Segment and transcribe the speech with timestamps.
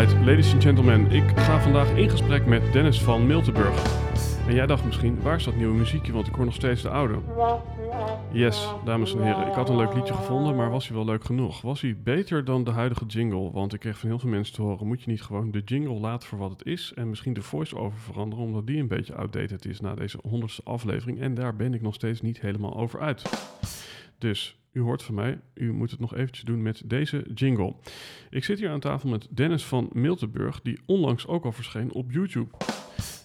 [0.00, 3.84] Ladies and gentlemen, ik ga vandaag in gesprek met Dennis van Miltenburg.
[4.46, 6.88] En jij dacht misschien, waar is dat nieuwe muziekje, want ik hoor nog steeds de
[6.88, 7.18] oude.
[8.32, 11.24] Yes, dames en heren, ik had een leuk liedje gevonden, maar was hij wel leuk
[11.24, 11.60] genoeg?
[11.60, 13.50] Was hij beter dan de huidige jingle?
[13.52, 16.00] Want ik kreeg van heel veel mensen te horen, moet je niet gewoon de jingle
[16.00, 19.64] laten voor wat het is en misschien de voice-over veranderen, omdat die een beetje outdated
[19.64, 21.20] is na deze honderdste aflevering.
[21.20, 23.22] En daar ben ik nog steeds niet helemaal over uit.
[24.20, 27.74] Dus u hoort van mij, u moet het nog eventjes doen met deze jingle.
[28.30, 32.10] Ik zit hier aan tafel met Dennis van Miltenburg, die onlangs ook al verscheen op
[32.10, 32.56] YouTube.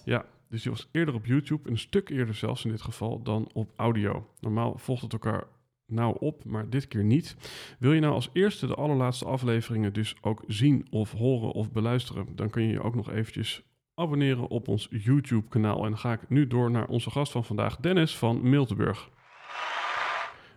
[0.04, 3.50] Ja, dus die was eerder op YouTube, een stuk eerder zelfs in dit geval, dan
[3.52, 4.30] op audio.
[4.40, 5.44] Normaal volgt het elkaar
[5.86, 7.36] nauw op, maar dit keer niet.
[7.78, 12.26] Wil je nou als eerste de allerlaatste afleveringen dus ook zien of horen of beluisteren,
[12.34, 13.62] dan kun je je ook nog eventjes
[13.94, 15.84] abonneren op ons YouTube-kanaal.
[15.84, 19.10] En dan ga ik nu door naar onze gast van vandaag, Dennis van Miltenburg.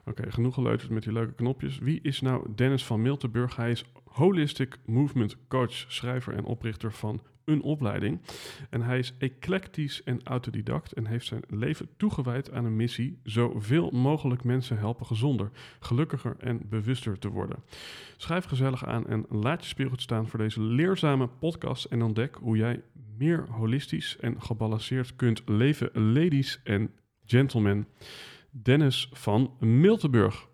[0.10, 1.78] Oké, genoeg geleuterd met die leuke knopjes.
[1.78, 3.56] Wie is nou Dennis van Miltenburg?
[3.56, 8.22] Hij is Holistic Movement Coach, schrijver en oprichter van een opleiding.
[8.70, 13.90] En hij is eclectisch en autodidact en heeft zijn leven toegewijd aan een missie: zoveel
[13.92, 17.64] mogelijk mensen helpen gezonder, gelukkiger en bewuster te worden.
[18.17, 22.58] Schrijf gezellig aan en laat je speelgoed staan voor deze leerzame podcast en ontdek hoe
[22.58, 22.82] jij
[23.17, 26.92] meer holistisch en gebalanceerd kunt leven, ladies en
[27.26, 27.88] gentlemen.
[28.52, 30.48] Dennis van Miltenburg.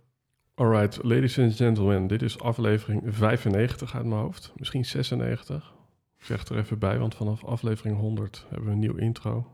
[0.56, 5.73] Alright, ladies and gentlemen, dit is aflevering 95 uit mijn hoofd, misschien 96.
[6.17, 9.51] Ik zeg er even bij, want vanaf aflevering 100 hebben we een nieuw intro.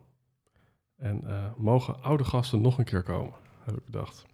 [0.97, 4.25] En uh, mogen oude gasten nog een keer komen, heb ik bedacht.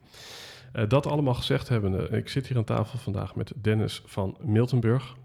[0.74, 5.16] Uh, dat allemaal gezegd hebbende, ik zit hier aan tafel vandaag met Dennis van Miltenburg.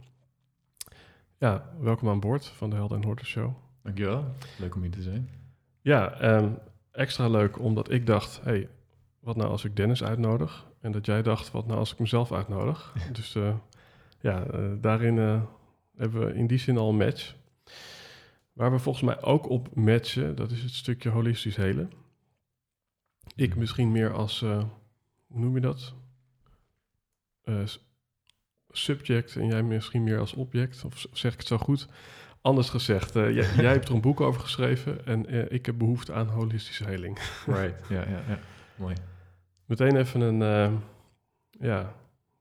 [1.38, 3.54] Ja, welkom aan boord van de Helden en Horten Show.
[3.82, 4.24] Dankjewel,
[4.58, 5.30] leuk om hier te zijn.
[5.80, 6.58] Ja, um,
[6.92, 8.68] extra leuk omdat ik dacht, hey,
[9.20, 10.66] wat nou als ik Dennis uitnodig?
[10.80, 12.94] En dat jij dacht, wat nou als ik mezelf uitnodig?
[13.12, 13.54] dus uh,
[14.20, 14.44] ja,
[14.80, 15.16] daarin
[15.96, 17.34] hebben we in die zin al een match.
[18.52, 21.88] Waar we volgens mij ook op matchen, dat is het stukje holistisch hele.
[23.34, 23.58] Ik Mhm.
[23.58, 25.94] misschien meer als, hoe noem je dat?
[28.68, 31.88] Subject en jij misschien meer als object, of zeg ik het zo goed?
[32.42, 36.12] Anders gezegd, uh, jij, jij, hebt er een boek over geschreven en ik heb behoefte
[36.12, 37.18] aan holistische heling.
[37.46, 38.38] Right, ja, ja, ja.
[38.76, 38.94] Mooi.
[39.66, 40.38] Meteen even een,
[41.50, 41.94] ja,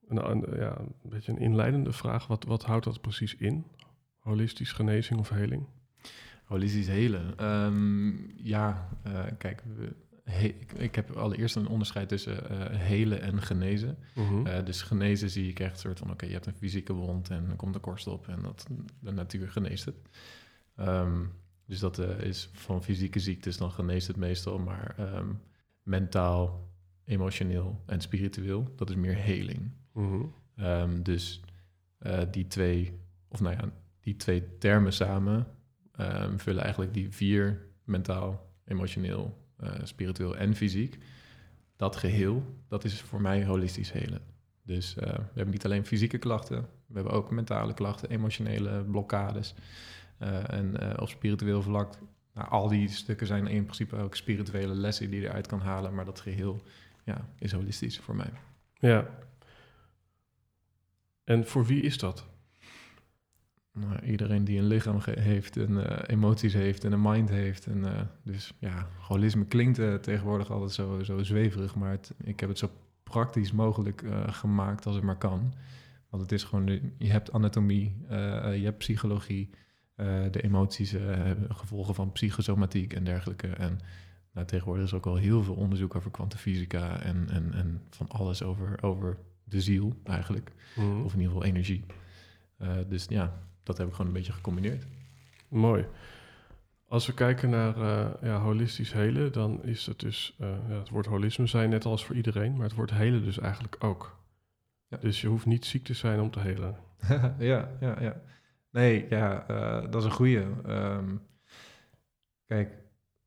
[0.08, 2.28] een, een, ja, een beetje een inleidende vraag.
[2.28, 3.66] Wat, wat houdt dat precies in?
[4.20, 5.66] Holistisch genezing of heling?
[6.44, 7.46] Holistisch helen.
[7.46, 8.90] Um, ja,
[9.38, 13.98] kijk, we, he, ik, ik, heb allereerst een onderscheid tussen uh, helen en genezen.
[14.16, 14.40] Mhm.
[14.40, 14.66] Uh -huh.
[14.66, 17.30] dus genezen zie ik echt een soort van, oké, okay, je hebt een fysieke wond
[17.30, 18.68] en er komt een korst op en dat,
[19.00, 19.96] de natuur geneest het.
[20.80, 21.32] Um,
[21.66, 25.42] dus dat uh, is van fysieke ziektes, dan geneest het meestal, maar um,
[25.84, 26.70] mentaal,
[27.04, 29.72] emotioneel en spiritueel, dat is meer heling.
[29.92, 30.34] -hmm.
[30.60, 31.42] um, dus
[32.32, 35.48] die twee, of nou ja, die twee termen samen
[36.36, 39.42] vullen eigenlijk die vier mentaal, emotioneel,
[39.84, 40.98] spiritueel en fysiek.
[41.76, 44.22] Dat geheel, dat is voor mij holistisch helen.
[44.64, 49.54] Dus uh, we hebben niet alleen fysieke klachten, we hebben ook mentale klachten, emotionele blokkades.
[50.22, 51.98] Uh, en op spiritueel vlak,
[52.34, 55.94] nou, al die stukken zijn in principe ook spirituele lessen die je eruit kan halen,
[55.94, 56.62] maar dat geheel
[57.04, 58.32] ja, is holistisch voor mij.
[58.74, 59.08] Ja,
[61.24, 62.31] en voor wie is dat?
[63.74, 67.66] Nou, iedereen die een lichaam heeft en uh, emoties heeft en een mind heeft.
[67.66, 72.40] En, uh, dus ja, holisme klinkt uh, tegenwoordig altijd zo, zo zweverig, maar het, ik
[72.40, 72.70] heb het zo
[73.04, 75.54] praktisch mogelijk gemaakt als het maar kan.
[76.10, 79.50] Want het is gewoon, je hebt anatomie, je hebt psychologie,
[80.32, 83.48] de emoties hebben gevolgen van psychosomatiek en dergelijke.
[83.48, 83.80] En
[84.34, 88.44] nou, tegenwoordig is ook al heel veel onderzoek over kwantumfysica en, en, en van alles
[88.44, 90.52] over, over de ziel eigenlijk.
[90.76, 91.02] Mhm.
[91.02, 91.84] Of in ieder geval energie.
[92.88, 94.86] Dus ja, dat heb ik gewoon een beetje gecombineerd.
[95.48, 95.86] Mooi.
[96.92, 100.90] Als we kijken naar eh, ja, holistisch helen, dan is het dus, eh, ja, het
[100.90, 104.20] woord holisme zijn net als voor iedereen, maar het woord helen dus eigenlijk ook.
[104.88, 104.98] Ja.
[104.98, 106.76] Dus je hoeft niet ziek te zijn om te helen.
[107.40, 108.22] ja, ja, ja.
[108.72, 110.44] Nee, ja, eh, dat is een goeie.
[110.66, 111.16] Ehm,
[112.46, 112.70] kijk,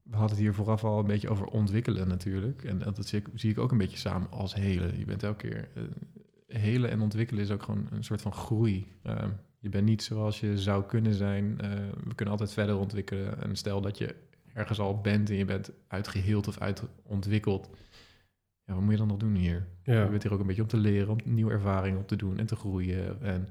[0.03, 2.65] we hadden het hier vooraf al een beetje over ontwikkelen natuurlijk.
[2.65, 4.99] En dat zie ik, zie ik ook een beetje samen als helen.
[4.99, 5.69] Je bent elke keer...
[6.47, 8.87] Helen en ontwikkelen is ook gewoon een soort van groei.
[9.03, 9.31] Ehm,
[9.65, 11.61] je bent niet zoals je zou kunnen zijn.
[11.61, 11.71] Eh,
[12.05, 13.43] we kunnen altijd verder ontwikkelen.
[13.43, 14.15] En stel dat je
[14.53, 17.71] ergens al bent en je bent uitgeheeld of uitontwikkeld.
[18.65, 19.67] Ja, wat moet je dan nog doen hier?
[19.83, 20.03] Ja.
[20.03, 22.39] Je bent hier ook een beetje om te leren, om nieuwe ervaringen op te doen
[22.39, 23.23] en te groeien.
[23.23, 23.49] En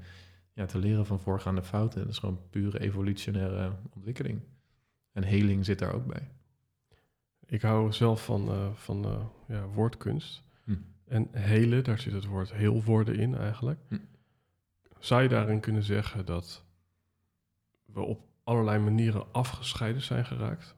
[0.52, 2.00] ja, te leren van voorgaande fouten.
[2.00, 4.40] Dat is gewoon pure evolutionaire ontwikkeling.
[5.12, 6.28] En heling zit daar ook bij.
[7.46, 10.42] Ik hou zelf van, uh, van uh, ja, woordkunst.
[10.64, 10.74] Hm.
[11.04, 13.78] En helen, daar zit het woord heel worden in eigenlijk.
[13.88, 13.96] Hm.
[15.04, 16.64] Zou je daarin kunnen zeggen dat
[17.84, 20.76] we op allerlei manieren afgescheiden zijn geraakt?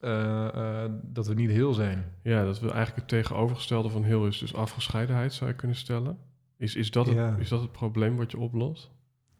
[0.00, 2.12] Uh, dat we niet heel zijn.
[2.22, 6.18] Ja, dat we eigenlijk het tegenovergestelde van heel is, dus afgescheidenheid zou je kunnen stellen.
[6.56, 7.36] Is, is, dat, het, Ja.
[7.36, 8.90] is dat het probleem wat je oplost?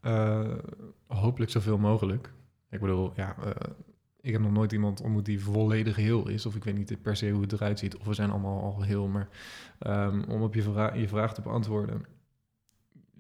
[0.03, 0.53] Uh,
[1.07, 2.33] hopelijk zoveel mogelijk.
[2.71, 3.37] Ik bedoel, ja,
[4.21, 6.47] ik heb nog nooit iemand ontmoet die volledig heel is.
[6.47, 7.97] Of ik weet niet per se hoe het eruit ziet.
[7.97, 9.07] Of we zijn allemaal al heel.
[9.07, 9.29] Maar
[9.87, 12.15] um, om op je, vra je vraag te beantwoorden.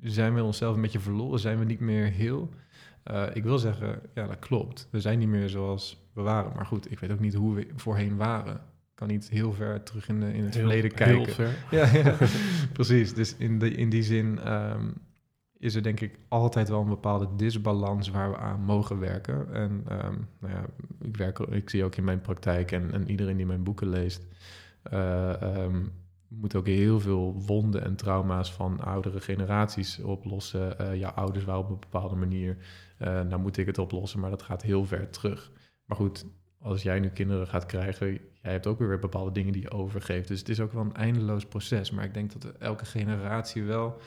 [0.00, 1.38] Zijn we onszelf een beetje verloren?
[1.38, 2.50] Zijn we niet meer heel?
[3.10, 4.88] Uh, ik wil zeggen, ja, dat klopt.
[4.90, 6.52] We zijn niet meer zoals we waren.
[6.54, 8.54] Maar goed, ik weet ook niet hoe we voorheen waren.
[8.54, 11.16] Ik kan niet heel ver terug in, de, in het heel, verleden kijken.
[11.16, 11.54] Heel ver.
[11.78, 12.16] Ja, ja
[12.72, 13.14] precies.
[13.14, 14.94] Dus in, de, in die zin um,
[15.58, 19.52] is er denk ik altijd wel een bepaalde disbalans waar we aan mogen werken.
[19.52, 20.64] En um, nou ja,
[21.00, 24.26] ik, werk, ik zie ook in mijn praktijk en, en iedereen die mijn boeken leest,
[24.92, 25.92] uh, um,
[26.28, 30.76] moet ook heel veel wonden en trauma's van oudere generaties oplossen.
[30.80, 32.56] Uh, jouw ouders waren op een bepaalde manier,
[32.98, 35.52] uh, nou moet ik het oplossen, maar dat gaat heel ver terug.
[35.84, 36.26] Maar goed,
[36.58, 38.12] als jij nu kinderen gaat krijgen,
[38.42, 40.28] jij hebt ook weer bepaalde dingen die je overgeeft.
[40.28, 41.90] Dus het is ook wel een eindeloos proces.
[41.90, 44.00] Maar ik denk dat elke generatie wel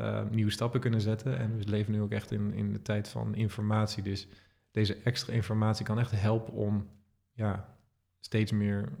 [0.00, 1.38] uh, nieuwe stappen kunnen zetten.
[1.38, 4.02] En we leven nu ook echt in, in de tijd van informatie.
[4.02, 4.28] Dus
[4.70, 6.88] deze extra informatie kan echt helpen om
[7.32, 7.76] ja,
[8.20, 8.92] steeds meer,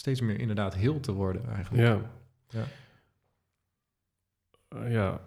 [0.00, 1.86] steeds meer inderdaad heel te worden eigenlijk.
[1.86, 2.10] Ja.
[2.48, 2.66] Ja.
[4.76, 5.20] Uh, ja.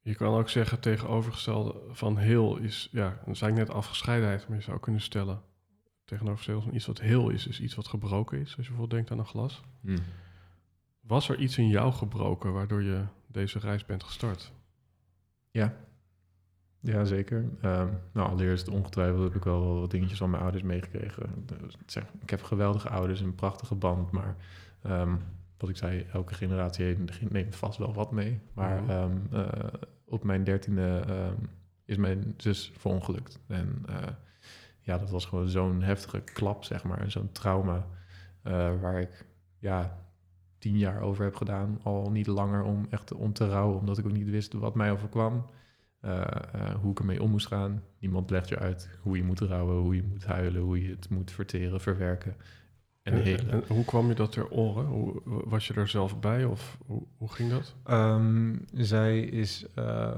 [0.00, 4.56] Je kan ook zeggen tegenovergestelde van heel is, ja, dan zei ik net afgescheidenheid, maar
[4.56, 5.42] je zou kunnen stellen
[6.04, 8.56] tegenovergestelde van iets wat heel is, is iets wat gebroken is.
[8.56, 9.62] Als je bijvoorbeeld denkt aan een glas.
[9.80, 9.98] Hmm.
[11.00, 14.52] Was er iets in jou gebroken waardoor je deze reis bent gestart?
[15.50, 15.76] Ja,
[16.80, 17.38] ja zeker.
[17.38, 21.46] Um, nou, allereerst ongetwijfeld heb ik wel wat dingetjes van mijn ouders meegekregen.
[21.86, 24.36] Zeg, ik heb geweldige ouders, een prachtige band, maar
[24.86, 25.18] um,
[25.56, 26.96] wat ik zei, elke generatie
[27.28, 28.40] neemt vast wel wat mee.
[28.52, 28.90] Maar Mhm.
[28.90, 29.46] um, uh,
[30.04, 31.04] op mijn dertiende
[31.84, 33.38] is mijn zus verongelukt.
[33.46, 33.96] En uh,
[34.80, 37.10] ja, dat was gewoon zo'n heftige klap, zeg maar.
[37.10, 37.86] Zo'n trauma
[38.44, 39.26] uh, waar ik
[39.58, 39.98] ja,
[40.58, 41.78] tien jaar over heb gedaan.
[41.82, 44.92] Al niet langer om echt om te rouwen, omdat ik ook niet wist wat mij
[44.92, 45.46] overkwam.
[46.04, 46.20] Uh,
[46.54, 47.82] uh, hoe ik ermee om moest gaan.
[47.98, 51.08] Niemand legt je uit hoe je moet rouwen, hoe je moet huilen, hoe je het
[51.08, 52.34] moet verteren, verwerken.
[53.02, 54.84] En, en, en, hoe kwam je dat ter oren?
[54.84, 57.76] Hoe, was je er zelf bij of hoe, hoe ging dat?
[57.90, 59.66] Um, zij is.
[59.78, 60.16] Uh,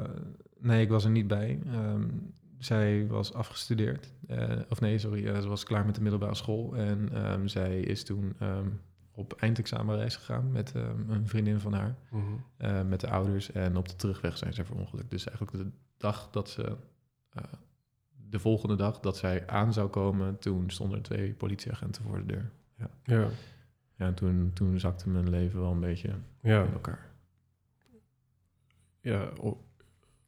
[0.59, 1.59] nee, ik was er niet bij.
[1.75, 4.13] Um, zij was afgestudeerd.
[4.31, 6.77] Uh, of nee, sorry, uh, ze was klaar met de middelbare school.
[6.77, 8.37] En um, zij is toen
[9.15, 10.75] op eindexamenreis gegaan met
[11.09, 11.97] een vriendin van haar.
[12.11, 12.45] Mm -hmm.
[12.59, 13.53] uh, met de ouders.
[13.53, 15.11] En op de terugweg zijn ze verongelukt.
[15.11, 16.77] Dus eigenlijk de dag dat ze...
[17.37, 17.43] Uh,
[18.29, 20.39] de volgende dag dat zij aan zou komen...
[20.39, 22.51] toen stonden er twee politieagenten voor de deur.
[22.79, 23.29] Ja, ja.
[23.97, 26.63] ja en toen, toen zakte mijn leven wel een beetje ja.
[26.63, 27.11] in elkaar.
[29.01, 29.29] Ja,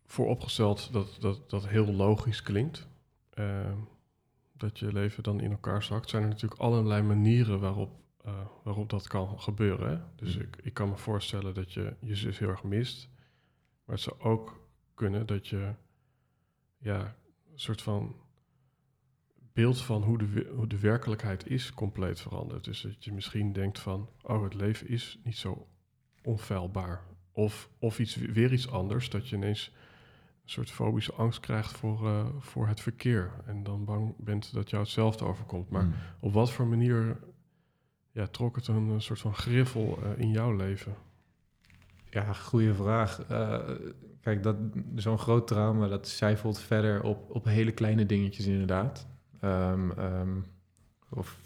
[0.07, 2.87] vooropgesteld dat dat, dat heel logisch klinkt...
[3.35, 3.73] Uh,
[4.57, 6.11] dat je leven dan in elkaar zakt...
[6.11, 9.91] zijn er natuurlijk allerlei manieren waarop uh, waarop dat kan gebeuren.
[9.91, 9.99] Hè?
[10.17, 10.43] Dus Mm.
[10.43, 13.09] ik, ik kan me voorstellen dat je je zus heel erg mist.
[13.85, 14.61] Maar het zou ook
[14.95, 15.75] kunnen dat je
[16.79, 17.17] ja,
[17.53, 18.17] een soort van
[19.53, 22.65] beeld van hoe de, hoe de werkelijkheid is compleet verandert.
[22.65, 25.67] Dus dat je misschien denkt van, oh, het leven is niet zo
[26.23, 27.05] onfeilbaar.
[27.33, 29.73] Of, of iets, weer iets anders, dat je ineens
[30.43, 33.33] een soort fobische angst krijgt voor, uh, voor het verkeer.
[33.47, 35.71] En dan bang bent dat jou hetzelfde overkomt.
[35.71, 35.95] Maar Mm.
[36.21, 37.19] op wat voor manier
[38.15, 40.95] ja, trok het een, soort van griffel uh, in jouw leven?
[42.11, 43.31] Ja, goede vraag.
[43.31, 43.59] Uh,
[44.21, 44.57] kijk, dat,
[44.95, 49.07] zo'n groot trauma, dat cijfelt verder op, op hele kleine dingetjes inderdaad.
[49.43, 50.45] Um,
[51.11, 51.39] of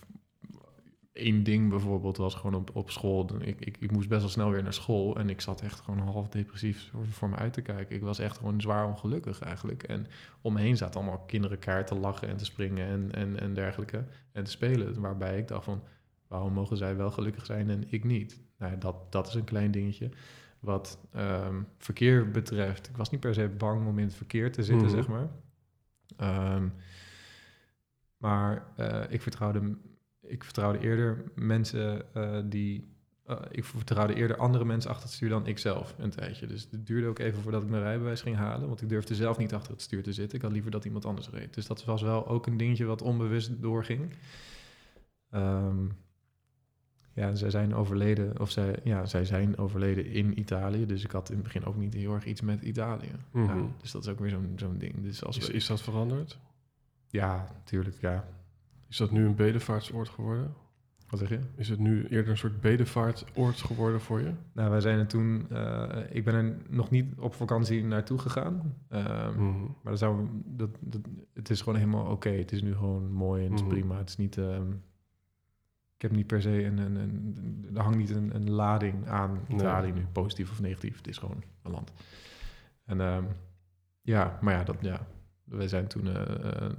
[1.12, 3.28] één ding bijvoorbeeld was gewoon op, op school.
[3.40, 5.98] Ik, ik, ik moest best wel snel weer naar school en ik zat echt gewoon
[5.98, 7.96] half depressief voor, me uit te kijken.
[7.96, 9.82] Ik was echt gewoon zwaar ongelukkig eigenlijk.
[9.82, 10.06] En
[10.40, 13.54] om me heen zaten allemaal kinderen kaart te lachen en te springen en, en, en
[13.54, 14.04] dergelijke.
[14.32, 15.00] En te spelen.
[15.00, 15.82] Waarbij ik dacht van,
[16.28, 18.40] waarom mogen zij wel gelukkig zijn en ik niet?
[18.58, 20.10] Nou, dat, dat is een klein dingetje.
[20.60, 24.62] Wat ehm, verkeer betreft, ik was niet per se bang om in het verkeer te
[24.64, 24.96] zitten, Mhm.
[24.96, 25.28] zeg maar.
[26.16, 26.68] Ehm,
[28.16, 29.76] maar eh, ik, vertrouwde,
[30.22, 32.96] ik vertrouwde eerder mensen eh, die.
[33.24, 36.46] eh, ik vertrouwde eerder andere mensen achter het stuur dan ik zelf een tijdje.
[36.46, 38.68] Dus het duurde ook even voordat ik mijn rijbewijs ging halen.
[38.68, 40.36] Want ik durfde zelf niet achter het stuur te zitten.
[40.38, 41.54] Ik had liever dat iemand anders reed.
[41.54, 44.12] Dus dat was wel ook een dingetje wat onbewust doorging.
[45.30, 45.86] Ehm,
[47.18, 50.86] ja, zij zijn overleden, of zij, ja, zij zijn overleden in Italië.
[50.86, 53.10] Dus ik had in het begin ook niet heel erg iets met Italië.
[53.30, 53.44] Mhm.
[53.44, 55.02] ja, dus dat is ook weer zo'n zo'n ding.
[55.02, 56.38] Dus als Is, we, is dat veranderd?
[57.10, 58.24] ja, natuurlijk, ja.
[58.88, 60.52] Is dat nu een bedevaartsoord geworden?
[61.08, 61.38] Wat zeg je?
[61.56, 64.30] Is het nu eerder een soort bedevaartoord geworden voor je?
[64.52, 65.46] Nou, wij zijn er toen...
[65.50, 68.74] eh, ik ben er nog niet op vakantie naartoe gegaan.
[68.88, 69.60] Ehm, Mhm.
[69.62, 71.00] Maar dat zou, dat, dat,
[71.34, 72.28] het is gewoon helemaal oké.
[72.30, 73.74] Het is nu gewoon mooi en het is Mhm.
[73.74, 73.98] prima.
[73.98, 74.36] Het is niet...
[74.38, 74.66] ehm,
[75.98, 76.78] ik heb niet per se een...
[76.78, 79.58] een, een er hangt niet een, een lading aan Nee.
[79.58, 80.96] Italië nu, positief of negatief.
[80.96, 81.92] Het is gewoon een land.
[82.84, 83.24] En ehm,
[84.02, 85.06] ja, maar ja, dat, ja,
[85.44, 86.70] we zijn toen eh, eh,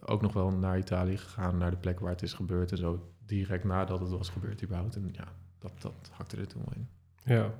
[0.00, 3.12] ook nog wel naar Italië gegaan, naar de plek waar het is gebeurd en zo.
[3.26, 4.96] Direct nadat het was gebeurd überhaupt.
[4.96, 6.88] En ja, dat, dat hakte er toen wel in.
[7.34, 7.54] Ja.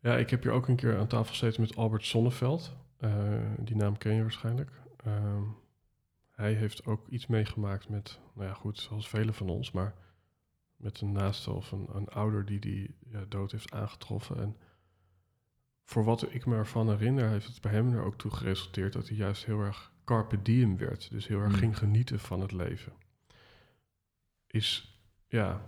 [0.00, 2.76] Ja, ik heb hier ook een keer aan tafel gezeten met Albert Sonneveld.
[2.96, 3.12] Eh,
[3.58, 4.70] die naam ken je waarschijnlijk.
[6.40, 9.94] Hij heeft ook iets meegemaakt met, nou ja goed, zoals velen van ons, maar
[10.76, 14.40] met een naaste of een, een ouder die die ja, dood heeft aangetroffen.
[14.40, 14.56] En
[15.84, 19.08] voor wat ik me ervan herinner, heeft het bij hem er ook toe geresulteerd dat
[19.08, 21.10] hij juist heel erg carpe diem werd.
[21.10, 21.58] Dus heel erg Hmm.
[21.58, 22.92] ging genieten van het leven.
[24.46, 25.62] Is, ja,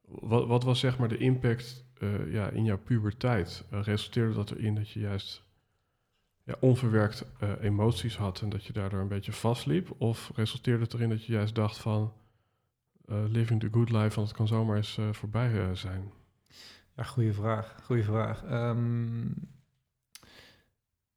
[0.00, 3.64] wat, wat was zeg maar de impact eh, ja, in jouw puberteit?
[3.70, 5.42] Eh, resulteerde dat erin dat je juist
[6.44, 9.94] ja, onverwerkt eh, emoties had en dat je daardoor een beetje vastliep?
[10.00, 12.12] Of resulteerde het erin dat je juist dacht van
[13.04, 16.12] eh, living the good life, want het kan zomaar eens eh, voorbij zijn?
[16.96, 17.76] Ja, goede vraag.
[17.84, 18.44] Goede vraag.
[18.44, 19.26] Ehm,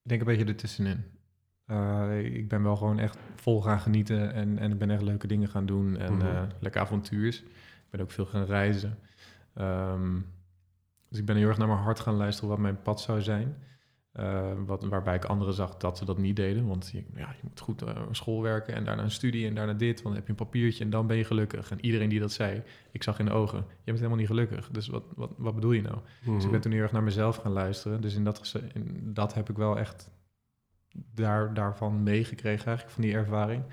[0.04, 1.04] ik denk een beetje ertussenin.
[2.24, 5.48] Ik ben wel gewoon echt vol gaan genieten en, en ik ben echt leuke dingen
[5.50, 6.26] gaan doen en Mhm.
[6.26, 7.42] eh, lekker avontuurs.
[7.42, 9.00] Ik ben ook veel gaan reizen.
[9.54, 10.20] Ehm,
[11.10, 13.56] dus ik ben heel erg naar mijn hart gaan luisteren wat mijn pad zou zijn.
[14.16, 16.68] Eh, wat, waarbij ik anderen zag dat ze dat niet deden.
[16.68, 19.74] Want je, ja, je moet goed uh, school werken en daarna een studie en daarna
[19.74, 19.94] dit.
[19.94, 21.72] Want dan heb je een papiertje en dan ben je gelukkig.
[21.72, 24.70] En iedereen die dat zei, ik zag in de ogen, je bent helemaal niet gelukkig.
[24.70, 25.98] Dus wat, wat, wat bedoel je nou?
[26.26, 28.02] Dus ik ben toen heel erg naar mezelf gaan luisteren.
[28.02, 30.12] Dus in dat, in dat heb ik wel echt
[31.14, 33.64] daar, daarvan meegekregen, eigenlijk, van die ervaring.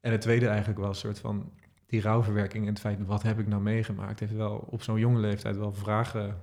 [0.00, 1.52] En het tweede eigenlijk wel een soort van
[1.86, 5.20] die rouwverwerking en het feit, wat heb ik nou meegemaakt, heeft wel op zo'n jonge
[5.20, 6.40] leeftijd wel vragen,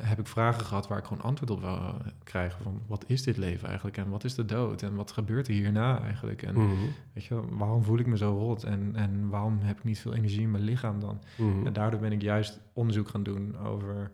[0.00, 3.22] heb ik vragen gehad waar ik gewoon antwoord op wil eh, krijgen van, wat is
[3.22, 6.54] dit leven eigenlijk en wat is de dood en wat gebeurt er hierna eigenlijk en
[6.54, 6.74] Mhm.
[7.12, 10.14] weet je, waarom voel ik me zo rot en, en waarom heb ik niet veel
[10.14, 11.20] energie in mijn lichaam dan?
[11.38, 11.66] Mhm.
[11.66, 14.10] En daardoor ben ik juist onderzoek gaan doen over,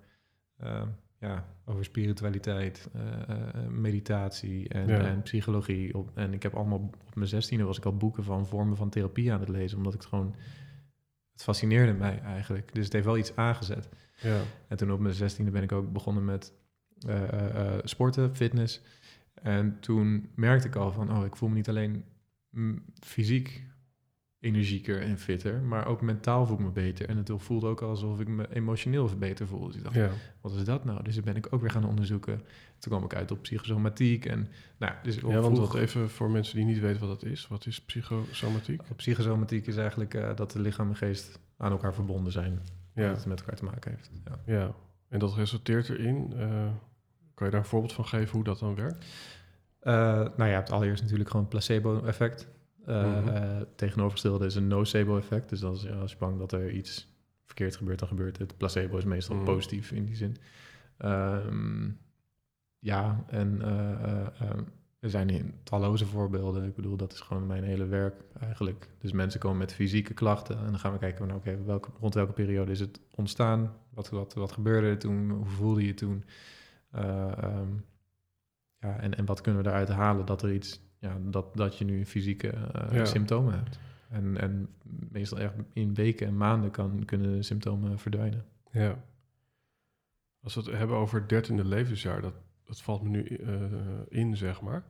[0.56, 0.82] eh,
[1.18, 3.36] ja, over spiritualiteit, eh,
[3.68, 4.98] meditatie en, Ja.
[5.00, 5.94] en psychologie.
[5.94, 8.88] Op, en ik heb allemaal op mijn zestiende was ik al boeken van vormen van
[8.90, 10.34] therapie aan het lezen, omdat ik het gewoon,
[11.32, 12.74] het fascineerde mij eigenlijk.
[12.74, 13.88] Dus het heeft wel iets aangezet.
[14.22, 14.40] Ja.
[14.68, 16.52] En toen op mijn zestiende ben ik ook begonnen met
[17.06, 18.80] eh, eh, eh, sporten, fitness.
[19.34, 22.04] En toen merkte ik al van, oh, ik voel me niet alleen
[22.50, 23.68] mm, fysiek
[24.40, 27.08] energieker en fitter, maar ook mentaal voel ik me beter.
[27.08, 29.66] En het voelde ook alsof ik me emotioneel beter voelde.
[29.66, 30.10] Dus ik dacht, ja.
[30.40, 31.02] wat is dat nou?
[31.02, 32.42] Dus toen ben ik ook weer gaan onderzoeken.
[32.78, 34.24] Toen kwam ik uit op psychosomatiek.
[34.24, 34.48] En,
[34.78, 37.48] nou, dus Ja, want vroeg- even voor mensen die niet weten wat dat is.
[37.48, 38.82] Wat is psychosomatiek?
[38.96, 42.60] Psychosomatiek is eigenlijk dat de lichaam en geest aan elkaar verbonden zijn.
[43.00, 43.08] Ja.
[43.08, 44.10] Dat het met elkaar te maken heeft.
[44.24, 44.38] Ja.
[44.58, 44.74] Ja,
[45.08, 46.32] en dat resulteert erin.
[46.36, 46.48] eh,
[47.34, 49.04] kan je daar een voorbeeld van geven hoe dat dan werkt?
[49.80, 49.94] Eh,
[50.36, 52.48] nou ja, het allereerst natuurlijk gewoon placebo-effect.
[52.86, 53.28] Eh, Mhm.
[53.28, 55.48] eh, tegenovergestelde is een nocebo-effect.
[55.48, 57.08] Dus ja, als je bang dat er iets
[57.44, 58.56] verkeerd gebeurt, dan gebeurt het.
[58.56, 59.44] Placebo is meestal Mhm.
[59.44, 60.36] positief in die zin.
[60.98, 61.88] Ehm,
[62.78, 64.50] ja, en eh, eh, eh,
[65.00, 66.64] er zijn talloze voorbeelden.
[66.64, 68.88] Ik bedoel, dat is gewoon mijn hele werk eigenlijk.
[68.98, 72.14] Dus mensen komen met fysieke klachten en dan gaan we kijken, nou, oké, welke, rond
[72.14, 73.74] welke periode is het ontstaan?
[73.90, 75.30] Wat, wat, wat gebeurde er toen?
[75.30, 76.24] Hoe voelde je toen?
[76.90, 77.68] Eh, ehm,
[78.80, 81.84] ja, en, en wat kunnen we daaruit halen dat er iets, ja, dat, dat je
[81.84, 83.04] nu fysieke eh, Ja.
[83.04, 83.78] symptomen hebt.
[84.08, 84.68] En, en
[85.10, 88.44] meestal echt in weken en maanden kan, kunnen de symptomen verdwijnen.
[88.70, 89.04] Ja.
[90.42, 92.34] Als we het hebben over het dertiende levensjaar, dat,
[92.70, 93.62] dat valt me nu eh,
[94.08, 94.84] in, zeg maar.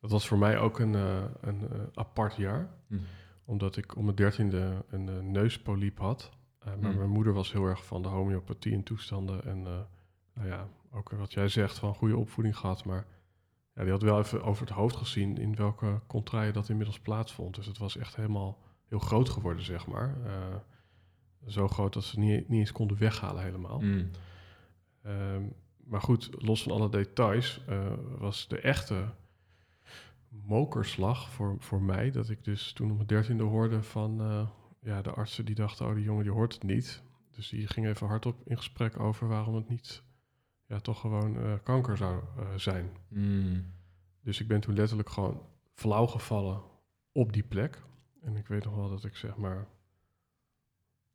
[0.00, 2.68] Dat was voor mij ook een, eh, een eh, apart jaar.
[3.44, 6.30] Omdat ik om mijn dertiende een neuspoliep had.
[6.64, 6.96] Maar Mm.
[6.96, 9.44] mijn moeder was heel erg van de homeopathie en toestanden.
[9.44, 9.62] En
[10.34, 12.84] nou ja, ook wat jij zegt van goede opvoeding gehad.
[12.84, 13.06] Maar
[13.74, 17.54] ja, die had wel even over het hoofd gezien in welke contraien dat inmiddels plaatsvond.
[17.54, 18.58] Dus het was echt helemaal
[18.88, 20.16] heel groot geworden, zeg maar.
[20.26, 20.32] Uh,
[21.46, 23.80] zo groot dat ze niet, niet eens konden weghalen helemaal.
[23.80, 24.10] Mm.
[25.06, 25.52] Um,
[25.86, 29.14] maar goed, los van alle details, uh, was de echte
[30.28, 32.10] mokerslag voor, voor mij.
[32.10, 34.48] Dat ik dus toen op mijn dertiende hoorde van uh,
[34.80, 37.02] ja, de artsen die dachten, oh die jongen die hoort het niet.
[37.30, 40.02] Dus die ging even hardop in gesprek over waarom het niet
[40.66, 42.22] ja, toch gewoon uh, kanker zou
[42.56, 42.96] zijn.
[43.08, 43.64] Mm.
[44.22, 45.42] Dus ik ben toen letterlijk gewoon
[45.74, 46.62] flauw gevallen
[47.12, 47.82] op die plek.
[48.22, 49.66] En ik weet nog wel dat ik zeg maar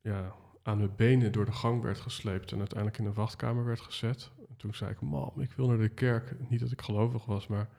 [0.01, 3.81] ja, aan mijn benen door de gang werd gesleept en uiteindelijk in een wachtkamer werd
[3.81, 4.31] gezet.
[4.61, 6.49] En toen zei ik, mam, ik wil naar de kerk.
[6.49, 7.69] Niet dat ik gelovig was, maar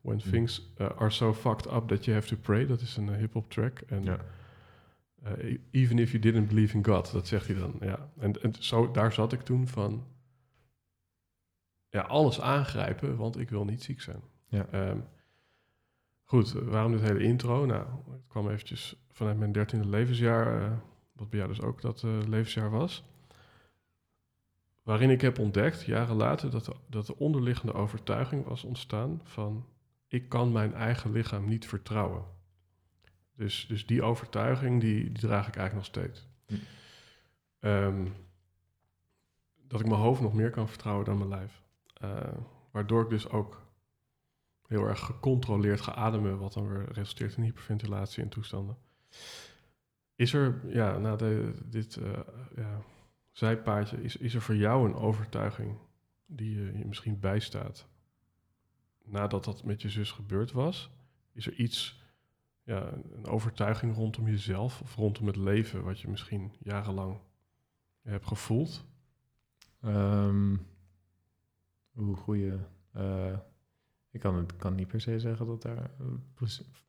[0.00, 0.30] when Hmm.
[0.30, 2.66] things uh, are so fucked up that you have to pray.
[2.66, 3.80] Dat is een uh, hip-hop track.
[3.80, 4.18] En Ja.
[5.26, 7.74] uh, even if you didn't believe in God, dat zegt hij dan.
[7.80, 8.10] Ja.
[8.18, 10.06] En, en zo, daar zat ik toen van,
[11.88, 14.20] ja, alles aangrijpen, want ik wil niet ziek zijn.
[14.48, 14.88] Ja.
[14.90, 15.04] Um,
[16.24, 17.66] goed, waarom dit hele intro?
[17.66, 20.78] Nou, het kwam eventjes vanuit mijn dertiende levensjaar,
[21.12, 23.04] wat bij jou dus ook dat levensjaar was.
[24.86, 29.66] Waarin ik heb ontdekt, jaren later, dat de, dat de onderliggende overtuiging was ontstaan van...
[30.08, 32.24] ik kan mijn eigen lichaam niet vertrouwen.
[33.34, 36.28] Dus, dus die overtuiging, die, die draag ik eigenlijk nog steeds.
[36.46, 36.54] Hm.
[37.60, 38.14] Um,
[39.68, 41.62] dat ik mijn hoofd nog meer kan vertrouwen dan mijn lijf.
[42.04, 42.38] Uh,
[42.70, 43.62] waardoor ik dus ook
[44.66, 48.76] heel erg gecontroleerd ga ademen, wat dan weer resulteert in hyperventilatie en toestanden.
[50.14, 52.18] Is er, ja, na de, dit uh,
[52.56, 52.80] ja,
[53.36, 55.78] zijpaadje, is, is er voor jou een overtuiging
[56.26, 57.86] die je, misschien bijstaat
[59.04, 60.90] nadat dat met je zus gebeurd was?
[61.32, 62.02] Is er iets,
[62.62, 67.18] ja, een overtuiging rondom jezelf of rondom het leven wat je misschien jarenlang
[68.02, 68.84] hebt gevoeld?
[69.84, 70.66] Um,
[71.96, 72.52] Oeh, goeie.
[72.96, 73.38] Uh,
[74.10, 75.90] ik kan, het, kan niet per se zeggen dat daar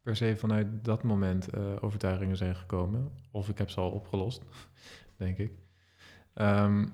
[0.02, 3.12] per se vanuit dat moment uh, overtuigingen zijn gekomen.
[3.32, 4.44] Of ik heb ze al opgelost,
[5.16, 5.67] denk ik.
[6.42, 6.94] Um,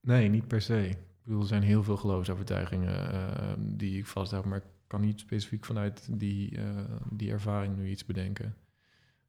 [0.00, 0.88] nee, niet per se.
[0.88, 5.00] Ik bedoel, er zijn heel veel geloofsovertuigingen uh, die ik vast heb, maar ik kan
[5.00, 6.64] niet specifiek vanuit die, uh,
[7.10, 8.54] die ervaring nu iets bedenken.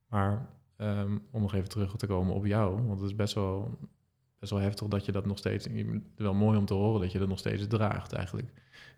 [0.08, 3.78] Maar um, om nog even terug te komen op jou, want het is best wel,
[4.40, 5.68] best wel heftig dat je dat nog steeds,
[6.16, 8.52] wel mooi om te horen dat je dat nog steeds draagt eigenlijk.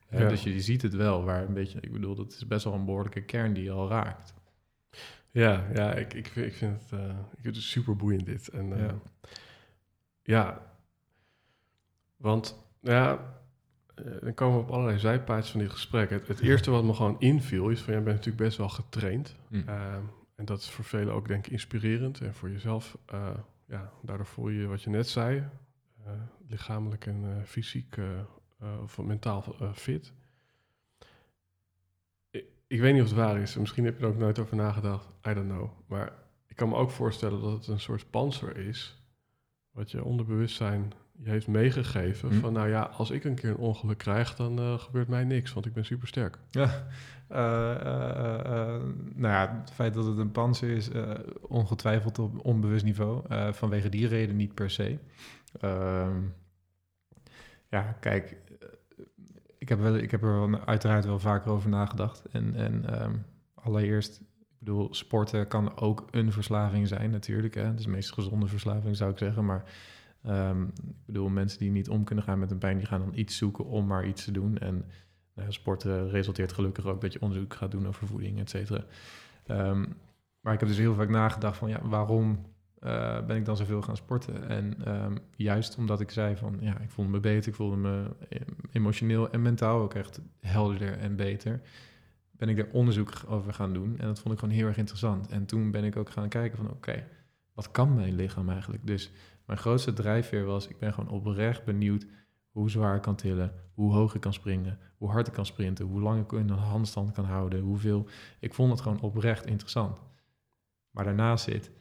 [0.10, 0.21] Ja.
[0.21, 2.63] Uh, dus je, je, ziet het wel, waar een beetje, ik bedoel, dat is best
[2.63, 4.34] wel een behoorlijke kern die je al raakt.
[5.32, 8.47] Ja, ja ik, ik, ik vind het, uh, ik vind het super boeiend dit.
[8.47, 9.02] En, uh, ja.
[10.32, 10.62] Ja,
[12.17, 13.34] want ja,
[14.06, 16.10] uh, dan komen we op allerlei zijpaadjes van dit gesprek.
[16.10, 19.36] Het, het eerste wat me gewoon inviel is van, jij bent natuurlijk best wel getraind.
[19.48, 19.67] Mm.
[20.36, 22.22] en dat is voor velen ook denk ik inspirerend.
[22.22, 22.98] En voor jezelf,
[23.65, 25.44] ja, daardoor voel je wat je net zei,
[26.48, 27.96] lichamelijk en fysiek
[28.82, 30.13] of mentaal fit.
[32.30, 33.56] Ik, ik, weet niet of het waar is.
[33.56, 35.08] Misschien heb je er ook nooit over nagedacht.
[35.28, 35.70] I don't know.
[35.88, 36.13] Maar
[36.48, 39.01] ik kan me ook voorstellen dat het een soort panzer is.
[39.72, 42.30] Wat je onderbewustzijn je heeft meegegeven.
[42.30, 42.40] Hm.
[42.40, 45.54] Van nou ja, als ik een keer een ongeluk krijg, dan uh, gebeurt mij niks.
[45.54, 46.38] Want ik ben super sterk.
[46.50, 46.88] Ja,
[47.32, 47.38] uh,
[49.16, 50.90] nou ja, het feit dat het een panzer is,
[51.42, 53.24] ongetwijfeld op onbewust niveau.
[53.54, 54.98] vanwege die reden niet per se.
[55.60, 56.22] Ehm,
[57.70, 58.38] ja, kijk,
[59.58, 62.26] ik heb, wel, ik heb er wel, uiteraard wel vaker over nagedacht.
[62.32, 64.22] En, en um, allereerst,
[64.62, 67.54] ik bedoel, sporten kan ook een verslaving zijn natuurlijk.
[67.54, 67.65] Hè?
[67.65, 69.45] Het is de meest gezonde verslaving, zou ik zeggen.
[69.45, 69.63] Maar
[70.28, 73.13] um, ik bedoel, mensen die niet om kunnen gaan met een pijn, die gaan dan
[73.13, 74.58] iets zoeken om maar iets te doen.
[74.58, 74.86] En
[75.36, 78.84] nou, sporten resulteert gelukkig ook dat je onderzoek gaat doen over voeding, et cetera.
[79.47, 79.95] Um,
[80.41, 82.45] maar ik heb dus heel vaak nagedacht van, ja, waarom
[82.80, 84.50] uh, ben ik dan zoveel gaan sporten.
[84.50, 88.04] En um, juist omdat ik zei van, ja, ik voelde me beter, ik voelde me
[88.71, 91.62] emotioneel en mentaal ook echt helderder en beter,
[92.42, 94.00] ben ik daar onderzoek over gaan doen.
[94.00, 95.28] En dat vond ik gewoon heel erg interessant.
[95.28, 97.08] En toen ben ik ook gaan kijken van, oké,
[97.54, 98.88] wat kan mijn lichaam eigenlijk?
[98.88, 99.12] Dus
[99.46, 102.06] mijn grootste drijfveer was, ik ben gewoon oprecht benieuwd
[102.50, 105.86] hoe zwaar ik kan tillen, hoe hoog ik kan springen, hoe hard ik kan sprinten,
[105.86, 108.08] hoe lang ik in een handstand kan houden, hoeveel.
[108.40, 110.02] Ik vond het gewoon oprecht interessant.
[110.92, 111.72] Maar daarnaast zit,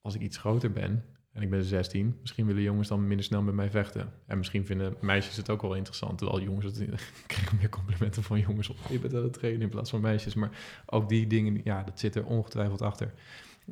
[0.00, 3.42] als ik iets groter ben en ik ben 16, misschien willen jongens dan minder snel
[3.42, 4.12] met mij vechten.
[4.26, 6.18] En misschien vinden meisjes het ook wel interessant.
[6.18, 6.80] Terwijl jongens, het,
[7.28, 8.76] ik meer complimenten van jongens op.
[8.88, 10.34] Je bent aan het trainen in plaats van meisjes.
[10.34, 10.50] Maar
[10.86, 13.12] ook die dingen, ja, dat zit er ongetwijfeld achter.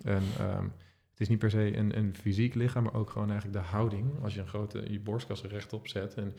[0.05, 0.73] En um,
[1.11, 4.23] het is niet per se een, een fysiek lichaam, maar ook gewoon eigenlijk de houding.
[4.23, 6.35] Als je een grote, je borstkas rechtop zet en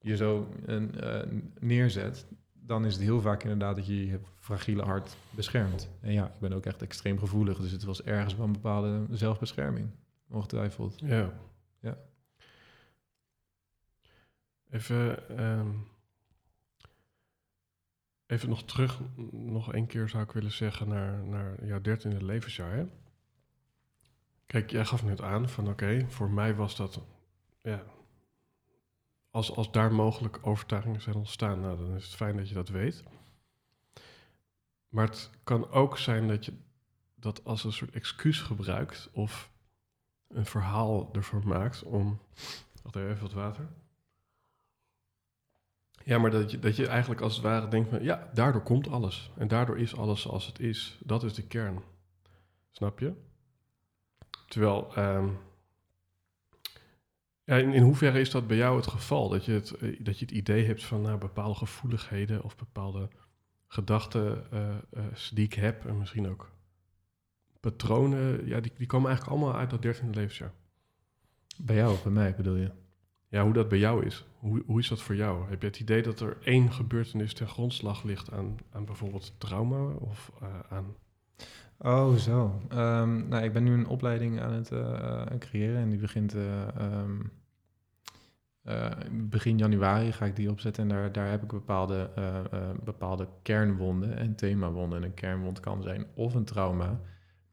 [0.00, 1.20] je zo een, uh,
[1.58, 5.88] neerzet, dan is het heel vaak inderdaad dat je je fragiele hart beschermt.
[6.00, 9.06] En ja, ik ben ook echt extreem gevoelig, dus het was ergens wel een bepaalde
[9.10, 9.90] zelfbescherming,
[10.30, 11.00] ongetwijfeld.
[11.00, 11.32] Ja.
[11.78, 11.98] Ja.
[14.70, 15.70] Even, ehm,
[18.26, 22.72] even nog terug, nog één keer zou ik willen zeggen naar, naar jouw dertiende levensjaar.
[22.72, 22.86] Hè?
[24.46, 27.00] Kijk, jij gaf net aan van oké, voor mij was dat,
[27.62, 27.84] ja,
[29.30, 32.68] als, als daar mogelijk overtuigingen zijn ontstaan, nou, dan is het fijn dat je dat
[32.68, 33.02] weet.
[34.88, 36.52] Maar het kan ook zijn dat je
[37.14, 39.50] dat als een soort excuus gebruikt of
[40.32, 42.20] een verhaal ervoor maakt om.
[42.82, 43.68] Wacht even wat water.
[46.04, 48.88] Ja, maar dat je, dat je eigenlijk als het ware denkt van ja, daardoor komt
[48.88, 49.30] alles.
[49.36, 50.98] En daardoor is alles zoals het is.
[51.04, 51.82] Dat is de kern.
[52.70, 53.12] Snap je?
[54.46, 55.28] Terwijl, ehm,
[57.44, 59.28] ja, in, in hoeverre is dat bij jou het geval?
[59.28, 63.08] Dat je het, eh, dat je het idee hebt van nou, bepaalde gevoeligheden of bepaalde
[63.66, 66.50] gedachten eh, die ik heb en misschien ook
[67.60, 70.52] patronen, ja, die, die komen eigenlijk allemaal uit dat dertiende levensjaar.
[71.56, 72.70] Bij jou of bij mij bedoel je?
[73.28, 74.26] Ja, hoe dat bij jou is.
[74.38, 75.48] Hoe, hoe is dat voor jou?
[75.48, 79.92] Heb je het idee dat er één gebeurtenis ten grondslag ligt aan, aan bijvoorbeeld trauma
[79.92, 80.94] of uh, aan...
[81.78, 82.60] Oh, zo.
[82.72, 86.68] Um, nou, ik ben nu een opleiding aan het uh, creëren en die begint uh,
[86.80, 87.32] um,
[89.28, 92.10] begin januari ga ik die opzetten en daar, daar heb ik bepaalde,
[92.84, 94.98] bepaalde kernwonden en themawonden.
[94.98, 97.00] En een kernwond kan zijn of een trauma,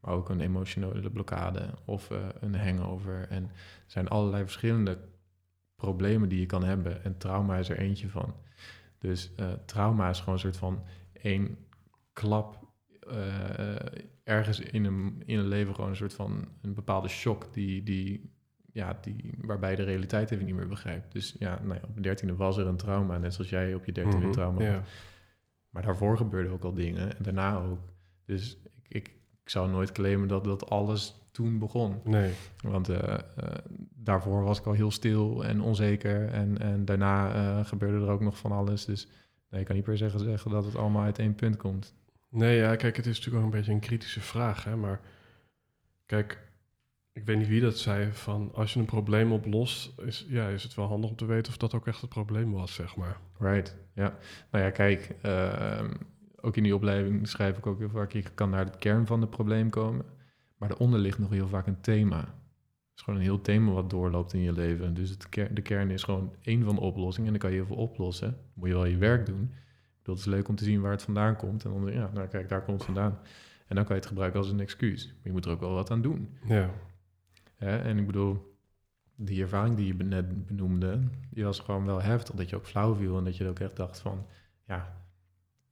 [0.08, 3.26] maar ook een emotionele blokkade of een hangover.
[3.28, 3.50] En er
[3.86, 4.98] zijn allerlei verschillende
[5.76, 7.04] problemen die je kan hebben.
[7.04, 8.34] En trauma is er eentje van.
[8.98, 11.58] Dus uh, trauma is gewoon een soort van één
[12.12, 12.66] klap
[13.10, 13.76] uh,
[14.24, 18.32] ergens in een, in een leven gewoon een soort van een bepaalde shock die, die,
[18.72, 21.12] ja, die, waarbij de realiteit even niet meer begrijpt.
[21.12, 23.84] Dus ja, nou ja, op de dertiende was er een trauma, net zoals jij op
[23.84, 24.82] je dertiende mm -hmm, trauma ja.
[25.70, 27.80] Maar daarvoor gebeurde ook al dingen en daarna ook.
[28.24, 28.58] Dus
[29.48, 32.00] ik, zou nooit claimen dat dat alles toen begon.
[32.04, 32.32] Nee.
[32.62, 33.18] Want uh, uh,
[33.94, 36.28] daarvoor was ik al heel stil en onzeker.
[36.28, 38.84] En, en daarna uh, gebeurde er ook nog van alles.
[38.84, 39.08] Dus
[39.50, 41.94] nee, ik kan niet per se zeggen dat het allemaal uit één punt komt.
[42.28, 44.64] Nee, ja, kijk, het is natuurlijk ook een beetje een kritische vraag.
[44.64, 44.76] Hè?
[44.76, 45.00] Maar
[46.06, 46.38] kijk,
[47.12, 48.12] ik weet niet wie dat zei.
[48.12, 51.52] Van als je een probleem oplost, is, ja, is het wel handig om te weten
[51.52, 53.20] of dat ook echt het probleem was, zeg maar.
[53.38, 54.18] Right, ja.
[54.50, 55.14] Nou ja, kijk,
[56.40, 58.12] ook in die opleiding schrijf ik ook heel vaak...
[58.12, 60.04] je kan naar de kern van het probleem komen...
[60.58, 62.18] Maar daaronder ligt nog heel vaak een thema.
[62.18, 64.94] Het is gewoon een heel thema wat doorloopt in je leven.
[64.94, 67.26] Dus het ker de kern is gewoon één van de oplossingen.
[67.26, 68.30] En dan kan je heel veel oplossen.
[68.30, 69.52] Dan moet je wel je werk doen.
[70.02, 71.64] Dat is leuk om te zien waar het vandaan komt.
[71.64, 73.18] En dan, ja, nou kijk, daar komt het vandaan.
[73.66, 75.06] En dan kan je het gebruiken als een excuus.
[75.06, 76.36] Maar je moet er ook wel wat aan doen.
[76.44, 76.70] Ja.
[77.58, 78.56] ja en ik bedoel,
[79.14, 82.34] die ervaring die je net benoemde, die was gewoon wel heftig.
[82.34, 84.26] Dat je ook flauw viel en dat je ook echt dacht van,
[84.66, 84.97] ja,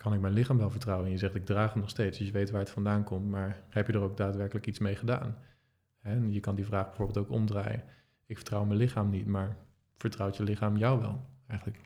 [0.07, 1.07] kan ik mijn lichaam wel vertrouwen?
[1.07, 3.31] En je zegt, ik draag hem nog steeds, dus je weet waar het vandaan komt.
[3.31, 5.37] Maar heb je er ook daadwerkelijk iets mee gedaan?
[6.01, 7.85] En je kan die vraag bijvoorbeeld ook omdraaien.
[8.27, 9.57] Ik vertrouw mijn lichaam niet, maar
[9.97, 11.81] vertrouwt je lichaam jou wel eigenlijk?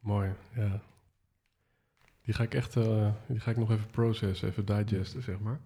[0.00, 0.80] Mooi, ja.
[2.22, 5.60] Die ga ik echt, uh, die ga ik nog even processen, even digesten, zeg maar.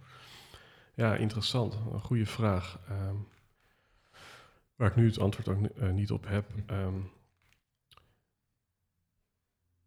[0.94, 1.74] Ja, interessant.
[1.92, 2.80] Een goede vraag.
[2.90, 3.28] Um,
[4.76, 6.50] waar ik nu het antwoord ook uh, niet op heb.
[6.70, 7.10] Um,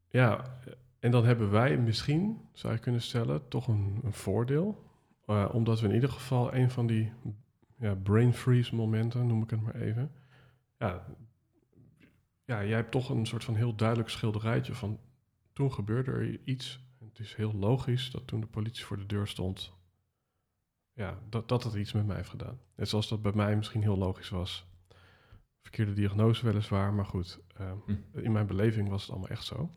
[0.09, 0.59] ja,
[1.07, 4.83] en dan hebben wij misschien, zou je kunnen stellen, toch een, een voordeel.
[5.25, 7.13] Uh, omdat we in ieder geval een van die
[7.77, 10.11] ja, brain freeze momenten, noem ik het maar even.
[10.77, 11.05] Ja,
[12.45, 14.99] ja, jij hebt toch een soort van heel duidelijk schilderijtje van
[15.53, 16.85] toen gebeurde er iets.
[16.99, 19.73] Het is heel logisch dat toen de politie voor de deur stond,
[20.93, 22.59] ja, dat, dat het iets met mij heeft gedaan.
[22.75, 24.67] Net zoals dat bij mij misschien heel logisch was.
[25.61, 28.19] Verkeerde diagnose weliswaar, maar goed, uh, hm.
[28.19, 29.71] in mijn beleving was het allemaal echt zo.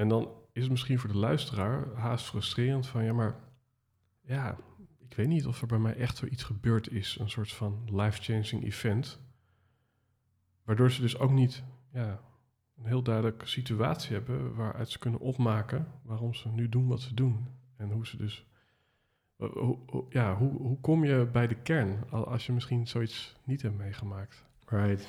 [0.00, 3.34] En dan is het misschien voor de luisteraar haast frustrerend van ja, maar
[4.20, 4.58] ja,
[4.98, 8.64] ik weet niet of er bij mij echt zoiets gebeurd is, een soort van life-changing
[8.64, 9.20] event,
[10.64, 12.20] waardoor ze dus ook niet ja,
[12.76, 17.14] een heel duidelijke situatie hebben waaruit ze kunnen opmaken waarom ze nu doen wat ze
[17.14, 18.46] doen en hoe ze dus
[20.08, 24.44] ja, hoe, hoe kom je bij de kern als je misschien zoiets niet hebt meegemaakt?
[24.70, 25.08] Right.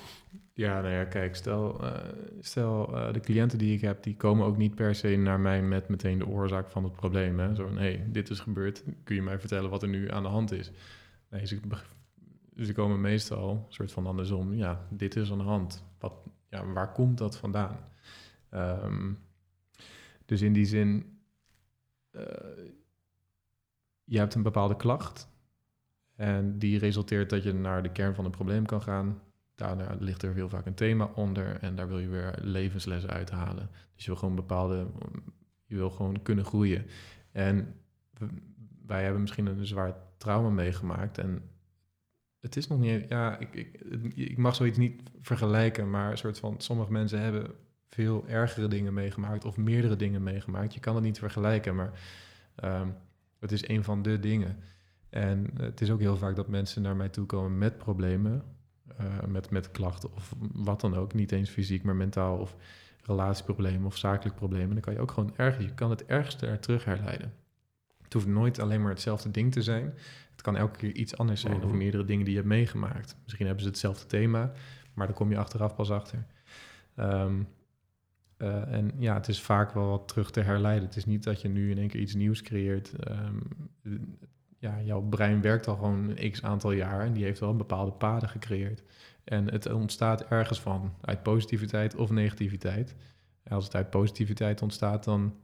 [0.54, 1.98] Ja, nou ja, kijk, stel, uh,
[2.40, 5.62] stel uh, de cliënten die ik heb, die komen ook niet per se naar mij
[5.62, 7.40] met meteen de oorzaak van het probleem.
[7.40, 7.56] Hè?
[7.56, 7.70] Zo
[8.08, 10.72] dit is gebeurd, kun je mij vertellen wat er nu aan de hand is?
[11.30, 11.60] Nee, ze,
[12.58, 15.84] ze komen meestal, een soort van andersom, ja, dit is aan de hand.
[16.00, 16.14] Wat,
[16.50, 17.78] ja, waar komt dat vandaan?
[18.54, 19.20] Um,
[20.26, 21.20] dus in die zin,
[22.12, 22.24] uh,
[24.04, 25.30] je hebt een bepaalde klacht
[26.16, 29.22] en die resulteert dat je naar de kern van het probleem kan gaan
[29.62, 33.70] daarna ligt er heel vaak een thema onder en daar wil je weer levenslessen uithalen.
[33.96, 34.88] Dus je wil gewoon bepaalde,
[35.66, 36.86] je wil gewoon kunnen groeien.
[37.32, 37.76] En
[38.86, 41.42] wij hebben misschien een zwaar trauma meegemaakt en
[42.40, 43.82] het is nog niet, ja, ik, ik,
[44.16, 47.52] ik mag zoiets niet vergelijken, maar een soort van, sommige mensen hebben
[47.88, 50.74] veel ergere dingen meegemaakt of meerdere dingen meegemaakt.
[50.74, 52.00] Je kan het niet vergelijken, maar
[52.56, 52.88] ehm,
[53.40, 54.58] het is een van de dingen.
[55.10, 58.44] En het is ook heel vaak dat mensen naar mij toe komen met problemen,
[59.00, 61.14] uh, met, met klachten of wat dan ook.
[61.14, 62.56] Niet eens fysiek, maar mentaal of
[63.02, 64.70] relatieproblemen of zakelijk problemen.
[64.70, 67.34] Dan kan je ook gewoon ergens, je kan het ergste er terug herleiden.
[68.02, 69.94] Het hoeft nooit alleen maar hetzelfde ding te zijn.
[70.32, 71.78] Het kan elke keer iets anders zijn of mhm.
[71.78, 73.16] meerdere dingen die je hebt meegemaakt.
[73.24, 74.52] Misschien hebben ze hetzelfde thema,
[74.94, 76.26] maar daar kom je achteraf pas achter.
[76.96, 77.48] Um,
[78.38, 80.88] uh, en ja, het is vaak wel wat terug te herleiden.
[80.88, 82.94] Het is niet dat je nu in één keer iets nieuws creëert.
[83.10, 84.18] Um,
[84.62, 87.92] ja, jouw brein werkt al gewoon een x aantal jaar en die heeft wel bepaalde
[87.92, 88.84] paden gecreëerd.
[89.24, 92.96] En het ontstaat ergens van, uit positiviteit of negativiteit.
[93.44, 95.36] En als het uit positiviteit ontstaat, dan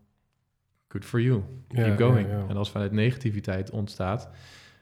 [0.87, 1.43] good for you.
[1.67, 2.29] Keep going.
[2.29, 4.29] En als het vanuit negativiteit ontstaat,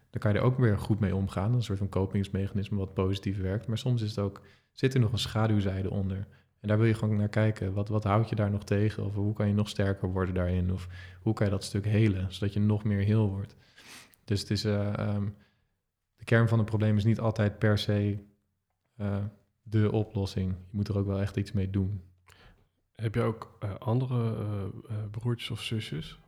[0.10, 1.54] dan kan je er ook weer goed mee omgaan.
[1.54, 3.68] Een soort van kopingsmechanisme wat positief werkt.
[3.68, 6.28] Maar soms is het ook, zit er nog een schaduwzijde onder.
[6.60, 7.74] En daar wil je gewoon naar kijken.
[7.74, 9.06] Wat, wat houd je daar nog tegen?
[9.06, 10.72] Of hoe kan je nog sterker worden daarin?
[10.72, 10.88] Of
[11.22, 13.56] hoe kan je dat stuk helen, zodat je nog meer heel wordt?
[14.26, 15.36] Dus het is, uh, um,
[16.16, 18.20] de kern van het probleem is niet altijd per se
[18.98, 19.26] uh,
[19.64, 20.52] de oplossing.
[20.52, 22.04] Je moet er ook wel echt iets mee doen.
[22.96, 24.72] Heb je ook uh, andere
[25.12, 26.20] broertjes of zusjes?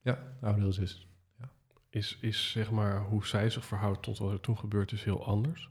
[0.00, 1.08] Ja, oudere zus.
[1.38, 1.50] Ja.
[1.90, 5.26] Is, is zeg maar hoe zij zich verhoudt tot wat er toen gebeurd is heel
[5.26, 5.70] anders?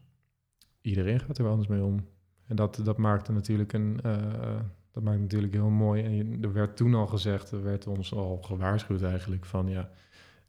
[0.81, 2.07] Iedereen gaat er wel anders mee om.
[2.45, 3.99] En dat, dat maakte natuurlijk een,
[4.91, 6.03] dat maakt natuurlijk heel mooi.
[6.03, 9.91] En er werd toen al gezegd, er werd ons al gewaarschuwd eigenlijk van ja,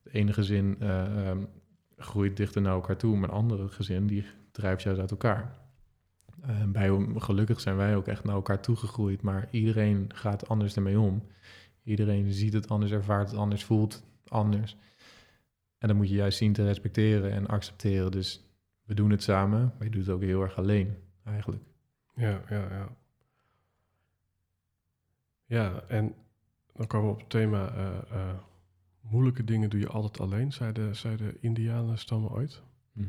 [0.02, 1.48] het ene gezin uh, um,
[1.96, 5.58] groeit dichter naar elkaar toe, maar een andere gezin die drijft juist uit elkaar.
[6.46, 11.00] Uh, bij, gelukkig zijn wij ook echt naar elkaar toegegroeid, maar iedereen gaat anders ermee
[11.00, 11.22] om.
[11.82, 14.76] Iedereen ziet het anders, ervaart het anders, voelt anders.
[15.78, 18.10] En dan moet je juist zien te respecteren en accepteren.
[18.10, 18.48] Dus
[18.84, 21.62] we doen het samen, maar je doet het ook heel erg alleen, eigenlijk.
[22.14, 22.96] Ja, ja, ja.
[25.44, 26.14] Ja, en
[26.72, 28.30] dan komen we op het thema uh,
[29.10, 32.62] moeilijke dingen doe je altijd alleen, zeiden, de Indianen stammen ooit.
[32.92, 33.08] Hm.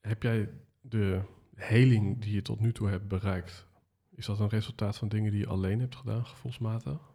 [0.00, 1.20] Heb jij de
[1.54, 3.66] heling die je tot nu toe hebt bereikt,
[4.10, 7.14] is dat een resultaat van dingen die je alleen hebt gedaan, gevoelsmatig?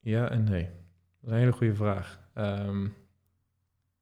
[0.00, 0.64] Ja en nee.
[0.64, 0.72] Dat
[1.22, 2.28] is een hele goede vraag.
[2.34, 2.88] Ehm,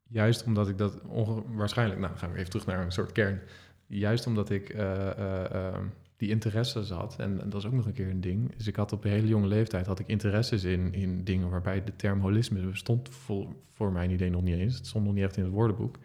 [0.03, 1.01] juist omdat ik dat
[1.47, 3.41] waarschijnlijk, nou gaan we even terug naar een soort kern.
[3.87, 5.81] Juist omdat ik uh, uh,
[6.19, 7.17] die interesses had.
[7.19, 8.57] En, dat is ook nog een keer een ding.
[8.57, 11.85] Dus ik had op een hele jonge leeftijd had ik interesses in, in dingen waarbij
[11.85, 14.77] de term holisme bestond voor, voor mijn idee nog niet eens.
[14.77, 15.99] Het stond nog niet echt in het woordenboek.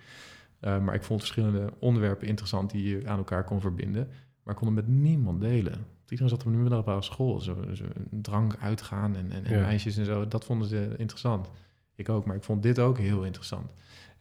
[0.61, 4.07] Uh, maar ik vond verschillende onderwerpen interessant die je aan elkaar kon verbinden.
[4.43, 5.85] Maar ik kon het met niemand delen.
[6.09, 7.39] Iedereen zat op een middelbare school.
[7.39, 10.27] Zo, zo drank uitgaan en, en, en meisjes en zo.
[10.27, 11.49] Dat vonden ze interessant.
[11.95, 13.71] Ik ook, maar ik vond dit ook heel interessant.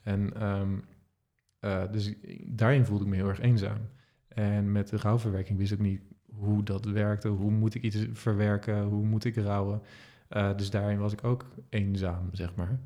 [0.03, 0.85] En um,
[1.61, 2.15] uh, dus
[2.47, 3.79] daarin voelde ik me heel erg eenzaam.
[4.35, 6.03] En met de rouwverwerking wist ik niet
[6.35, 7.29] hoe dat werkte.
[7.29, 8.83] Hoe moet ik iets verwerken?
[8.83, 9.83] Hoe moet ik rouwen?
[10.31, 12.81] Uh, dus daarin was ik ook eenzaam, zeg maar.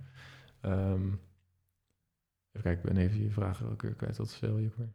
[0.63, 1.21] Um,
[2.53, 4.17] even kijken, ik ben even je vraag ook weer kwijt.
[4.17, 4.93] Wat stel je weer?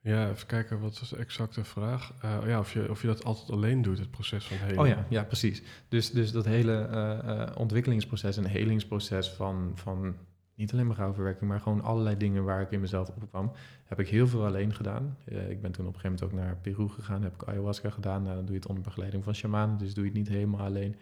[0.00, 2.14] Ja, even kijken, wat was de exacte vraag?
[2.24, 4.78] Uh, ja, of je, of je dat altijd alleen doet, het proces van helen.
[4.78, 5.62] Oh ja, ja precies.
[5.88, 10.16] Dus, dus dat hele uh, ontwikkelingsproces en helingsproces van, van
[10.62, 13.52] niet alleen mijn rouwverwerking, maar gewoon allerlei dingen waar ik in mezelf opkwam,
[13.84, 15.16] heb ik heel veel alleen gedaan.
[15.28, 17.90] Uh, ik ben toen op een gegeven moment ook naar Peru gegaan, heb ik ayahuasca
[17.90, 18.22] gedaan.
[18.22, 20.60] Nou, dan doe je het onder begeleiding van shamanen, dus doe je het niet helemaal
[20.60, 20.96] alleen.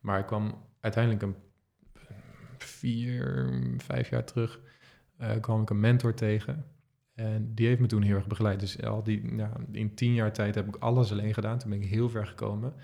[0.00, 1.36] Maar ik kwam uiteindelijk een
[2.58, 4.60] vier, vijf jaar terug,
[5.20, 6.64] uh, kwam ik een mentor tegen.
[7.14, 8.60] En die heeft me toen heel erg begeleid.
[8.60, 11.58] Dus al die, ja, in tien jaar tijd heb ik alles alleen gedaan.
[11.58, 12.74] Toen ben ik heel ver gekomen.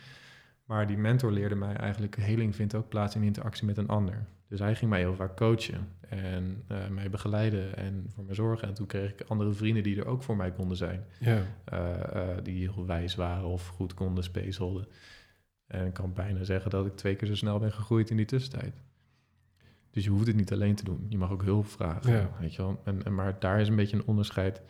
[0.64, 4.26] Maar die mentor leerde mij eigenlijk, heling vindt ook plaats in interactie met een ander.
[4.48, 8.68] Dus hij ging mij heel vaak coachen en uh, mij begeleiden en voor me zorgen.
[8.68, 11.04] En toen kreeg ik andere vrienden die er ook voor mij konden zijn.
[11.20, 11.42] Ja.
[11.72, 14.86] Uh, uh, die heel wijs waren of goed konden spacelen.
[15.66, 18.26] En ik kan bijna zeggen dat ik twee keer zo snel ben gegroeid in die
[18.26, 18.82] tussentijd.
[19.90, 21.06] Dus je hoeft het niet alleen te doen.
[21.08, 22.30] Je mag ook hulp vragen, ja.
[22.40, 22.80] weet je wel.
[22.84, 24.62] En, en, maar daar is een beetje een onderscheid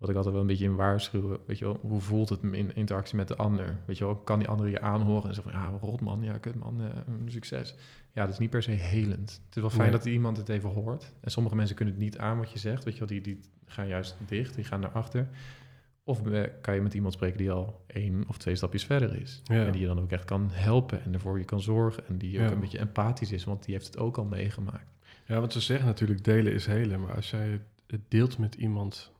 [0.00, 1.38] wat ik altijd wel een beetje in waarschuwen.
[1.46, 3.78] Weet je wel, hoe voelt het in interactie met de ander?
[3.86, 6.38] Weet je wel, kan die ander je aanhoren en zeggen van, ja, rot man, ja,
[6.38, 6.86] kut man, uh,
[7.26, 7.74] succes.
[8.12, 9.42] Ja, dat is niet per se helend.
[9.46, 11.12] Het is wel fijn dat iemand het even hoort.
[11.20, 13.40] En sommige mensen kunnen het niet aan wat je zegt, weet je wel, die, die
[13.66, 15.28] gaan juist dicht, die gaan naar achter.
[16.04, 16.22] Of
[16.60, 19.42] kan je met iemand spreken die al één of twee stapjes verder is.
[19.44, 22.06] En die je dan ook echt kan helpen en ervoor je kan zorgen.
[22.06, 24.98] En die ook een beetje empathisch is, want die heeft het ook al meegemaakt.
[25.26, 27.00] Ja, want ze zeggen natuurlijk delen is helen.
[27.00, 29.12] Maar als jij het deelt met iemand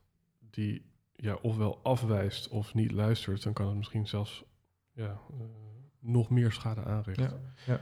[0.51, 0.85] die
[1.15, 4.43] ja, ofwel afwijst of niet luistert, dan kan het misschien zelfs
[4.91, 5.39] ja, uh,
[5.99, 7.53] nog meer schade aanrichten.
[7.65, 7.79] Ja, ja.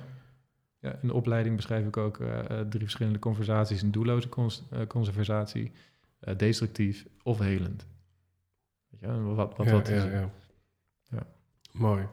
[0.79, 4.87] ja, in de opleiding beschrijf ik ook uh, drie verschillende conversaties: een doelloze cons uh,
[4.87, 5.71] conversatie,
[6.37, 7.87] destructief of helend.
[8.89, 10.29] Weet je, wat, wat, ja, wat ja, ja.
[11.03, 11.27] ja.
[11.71, 12.07] Mooi.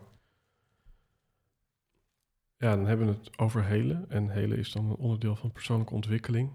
[2.58, 4.10] Ja, dan hebben we het over helen.
[4.10, 6.50] En helen is dan een onderdeel van persoonlijke ontwikkeling.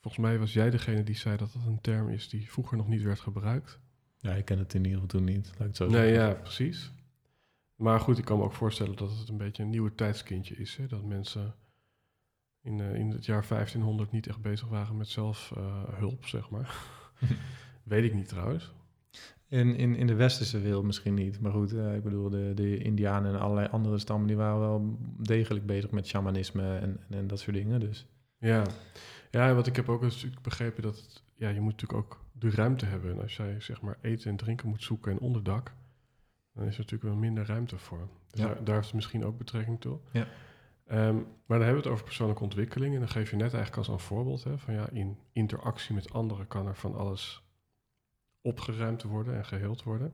[0.00, 2.88] Volgens mij was jij degene die zei dat dat een term is die vroeger nog
[2.88, 3.80] niet werd gebruikt.
[4.18, 5.46] Ja, ik ken het in ieder geval toen niet.
[5.46, 6.92] Laat ik het zo nee, ja, precies.
[7.74, 10.76] Maar goed, ik kan me ook voorstellen dat het een beetje een nieuwe tijdskindje is.
[10.76, 10.86] Hè?
[10.86, 11.54] Dat mensen
[12.62, 16.76] in, uh, in het jaar 1500 niet echt bezig waren met zelfhulp, uh, zeg maar.
[17.82, 18.72] Weet ik niet trouwens.
[19.48, 21.40] In, in, in de westerse wereld misschien niet.
[21.40, 24.26] Maar goed, uh, ik bedoel, de, de Indianen en allerlei andere stammen...
[24.26, 27.80] die waren wel degelijk bezig met shamanisme en, en, en dat soort dingen.
[27.80, 28.06] Dus.
[28.38, 28.64] Ja.
[29.30, 30.82] Ja, wat ik heb ook een stuk begrepen...
[30.82, 33.10] dat het, ja, je moet natuurlijk ook de ruimte hebben.
[33.12, 35.72] En als jij zeg maar eten en drinken moet zoeken en onderdak...
[36.54, 38.08] dan is er natuurlijk wel minder ruimte voor.
[38.30, 38.46] Dus Ja.
[38.46, 39.98] daar, daar heeft het misschien ook betrekking toe.
[40.12, 40.26] Ja.
[40.86, 42.94] Ehm, maar dan hebben we het over persoonlijke ontwikkeling.
[42.94, 44.44] En dan geef je net eigenlijk als een voorbeeld...
[44.44, 47.42] Hè, van ja, in interactie met anderen kan er van alles
[48.40, 50.12] opgeruimd worden en geheeld worden.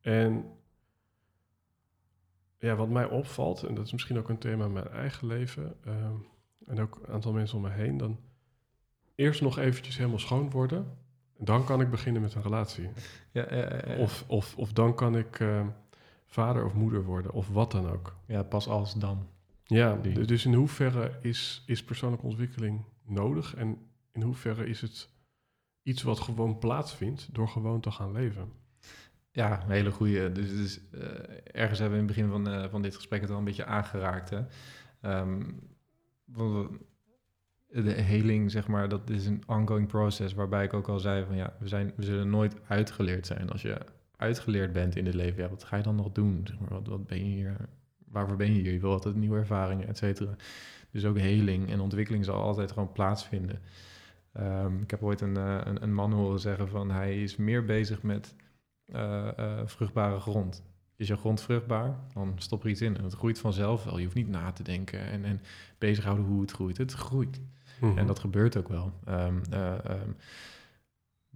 [0.00, 0.44] En
[2.58, 5.76] ja, wat mij opvalt, en dat is misschien ook een thema in mijn eigen leven,
[5.84, 6.14] ehm,
[6.68, 8.18] en ook een aantal mensen om me heen, dan
[9.14, 10.78] eerst nog eventjes helemaal schoon worden.
[11.38, 12.88] En dan kan ik beginnen met een relatie.
[13.32, 13.96] Ja, ja, ja.
[13.98, 15.66] Of, of, of dan kan ik ehm,
[16.26, 18.16] vader of moeder worden, of wat dan ook.
[18.26, 19.26] ja, pas als dan.
[19.64, 23.54] Ja, Die- dus in hoeverre is, is persoonlijke ontwikkeling nodig?
[23.54, 23.78] En
[24.12, 25.08] in hoeverre is het
[25.82, 28.52] iets wat gewoon plaatsvindt door gewoon te gaan leven?
[29.30, 30.32] Ja, een hele goede.
[30.32, 31.00] Dus, dus eh,
[31.62, 33.64] ergens hebben we in het begin van, eh, van dit gesprek het al een beetje
[33.64, 34.30] aangeraakt.
[34.30, 34.40] Hè?
[35.00, 35.42] Ehm,
[37.68, 40.34] de heling, zeg maar, dat is een ongoing process.
[40.34, 43.50] Waarbij ik ook al zei van ja, we, zijn, we zullen nooit uitgeleerd zijn.
[43.50, 43.78] Als je
[44.16, 46.46] uitgeleerd bent in dit leven, ja, wat ga je dan nog doen?
[46.68, 47.56] Wat, wat ben je hier?
[48.04, 48.72] Waarvoor ben je hier?
[48.72, 50.36] Je wil altijd nieuwe ervaringen, et cetera.
[50.90, 53.60] Dus ook heling en ontwikkeling zal altijd gewoon plaatsvinden.
[54.32, 57.64] Ehm, ik heb ooit een, eh, een, een man horen zeggen van hij is meer
[57.64, 58.34] bezig met
[58.84, 60.62] eh, eh, vruchtbare grond.
[60.98, 62.96] Is je grond vruchtbaar, dan stop er iets in.
[62.96, 63.98] En het groeit vanzelf wel.
[63.98, 65.40] Je hoeft niet na te denken en, en
[65.78, 66.76] bezighouden hoe het groeit.
[66.76, 67.40] Het groeit.
[67.80, 68.92] En dat gebeurt ook wel.
[69.04, 70.10] Ehm, eh, ehm,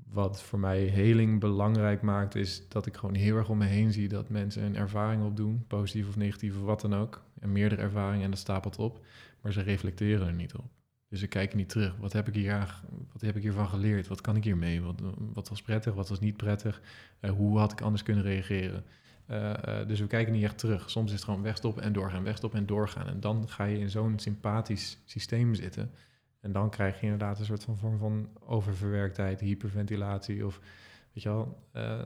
[0.09, 3.93] wat voor mij heling belangrijk maakt, is dat ik gewoon heel erg om me heen
[3.93, 7.23] zie dat mensen een ervaring opdoen, positief of negatief of wat dan ook.
[7.41, 9.05] En meerdere ervaringen en dat stapelt op,
[9.41, 10.71] maar ze reflecteren er niet op.
[11.09, 11.97] Dus ze kijken niet terug.
[11.97, 14.09] Wat heb ik, hier, wat heb ik hiervan geleerd?
[14.09, 14.83] Wat kan ik hiermee?
[14.83, 15.01] Wat,
[15.33, 15.95] wat was prettig?
[15.95, 16.81] Wat was niet prettig?
[17.21, 18.85] Eh, hoe had ik anders kunnen reageren?
[19.27, 20.91] Eh, eh, dus we kijken niet echt terug.
[20.91, 23.07] Soms is het gewoon wegstoppen en doorgaan, wegstoppen en doorgaan.
[23.07, 25.91] En dan ga je in zo'n sympathisch systeem zitten.
[26.41, 30.61] En dan krijg je inderdaad een soort van vorm van oververwerktheid, hyperventilatie of
[31.13, 31.69] weet je wel.
[31.73, 32.01] eh,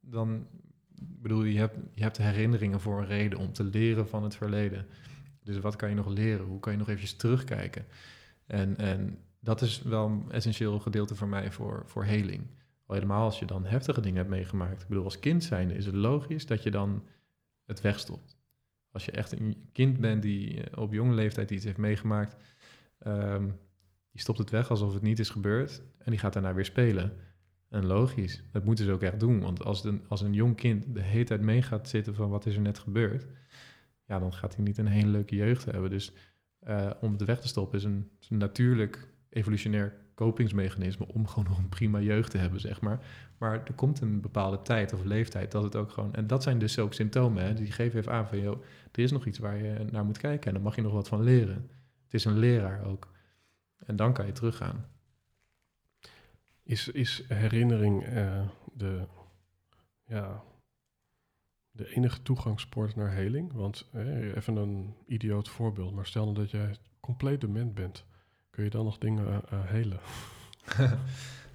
[0.00, 0.46] dan
[0.94, 4.86] bedoel je hebt, je hebt herinneringen voor een reden om te leren van het verleden.
[5.42, 6.46] Dus wat kan je nog leren?
[6.46, 7.84] Hoe kan je nog eventjes terugkijken?
[8.46, 12.46] En, en dat is wel een essentieel gedeelte voor mij voor, voor heling.
[12.90, 14.82] Al helemaal als je dan heftige dingen hebt meegemaakt.
[14.82, 17.04] Ik bedoel, als kind zijnde is het logisch dat je dan
[17.66, 18.36] het wegstopt.
[18.92, 22.36] Als je echt een kind bent die eh, op jonge leeftijd iets heeft meegemaakt,
[22.98, 23.48] ehm,
[24.10, 27.12] die stopt het weg alsof het niet is gebeurd en die gaat daarna weer spelen.
[27.68, 29.40] En logisch, dat moeten ze ook echt doen.
[29.40, 32.46] Want als, een als een jong kind de hele tijd mee gaat zitten van wat
[32.46, 33.26] is er net gebeurd,
[34.04, 35.90] ja, dan gaat hij niet een hele leuke jeugd hebben.
[35.90, 36.12] Dus
[36.58, 41.44] eh, om het weg te stoppen is een, is een natuurlijk evolutionair kopingsmechanisme om gewoon
[41.44, 43.00] nog een prima jeugd te hebben, zeg maar.
[43.38, 46.14] Maar er komt een bepaalde tijd of leeftijd dat het ook gewoon...
[46.14, 48.40] En dat zijn dus ook symptomen, hè, die geven even aan van...
[48.40, 50.92] Joh, er is nog iets waar je naar moet kijken en daar mag je nog
[50.92, 51.70] wat van leren.
[52.04, 53.12] Het is een leraar ook.
[53.78, 54.86] En dan kan je teruggaan.
[56.62, 59.06] Is, is herinnering eh, de,
[60.04, 60.42] ja,
[61.70, 63.52] de enige toegangspoort naar heling?
[63.52, 63.88] Want
[64.34, 68.04] even een idioot voorbeeld, maar stel nou dat jij compleet dement bent.
[68.60, 70.00] Kun je dan nog dingen eh, helen?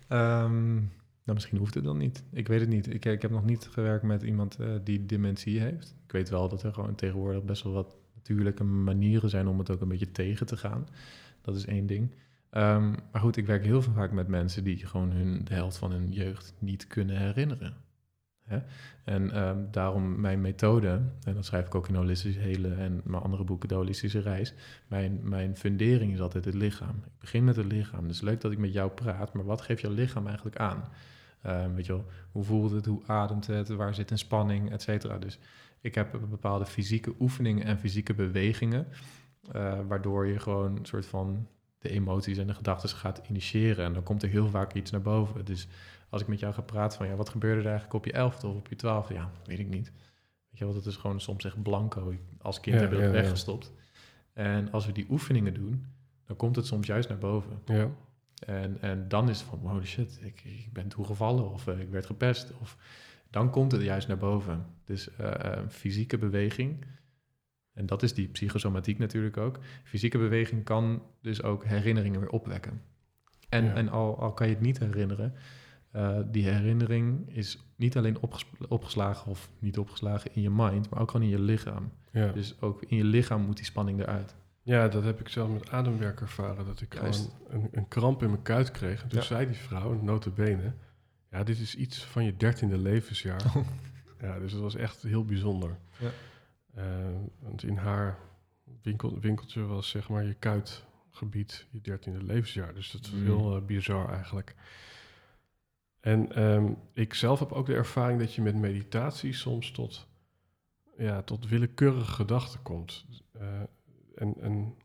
[0.07, 2.23] Ehm, nou, misschien hoeft het dan niet.
[2.31, 2.93] Ik weet het niet.
[2.93, 5.95] Ik, ik heb nog niet gewerkt met iemand eh, die dementie heeft.
[6.05, 9.69] Ik weet wel dat er gewoon tegenwoordig best wel wat natuurlijke manieren zijn om het
[9.69, 10.88] ook een beetje tegen te gaan.
[11.41, 12.11] Dat is één ding.
[12.49, 15.91] Ehm, maar goed, ik werk heel vaak met mensen die gewoon hun, de helft van
[15.91, 17.73] hun jeugd niet kunnen herinneren.
[19.03, 23.23] En ehm, daarom mijn methode, en dat schrijf ik ook in Holistische Hele en mijn
[23.23, 24.53] andere boeken, De Holistische Reis.
[24.87, 26.95] Mijn, mijn fundering is altijd het lichaam.
[27.05, 28.07] Ik begin met het lichaam.
[28.07, 30.83] Dus leuk dat ik met jou praat, maar wat geeft jouw lichaam eigenlijk aan?
[31.41, 34.81] Ehm, weet je wel, hoe voelt het, hoe ademt het, waar zit een spanning, et
[34.81, 35.17] cetera.
[35.17, 35.39] Dus
[35.81, 38.87] ik heb bepaalde fysieke oefeningen en fysieke bewegingen
[39.51, 41.47] eh, waardoor je gewoon een soort van
[41.79, 43.85] de emoties en de gedachten gaat initiëren.
[43.85, 45.45] En dan komt er heel vaak iets naar boven.
[45.45, 45.67] Dus
[46.10, 48.47] als ik met jou ga praten van, ja, wat gebeurde er eigenlijk op je elfde
[48.47, 49.14] of op je twaalfde?
[49.14, 49.91] Ja, weet ik niet.
[50.49, 52.14] Weet je wel, dat is gewoon soms echt blanco.
[52.41, 53.24] Als kind Ja, hebben we dat ja, ja.
[53.24, 53.74] weggestopt.
[54.34, 55.86] En als we die oefeningen doen,
[56.26, 57.62] dan komt het soms juist naar boven.
[57.66, 57.89] Ja.
[58.45, 61.89] En, en dan is het van, holy shit, ik, ik ben toegevallen of eh, ik
[61.89, 62.51] werd gepest.
[62.62, 62.78] Of,
[63.30, 64.66] dan komt het juist naar boven.
[64.86, 66.86] Dus eh, eh, fysieke beweging,
[67.74, 69.60] en dat is die psychosomatiek natuurlijk ook.
[69.84, 72.82] Fysieke beweging kan dus ook herinneringen weer opwekken.
[73.49, 73.74] En, Ja.
[73.74, 75.34] en al, al kan je het niet herinneren,
[75.95, 80.99] eh, die herinnering is niet alleen opges- opgeslagen of niet opgeslagen in je mind, maar
[81.01, 81.91] ook gewoon in je lichaam.
[82.11, 82.31] Ja.
[82.31, 84.35] Dus ook in je lichaam moet die spanning eruit.
[84.63, 86.65] ja, dat heb ik zelf met ademwerk ervaren.
[86.65, 87.29] Dat ik Juist.
[87.47, 89.03] gewoon een, een kramp in mijn kuit kreeg.
[89.03, 89.25] En toen Ja.
[89.25, 90.73] zei die vrouw, notabene...
[91.31, 93.41] Ja, dit is iets van je dertiende levensjaar.
[94.21, 95.77] Ja, dus dat was echt heel bijzonder.
[95.97, 96.09] Ja.
[96.75, 96.85] Eh,
[97.39, 98.17] want in haar
[98.81, 102.73] winkel, winkeltje was zeg maar je kuitgebied, je dertiende levensjaar.
[102.73, 103.23] Dus dat is Mm.
[103.23, 104.55] heel eh, bizar eigenlijk.
[106.06, 110.08] En ehm, ik zelf heb ook de ervaring dat je met meditatie soms tot,
[110.97, 113.06] ja, tot willekeurige gedachten komt.
[113.32, 113.62] Eh,
[114.16, 114.76] en, en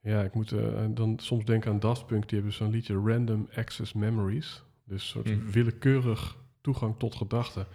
[0.00, 3.48] ja, ik moet eh, dan soms denken aan Daft Punk, die hebben zo'n liedje Random
[3.54, 4.64] Access Memories.
[4.84, 5.50] Dus een soort Mhm.
[5.50, 7.66] willekeurig toegang tot gedachten.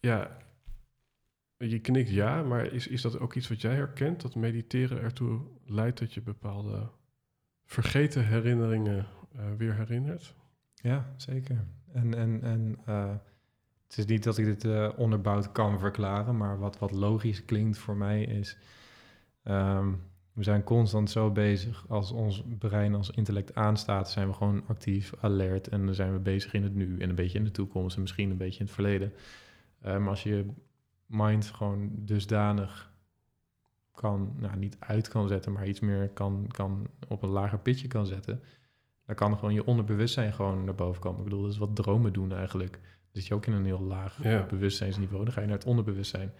[0.00, 0.38] Ja,
[1.56, 4.20] je knikt ja, maar is, is dat ook iets wat jij herkent?
[4.20, 6.90] Dat mediteren ertoe leidt dat je bepaalde
[7.64, 9.06] vergeten herinneringen
[9.56, 10.34] weer herinnert?
[10.74, 11.64] Ja, zeker.
[11.92, 13.14] En, en, en eh,
[13.86, 17.78] het is niet dat ik dit eh, onderbouwd kan verklaren, maar wat, wat logisch klinkt
[17.78, 18.58] voor mij is...
[19.42, 19.92] ehm,
[20.32, 21.84] we zijn constant zo bezig.
[21.88, 25.68] Als ons brein, als intellect aanstaat, zijn we gewoon actief, alert.
[25.68, 28.02] En dan zijn we bezig in het nu en een beetje in de toekomst en
[28.02, 29.12] misschien een beetje in het verleden.
[29.80, 30.46] Eh, maar als je je
[31.06, 32.92] mind gewoon dusdanig
[33.94, 37.88] kan, nou niet uit kan zetten, maar iets meer kan, kan op een lager pitje
[37.88, 38.40] kan zetten,
[39.08, 41.18] dan kan gewoon je onderbewustzijn gewoon naar boven komen.
[41.18, 42.72] Ik bedoel, dat is wat dromen doen eigenlijk.
[42.72, 42.80] Dan
[43.12, 44.46] zit je ook in een heel laag Ja.
[44.46, 45.24] bewustzijnsniveau.
[45.24, 46.32] Dan ga je naar het onderbewustzijn.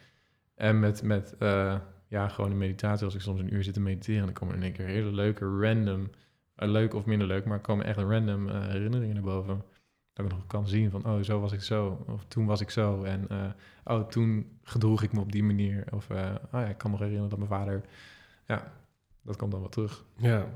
[0.55, 3.81] En met, met eh, ja, gewoon een meditatie, als ik soms een uur zit te
[3.81, 6.11] mediteren, dan komen er in één keer hele leuke, random,
[6.55, 9.63] eh, leuk of minder leuk, maar komen echt random eh, herinneringen naar boven.
[10.13, 12.05] Dat ik nog kan zien van, oh, zo was ik zo.
[12.07, 13.03] Of toen was ik zo.
[13.03, 13.29] En
[13.85, 15.85] oh, toen gedroeg ik me op die manier.
[15.91, 16.17] Of, oh
[16.53, 17.83] ja, ik kan me nog herinneren dat mijn vader...
[18.47, 18.73] Ja,
[19.23, 20.05] dat komt dan wel terug.
[20.17, 20.47] Ja.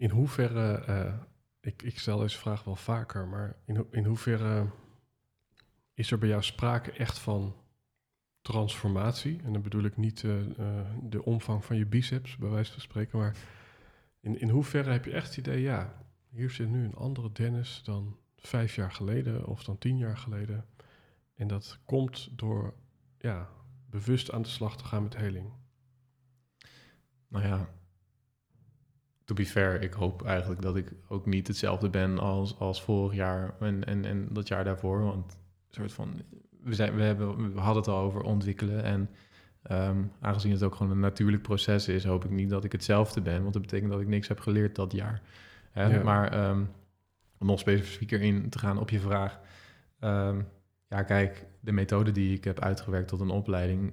[0.00, 1.14] In hoeverre, eh,
[1.60, 4.66] ik, ik stel deze vraag wel vaker, maar in, in hoeverre
[5.94, 7.56] is er bij jou sprake echt van
[8.40, 9.40] transformatie?
[9.44, 12.80] En dan bedoel ik niet eh, eh, de omvang van je biceps, bij wijze van
[12.80, 13.36] spreken, maar
[14.20, 17.82] in, in hoeverre heb je echt het idee, ja, hier zit nu een andere Dennis
[17.84, 20.66] dan vijf jaar geleden of dan tien jaar geleden.
[21.34, 22.74] En dat komt door,
[23.18, 23.48] ja,
[23.90, 25.52] bewust aan de slag te gaan met heling.
[27.28, 27.70] Nou ja,
[29.30, 33.14] to be fair, ik hoop eigenlijk dat ik ook niet hetzelfde ben als, als vorig
[33.14, 35.02] jaar en, en, en dat jaar daarvoor.
[35.02, 36.22] Want een soort van,
[36.62, 38.82] we, zijn, we, hebben, we hadden het al over ontwikkelen.
[38.82, 39.10] En
[39.62, 43.20] ehm, aangezien het ook gewoon een natuurlijk proces is, hoop ik niet dat ik hetzelfde
[43.20, 43.40] ben.
[43.42, 45.22] Want dat betekent dat ik niks heb geleerd dat jaar.
[45.70, 45.84] Hè?
[45.84, 46.02] Ja.
[46.02, 46.62] Maar ehm,
[47.38, 49.38] om nog specifieker in te gaan op je vraag.
[49.98, 50.40] ehm,
[50.88, 53.92] ja, kijk, de methode die ik heb uitgewerkt tot een opleiding.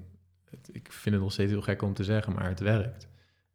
[0.49, 3.07] het- ik vind het nog steeds heel gek om te zeggen, maar het werkt.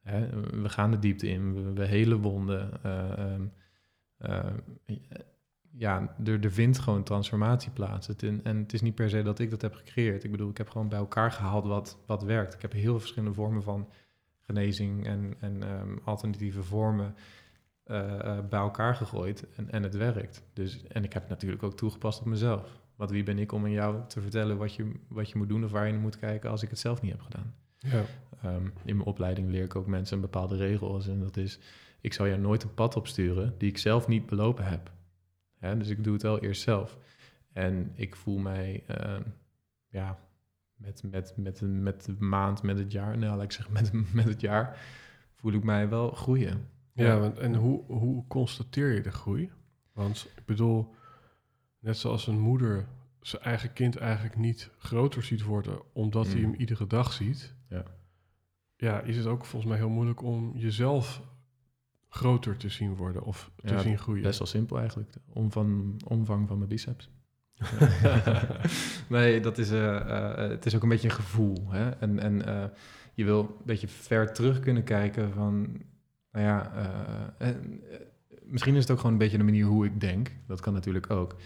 [0.02, 2.82] We gaan de diepte in, we, we hele wonden.
[2.82, 3.46] eh, ehm,
[4.18, 4.50] eh,
[5.74, 8.08] ja, er, vindt gewoon transformatie plaats.
[8.16, 10.24] En, het is niet per se dat ik dat heb gecreëerd.
[10.24, 12.54] Ik bedoel, ik heb gewoon bij elkaar gehaald wat, wat werkt.
[12.54, 13.88] Ik heb heel verschillende vormen van
[14.40, 17.14] genezing en, en ehm, alternatieve vormen
[17.82, 20.42] eh, bij elkaar gegooid en, en het werkt.
[20.52, 22.80] Dus, en ik heb het natuurlijk ook toegepast op mezelf.
[22.96, 25.64] Want wie ben ik om aan jou te vertellen wat je, wat je moet doen
[25.64, 27.54] of waar je naar moet kijken als ik het zelf niet heb gedaan?
[27.86, 28.04] Ja.
[28.42, 31.08] Ehm, in mijn opleiding leer ik ook mensen een bepaalde regels.
[31.08, 31.58] En dat is,
[32.00, 34.92] ik zal jou nooit een pad opsturen die ik zelf niet belopen heb.
[35.58, 36.98] Hè, dus ik doe het wel eerst zelf.
[37.52, 39.22] En ik voel mij, ehm,
[39.88, 40.18] ja,
[40.74, 44.24] met, met, met, met de maand, met het jaar, nou laat ik zeggen met, met
[44.24, 44.78] het jaar,
[45.34, 46.68] voel ik mij wel groeien.
[46.92, 49.50] Ja, want, en hoe, hoe constateer je de groei?
[49.92, 50.94] Want ik bedoel,
[51.78, 52.86] net zoals een moeder
[53.20, 56.42] zijn eigen kind eigenlijk niet groter ziet worden omdat hij Mm.
[56.42, 57.54] hem iedere dag ziet.
[57.72, 57.84] Ja.
[58.76, 61.22] Ja, is het ook volgens mij heel moeilijk om jezelf
[62.08, 64.22] groter te zien worden of te Ja, zien groeien.
[64.22, 67.10] Best wel simpel eigenlijk, de omvang, omvang van mijn biceps.
[69.08, 71.70] nee, dat is, eh, eh, het is ook een beetje een gevoel.
[71.70, 71.90] Hè?
[71.90, 72.64] En, en eh,
[73.14, 75.82] je wil een beetje ver terug kunnen kijken van,
[76.32, 76.72] nou ja,
[77.38, 77.56] eh, eh,
[78.42, 80.30] misschien is het ook gewoon een beetje de manier hoe ik denk.
[80.46, 81.36] Dat kan natuurlijk ook.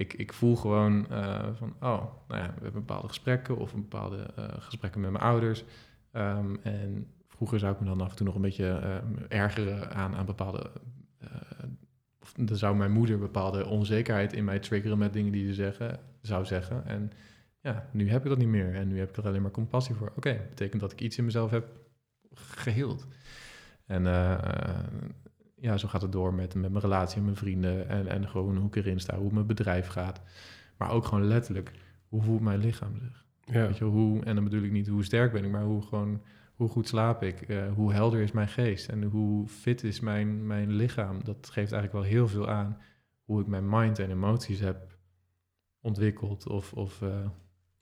[0.00, 4.16] Ik, ik voel gewoon eh, van, oh, nou ja, we hebben bepaalde gesprekken of bepaalde
[4.36, 5.64] eh, gesprekken met mijn ouders.
[6.12, 9.94] Ehm, en vroeger zou ik me dan af en toe nog een beetje ehm, ergeren
[9.94, 10.70] aan, aan bepaalde.
[11.18, 11.28] eh,
[12.20, 15.98] of dan zou mijn moeder bepaalde onzekerheid in mij triggeren met dingen die ze zeggen,
[16.20, 16.86] zou zeggen.
[16.86, 17.12] En
[17.60, 18.74] ja, nu heb ik dat niet meer.
[18.74, 20.12] En nu heb ik er alleen maar compassie voor.
[20.16, 21.66] Oké, betekent dat ik iets in mezelf heb
[22.34, 23.06] geheeld.
[23.86, 24.78] En eh, eh,
[25.60, 27.88] ja, zo gaat het door met, met mijn relatie en mijn vrienden.
[27.88, 30.20] En, en gewoon hoe ik erin sta, hoe mijn bedrijf gaat.
[30.76, 31.72] Maar ook gewoon letterlijk,
[32.08, 33.24] hoe voelt mijn lichaam zich?
[33.44, 33.66] Ja.
[33.66, 36.22] Weet je, hoe, en dan bedoel ik niet hoe sterk ben ik, maar hoe, gewoon,
[36.54, 37.40] hoe goed slaap ik?
[37.40, 38.88] eh, hoe helder is mijn geest?
[38.88, 41.24] En hoe fit is mijn, mijn lichaam?
[41.24, 42.78] Dat geeft eigenlijk wel heel veel aan
[43.24, 44.98] hoe ik mijn mind en emoties heb
[45.80, 47.26] ontwikkeld of, of eh,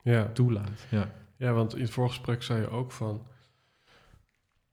[0.01, 0.31] Ja.
[0.31, 0.85] toelaat.
[0.91, 1.11] Ja.
[1.37, 3.27] ja, want in het voorgesprek zei je ook van...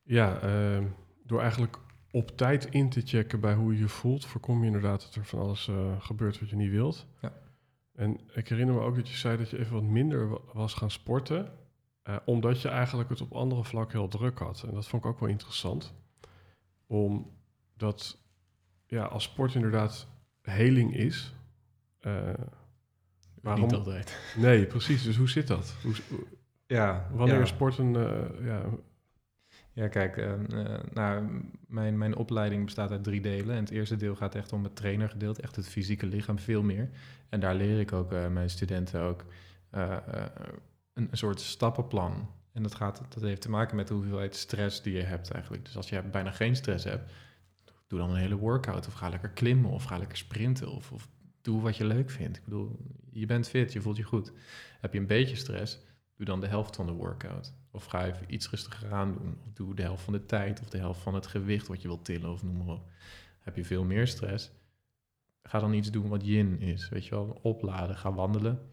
[0.03, 0.85] Ja, ehm,
[1.25, 1.79] door eigenlijk
[2.17, 4.25] op tijd in te checken bij hoe je je voelt...
[4.27, 7.07] voorkom je inderdaad dat er van alles eh, gebeurt wat je niet wilt.
[7.21, 7.33] Ja.
[7.93, 10.75] En ik herinner me ook dat je zei dat je even wat minder wa- was
[10.75, 11.53] gaan sporten...
[12.03, 14.63] eh, omdat je eigenlijk het op andere vlakken heel druk had.
[14.69, 15.95] En dat vond ik ook wel interessant.
[16.87, 18.19] Omdat
[18.87, 20.09] ja, als sport inderdaad
[20.43, 21.35] heling is...
[22.01, 22.33] eh,
[23.43, 23.63] waarom...
[23.65, 24.19] Niet altijd.
[24.37, 25.03] Nee, precies.
[25.03, 25.75] Dus hoe zit dat?
[25.83, 25.95] Hoe,
[26.67, 27.43] Ja, wanneer ja.
[27.43, 27.97] is sport een...
[27.97, 28.63] eh, ja,
[29.77, 33.55] Ja, kijk, eh, eh, nou, mijn, mijn opleiding bestaat uit drie delen.
[33.55, 36.91] En het eerste deel gaat echt om het trainergedeelte, echt het fysieke lichaam, veel meer.
[37.29, 39.25] En daar leer ik ook eh, mijn studenten ook
[39.71, 40.31] een,
[40.93, 42.31] een soort stappenplan.
[42.53, 45.65] En dat, gaat, dat heeft te maken met de hoeveelheid stress die je hebt eigenlijk.
[45.65, 47.13] Dus als je bijna geen stress hebt,
[47.87, 48.87] doe dan een hele workout.
[48.87, 51.09] Of ga lekker klimmen, of ga lekker sprinten, of, of
[51.41, 52.37] doe wat je leuk vindt.
[52.37, 52.79] Ik bedoel,
[53.11, 54.33] je bent fit, je voelt je goed.
[54.81, 55.79] Heb je een beetje stress,
[56.17, 57.55] doe dan de helft van de workout.
[57.77, 59.39] Of ga even iets rustiger aan doen.
[59.47, 61.89] Of doe de helft van de tijd of de helft van het gewicht wat je
[61.89, 62.91] wilt tillen of noem maar op.
[63.41, 64.51] Heb je veel meer stress,
[65.43, 66.89] ga dan iets doen wat yin is.
[66.89, 68.71] Weet je wel, opladen, ga wandelen.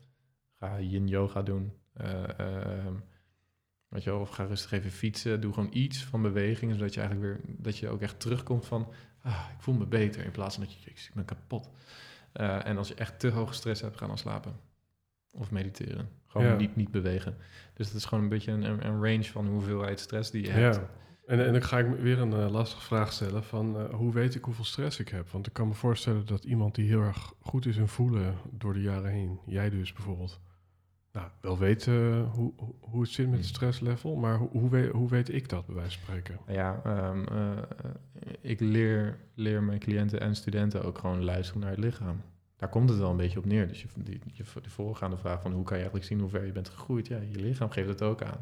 [0.60, 1.74] Ga yin yoga doen.
[1.94, 2.94] Eh, ehm,
[3.88, 5.42] weet je wel, of ga rustig even fietsen.
[5.42, 8.92] Doe gewoon iets van beweging, zodat je eigenlijk weer, dat je ook echt terugkomt van,
[9.22, 10.26] ah, ik voel me beter.
[10.26, 11.70] In plaats van dat je, ik ben kapot.
[12.32, 14.56] Eh, en als je echt te hoge stress hebt, ga dan slapen.
[15.36, 16.10] Of mediteren.
[16.28, 16.56] Gewoon Ja.
[16.56, 17.38] niet, niet bewegen.
[17.74, 20.76] Dus dat is gewoon een beetje een, een range van hoeveelheid stress die je hebt.
[20.76, 20.90] ja.
[21.26, 23.78] En, en dan ga ik weer een eh, lastige vraag stellen van...
[23.80, 25.30] eh, hoe weet ik hoeveel stress ik heb?
[25.30, 28.74] Want ik kan me voorstellen dat iemand die heel erg goed is in voelen door
[28.74, 29.40] de jaren heen...
[29.46, 30.40] jij dus bijvoorbeeld...
[31.12, 33.56] Nou, wel weet eh, hoe, hoe- het zit met het Hmm.
[33.56, 34.16] stresslevel...
[34.16, 36.40] maar hoe, hoe, weet, hoe weet ik dat, bij wijze van spreken?
[36.54, 37.58] Ja, ehm, eh,
[38.42, 42.22] ik leer, leer mijn cliënten en studenten ook gewoon luisteren naar het lichaam.
[42.64, 43.68] Daar komt het wel een beetje op neer.
[43.68, 46.46] Dus je, die, je, de voorgaande vraag van hoe kan je eigenlijk zien hoe ver
[46.46, 47.08] je bent gegroeid?
[47.08, 48.40] Ja, je lichaam geeft het ook aan.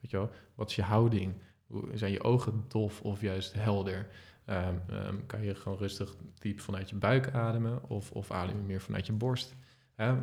[0.00, 1.32] Weet je wel, wat is je houding?
[1.66, 4.08] Hoe, zijn je ogen dof of juist helder?
[4.44, 8.62] Ehm, ehm, kan je gewoon rustig diep vanuit je buik ademen of, of adem je
[8.62, 9.54] meer vanuit je borst?
[9.94, 10.16] Eh,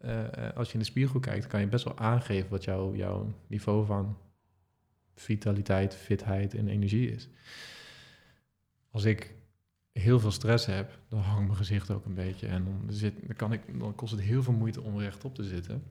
[0.00, 3.86] eh, als je in de spiegel kijkt, kan je best wel aangeven wat jouw niveau
[3.86, 4.18] van
[5.14, 7.28] vitaliteit, fitheid en energie is.
[8.90, 9.34] Als ik
[9.92, 12.46] heel veel stress heb, dan hangt mijn gezicht ook een beetje.
[12.46, 15.44] En dan, zit, dan, kan ik, dan kost het heel veel moeite om rechtop te
[15.44, 15.82] zitten.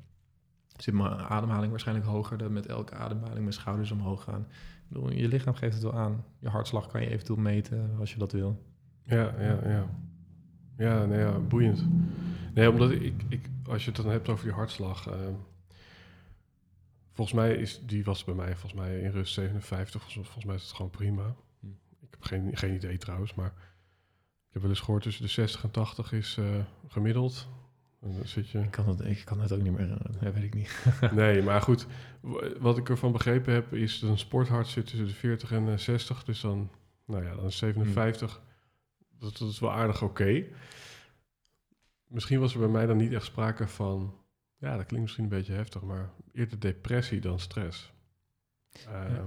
[0.78, 4.42] Zit mijn ademhaling waarschijnlijk hoger, dat met elke ademhaling mijn schouders omhoog gaan.
[4.42, 6.26] Ik bedoel, je lichaam geeft het wel aan.
[6.40, 8.64] Je hartslag kan je eventueel meten als je dat wil.
[9.04, 9.90] Ja, ja, ja.
[10.78, 11.86] Ja, nee, ja, boeiend.
[12.54, 15.08] Nee, omdat ik, ik, als je het dan hebt over die hartslag...
[15.08, 15.18] eh,
[17.12, 20.02] volgens mij is, die was bij mij volgens mij in rust 57.
[20.02, 21.36] Volgens, volgens mij is het gewoon prima.
[21.60, 21.68] Hm.
[22.00, 23.54] Ik heb geen, geen idee trouwens, maar...
[24.50, 26.46] Ik heb wel eens gehoord tussen de 60 en 80 is eh,
[26.88, 27.48] gemiddeld.
[28.02, 28.60] En dan zit je...
[28.60, 30.86] Ik kan het, ik kan het ook niet meer, eh, dat weet ik niet.
[31.12, 31.88] Nee, maar goed.
[32.60, 35.78] Wat ik ervan begrepen heb, is dat een sporthart zit tussen de 40 en eh,
[35.78, 36.24] 60.
[36.24, 36.72] Dus dan,
[37.06, 38.42] nou ja, dan is 57.
[39.20, 40.44] Dat, dat is wel aardig oké.
[42.08, 44.14] Misschien was er bij mij dan niet echt sprake van...
[44.58, 47.92] Ja, dat klinkt misschien een beetje heftig, maar eerder depressie dan stress.
[48.72, 49.26] Eh, Ja.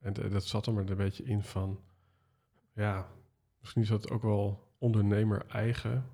[0.00, 1.80] En d- dat zat er maar een beetje in van...
[2.74, 3.08] Ja,
[3.60, 6.04] misschien is dat ook wel ondernemer eigen.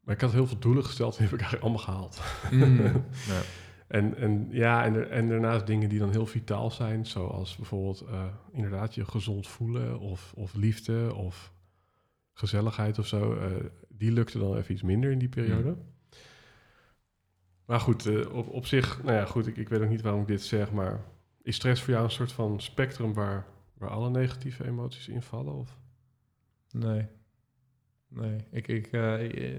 [0.00, 2.22] Maar ik had heel veel doelen gesteld en die heb ik eigenlijk allemaal gehaald.
[2.50, 3.04] Mm,
[3.34, 3.40] ja.
[3.88, 8.00] En, en ja, en, er- en daarnaast dingen die dan heel vitaal zijn, zoals bijvoorbeeld
[8.00, 11.52] eh, inderdaad je gezond voelen of, of liefde of
[12.32, 13.34] gezelligheid of zo.
[13.34, 13.50] eh,
[13.88, 15.76] die lukte dan even iets minder in die periode.
[17.66, 20.20] Maar goed, eh, op, op zich, nou ja, goed, ik, ik weet ook niet waarom
[20.20, 21.04] ik dit zeg, maar
[21.42, 25.54] is stress voor jou een soort van spectrum waar, waar alle negatieve emoties invallen?
[25.54, 25.78] Of?
[26.70, 27.06] Nee.
[28.08, 28.36] Nee.
[28.50, 29.58] Ik, ik, eh, ik, eh,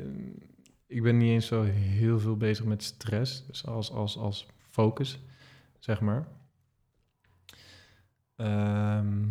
[0.88, 3.45] ik ben niet eens zo heel veel bezig met stress.
[3.45, 5.20] Dus als, als, als focus,
[5.80, 6.28] zeg maar.
[8.36, 9.24] Ehm,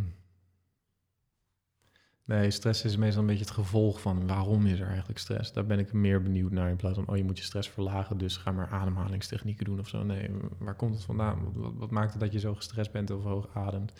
[2.28, 5.52] Nee, stress is meestal een beetje het gevolg van waarom is er eigenlijk stress.
[5.52, 8.18] Daar ben ik meer benieuwd naar in plaats van, oh je moet je stress verlagen,
[8.18, 10.02] dus ga maar ademhalingstechnieken doen of zo.
[10.02, 11.52] Nee, waar komt het vandaan?
[11.54, 13.92] Wat, wat maakt het dat je zo gestrest bent of hoog ademt?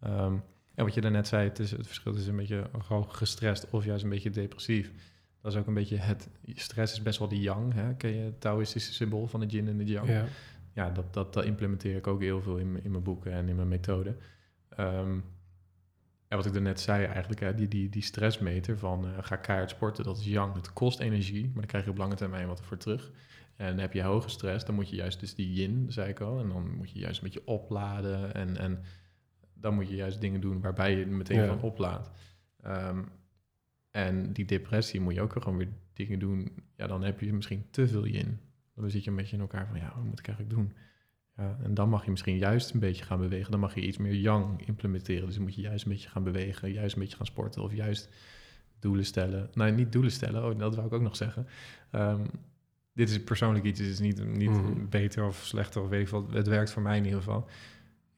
[0.00, 0.36] Ehm,
[0.80, 3.84] en wat je daarnet zei, het, is, het verschil is een beetje hoog gestrest of
[3.84, 4.92] juist een beetje depressief.
[5.40, 7.94] Dat is ook een beetje het, stress is best wel die yang, hè?
[7.94, 10.08] ken je het Taoïstische symbool van de yin en de yang?
[10.08, 10.24] Ja.
[10.72, 13.56] ja, dat, dat, dat implementeer ik ook heel veel in, in mijn boeken en in
[13.56, 14.16] mijn methode.
[14.68, 15.18] Ehm,
[16.28, 19.70] en wat ik net zei eigenlijk, hè, die, die, die stressmeter van uh, ga keihard
[19.70, 20.54] sporten, dat is yang.
[20.54, 23.10] Het kost energie, maar dan krijg je op lange termijn wat voor terug.
[23.56, 26.40] En heb je hoge stress, dan moet je juist dus die yin, zei ik al,
[26.40, 28.34] en dan moet je juist een beetje opladen.
[28.34, 28.84] En, en
[29.60, 32.10] dan moet je juist dingen doen waarbij je meteen van oplaadt.
[32.66, 33.08] Um,
[33.90, 36.52] en die depressie moet je ook gewoon weer dingen doen.
[36.76, 38.38] Ja, dan heb je misschien te veel yin.
[38.74, 40.72] Dan zit je een beetje in elkaar van, ja, wat moet ik eigenlijk doen?
[41.36, 43.50] Ja, en dan mag je misschien juist een beetje gaan bewegen.
[43.50, 45.26] Dan mag je iets meer yang implementeren.
[45.26, 47.74] Dus dan moet je juist een beetje gaan bewegen, juist een beetje gaan sporten of
[47.74, 48.08] juist
[48.78, 49.50] doelen stellen.
[49.54, 51.46] Nou, niet doelen stellen, oh, dat wou ik ook nog zeggen.
[51.90, 52.24] Ehm,
[52.92, 54.88] dit is persoonlijk iets, het is niet, niet mhm.
[54.88, 56.32] beter of slechter of weet ik wat.
[56.32, 57.48] Het werkt voor mij in ieder geval.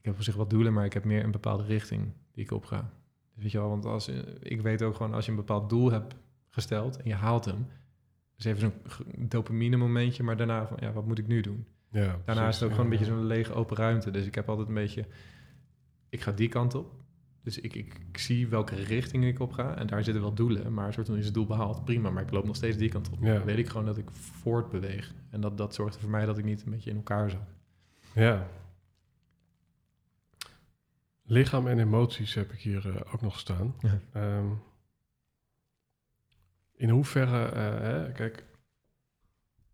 [0.02, 2.50] Ik heb op zich wat doelen, maar ik heb meer een bepaalde richting die ik
[2.50, 2.90] op ga.
[3.34, 4.08] Dus weet je wel, want als,
[4.42, 6.16] ik weet ook gewoon als je een bepaald doel hebt
[6.48, 7.66] gesteld en je haalt hem,
[8.36, 11.66] dus even zo'n dopamine momentje, maar daarna van ja, wat moet ik nu doen?
[11.90, 14.10] Ja, daarna is het ook gewoon een beetje zo'n lege open ruimte.
[14.10, 15.06] Dus ik heb altijd een beetje,
[16.08, 16.92] ik ga die kant op.
[17.42, 19.76] Dus ik, ik, ik, zie welke richting ik op ga.
[19.76, 20.74] En daar zitten wel doelen.
[20.74, 21.84] Maar een soort van is het doel behaald.
[21.84, 23.20] Prima, maar ik loop nog steeds die kant op.
[23.20, 25.14] Dan weet ik gewoon dat ik voortbeweeg.
[25.30, 27.48] En dat, dat zorgt er voor mij dat ik niet een beetje in elkaar zak.
[28.14, 28.48] Ja,
[31.32, 33.74] Lichaam en emoties heb ik hier uh, ook nog staan.
[34.16, 34.62] Um,
[36.72, 38.44] in hoeverre, uh, hè, kijk,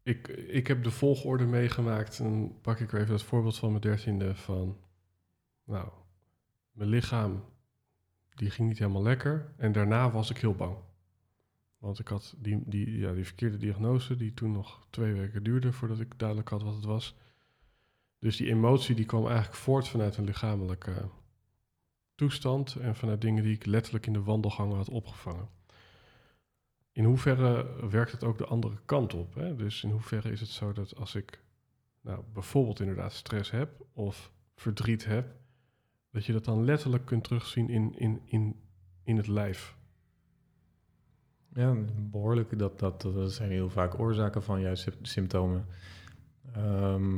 [0.03, 2.19] ik, ik heb de volgorde meegemaakt.
[2.19, 4.77] En pak ik weer even het voorbeeld van mijn dertiende van,
[5.65, 5.89] nou,
[6.71, 7.45] mijn lichaam,
[8.35, 9.53] die ging niet helemaal lekker.
[9.57, 10.77] En daarna was ik heel bang.
[11.79, 15.73] Want ik had die, die, ja, die verkeerde diagnose, die toen nog twee weken duurde
[15.73, 17.17] voordat ik duidelijk had wat het was.
[18.19, 21.09] Dus die emotie die kwam eigenlijk voort vanuit een lichamelijke
[22.19, 25.49] toestand en vanuit dingen die ik letterlijk in de wandelgangen had opgevangen.
[26.93, 29.35] In hoeverre werkt het ook de andere kant op?
[29.35, 29.57] Hè?
[29.57, 31.41] Dus in hoeverre is het zo dat als ik
[32.01, 35.35] nou, bijvoorbeeld inderdaad stress heb of verdriet heb,
[36.11, 38.61] dat je dat dan letterlijk kunt terugzien in, in, in,
[39.03, 39.77] in het lijf?
[41.55, 42.59] Ja, behoorlijk.
[42.59, 45.67] Dat, dat, dat zijn heel vaak oorzaken van juist symptomen.
[46.57, 47.15] Uh,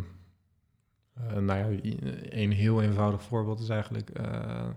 [1.41, 1.81] nou ja,
[2.29, 4.68] een heel eenvoudig voorbeeld is eigenlijk uh,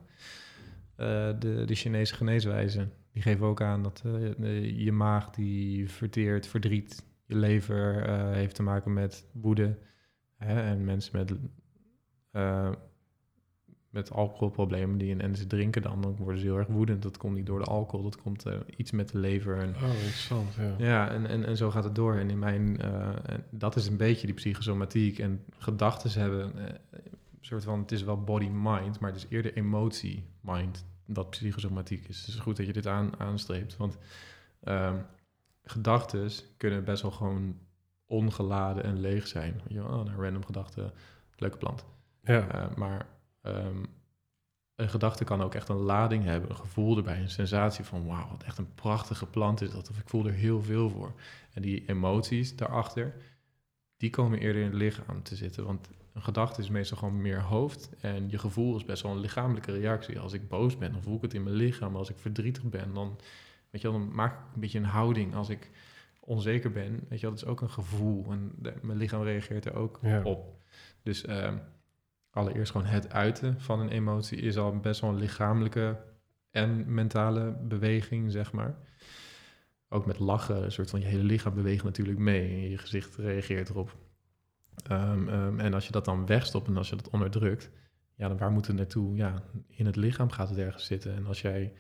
[1.39, 2.87] de, de Chinese geneeswijze.
[3.11, 4.01] Die geven ook aan dat
[4.75, 9.77] je maag die verteert, verdriet, je lever heeft te maken met woede.
[10.37, 11.33] Hè, en mensen met
[13.93, 17.01] met alcoholproblemen die en ze drinken dan, dan worden ze heel erg woedend.
[17.01, 19.57] Dat komt niet door de alcohol, dat komt uh, iets met de lever.
[19.57, 20.75] En, oh, interessant, ja.
[20.77, 22.15] Ja, en, en, en zo gaat het door.
[22.15, 23.09] En in mijn, uh,
[23.49, 25.19] dat is een beetje die psychosomatiek.
[25.19, 29.53] En gedachten hebben, uh, een soort van, het is wel body-mind, maar het is eerder
[29.53, 32.07] emotie-mind dat psychosomatiek is.
[32.07, 33.97] Dus het is goed dat je dit aan, aanstreept, want
[34.63, 35.05] um,
[35.63, 37.57] gedachten kunnen best wel gewoon
[38.05, 39.61] ongeladen en leeg zijn.
[39.67, 40.93] Je, oh, een random gedachte,
[41.35, 41.85] leuke plant.
[42.23, 42.69] Ja.
[42.75, 43.05] maar
[43.43, 43.85] Um,
[44.75, 48.29] een gedachte kan ook echt een lading hebben, een gevoel erbij, een sensatie van wauw,
[48.29, 51.13] wat echt een prachtige plant is dat, of ik voel er heel veel voor.
[51.53, 53.13] En die emoties daarachter,
[53.97, 57.41] die komen eerder in het lichaam te zitten, want een gedachte is meestal gewoon meer
[57.41, 60.19] hoofd en je gevoel is best wel een lichamelijke reactie.
[60.19, 61.95] Als ik boos ben, dan voel ik het in mijn lichaam.
[61.95, 63.15] Als ik verdrietig ben, dan,
[63.69, 65.35] weet je wel, dan maak ik een beetje een houding.
[65.35, 65.69] Als ik
[66.19, 69.75] onzeker ben, weet je wel, dat is ook een gevoel en mijn lichaam reageert er
[69.75, 70.63] ook op.
[71.03, 71.53] Dus uh,
[72.33, 75.97] allereerst gewoon het uiten van een emotie is al best wel een lichamelijke
[76.51, 78.77] en mentale beweging, zeg maar.
[79.89, 83.15] Ook met lachen, een soort van je hele lichaam beweegt natuurlijk mee en je gezicht
[83.15, 83.97] reageert erop.
[84.87, 87.71] Ehm, ehm, en als je dat dan wegstopt en als je dat onderdrukt,
[88.15, 89.15] ja, dan waar moet het naartoe?
[89.15, 91.15] Ja, in het lichaam gaat het ergens zitten.
[91.15, 91.73] En als jij,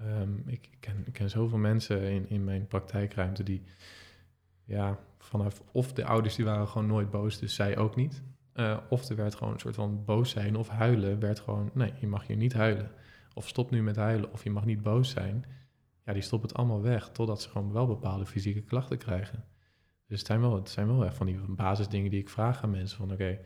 [0.00, 3.62] um, ik, ken, ik ken zoveel mensen in, in mijn praktijkruimte die,
[4.64, 8.22] ja, vanaf, of de ouders die waren gewoon nooit boos, dus zij ook niet.
[8.54, 11.92] Uh, of er werd gewoon een soort van boos zijn of huilen, werd gewoon, nee,
[12.00, 12.90] je mag hier niet huilen.
[13.34, 15.44] Of stop nu met huilen, of je mag niet boos zijn.
[16.04, 19.44] Ja, die stoppen het allemaal weg, totdat ze gewoon wel bepaalde fysieke klachten krijgen.
[20.06, 22.70] Dus het zijn wel, het zijn wel echt van die basisdingen die ik vraag aan
[22.70, 22.96] mensen.
[22.98, 23.40] Van oké, okay,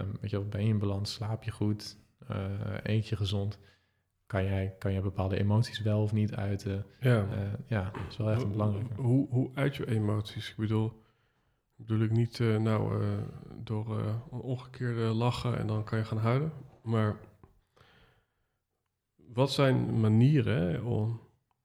[0.00, 1.96] um, weet je ben je in balans, slaap je goed,
[2.30, 2.36] uh,
[2.82, 3.58] eet je gezond?
[4.26, 6.86] Kan jij, kan jij bepaalde emoties wel of niet uiten?
[7.00, 8.94] Ja, uh, ja dat is wel echt een belangrijke.
[8.94, 10.50] Hoe, hoe uit je emoties?
[10.50, 11.02] Ik bedoel,
[11.86, 13.08] bedoel ik niet uh, nou uh,
[13.64, 16.52] door uh, een omgekeerde lachen en dan kan je gaan huilen.
[16.82, 17.16] Maar
[19.16, 21.20] wat zijn manieren om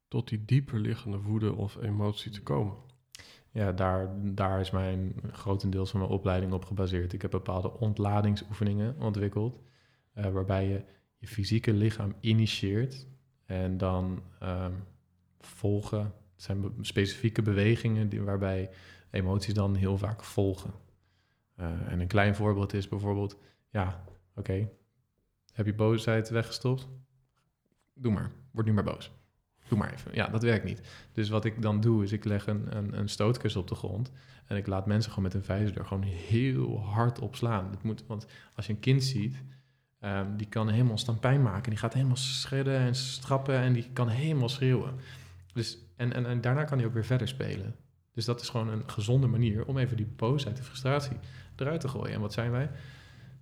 [0.07, 2.76] tot die dieper liggende woede of emotie te komen?
[3.51, 7.13] Ja, daar, daar is mijn grotendeels van mijn opleiding op gebaseerd.
[7.13, 9.59] Ik heb bepaalde ontladingsoefeningen ontwikkeld,
[10.13, 10.84] waarbij je
[11.18, 13.07] je fysieke lichaam initieert
[13.45, 14.84] en dan um,
[15.39, 15.99] volgen.
[16.34, 18.70] Het zijn specifieke bewegingen die, waarbij
[19.16, 20.74] emoties dan heel vaak volgen.
[21.59, 23.38] Uh, en een klein voorbeeld is bijvoorbeeld,
[23.70, 24.03] ja,
[24.36, 24.70] oké,
[25.53, 26.88] heb je boosheid weggestopt?
[27.93, 29.11] Doe maar, word nu maar boos.
[29.68, 30.13] Doe maar even.
[30.13, 30.82] Ja, dat werkt niet.
[31.11, 34.11] Dus wat ik dan doe, is ik leg een, een, een stootkussen op de grond.
[34.45, 37.72] En ik laat mensen gewoon met een vijzer er gewoon heel hard op slaan.
[37.72, 39.43] Dat moet, want als je een kind ziet,
[39.99, 41.70] um, die kan helemaal staan pijn maken.
[41.70, 44.93] Die gaat helemaal schredden en strappen en die kan helemaal schreeuwen.
[45.53, 47.76] Dus, en, en, en daarna kan hij ook weer verder spelen.
[48.16, 51.18] Dus dat is gewoon een gezonde manier om even die boosheid, de frustratie
[51.55, 52.13] eruit te gooien.
[52.13, 52.70] En wat zijn wij?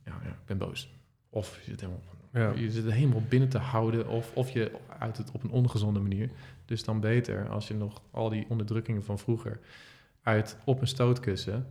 [0.06, 0.94] Ja, ja ik ben boos.
[1.30, 2.02] Of je zit helemaal
[2.34, 2.52] ja.
[2.52, 6.30] Je zit helemaal binnen te houden of, of je uit het op een ongezonde manier.
[6.66, 9.60] Dus dan beter als je nog al die onderdrukkingen van vroeger
[10.22, 11.68] uit op een stootkussen,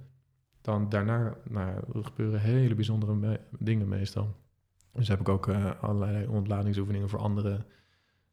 [0.60, 4.36] dan daarna nou, er gebeuren hele bijzondere dingen meestal.
[4.92, 7.64] Dus heb ik ook uh, allerlei ontladingsoefeningen voor andere,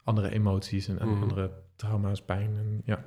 [0.03, 1.21] andere emoties en, mhm.
[1.21, 2.57] andere trauma's, pijn.
[2.57, 3.05] En, ja.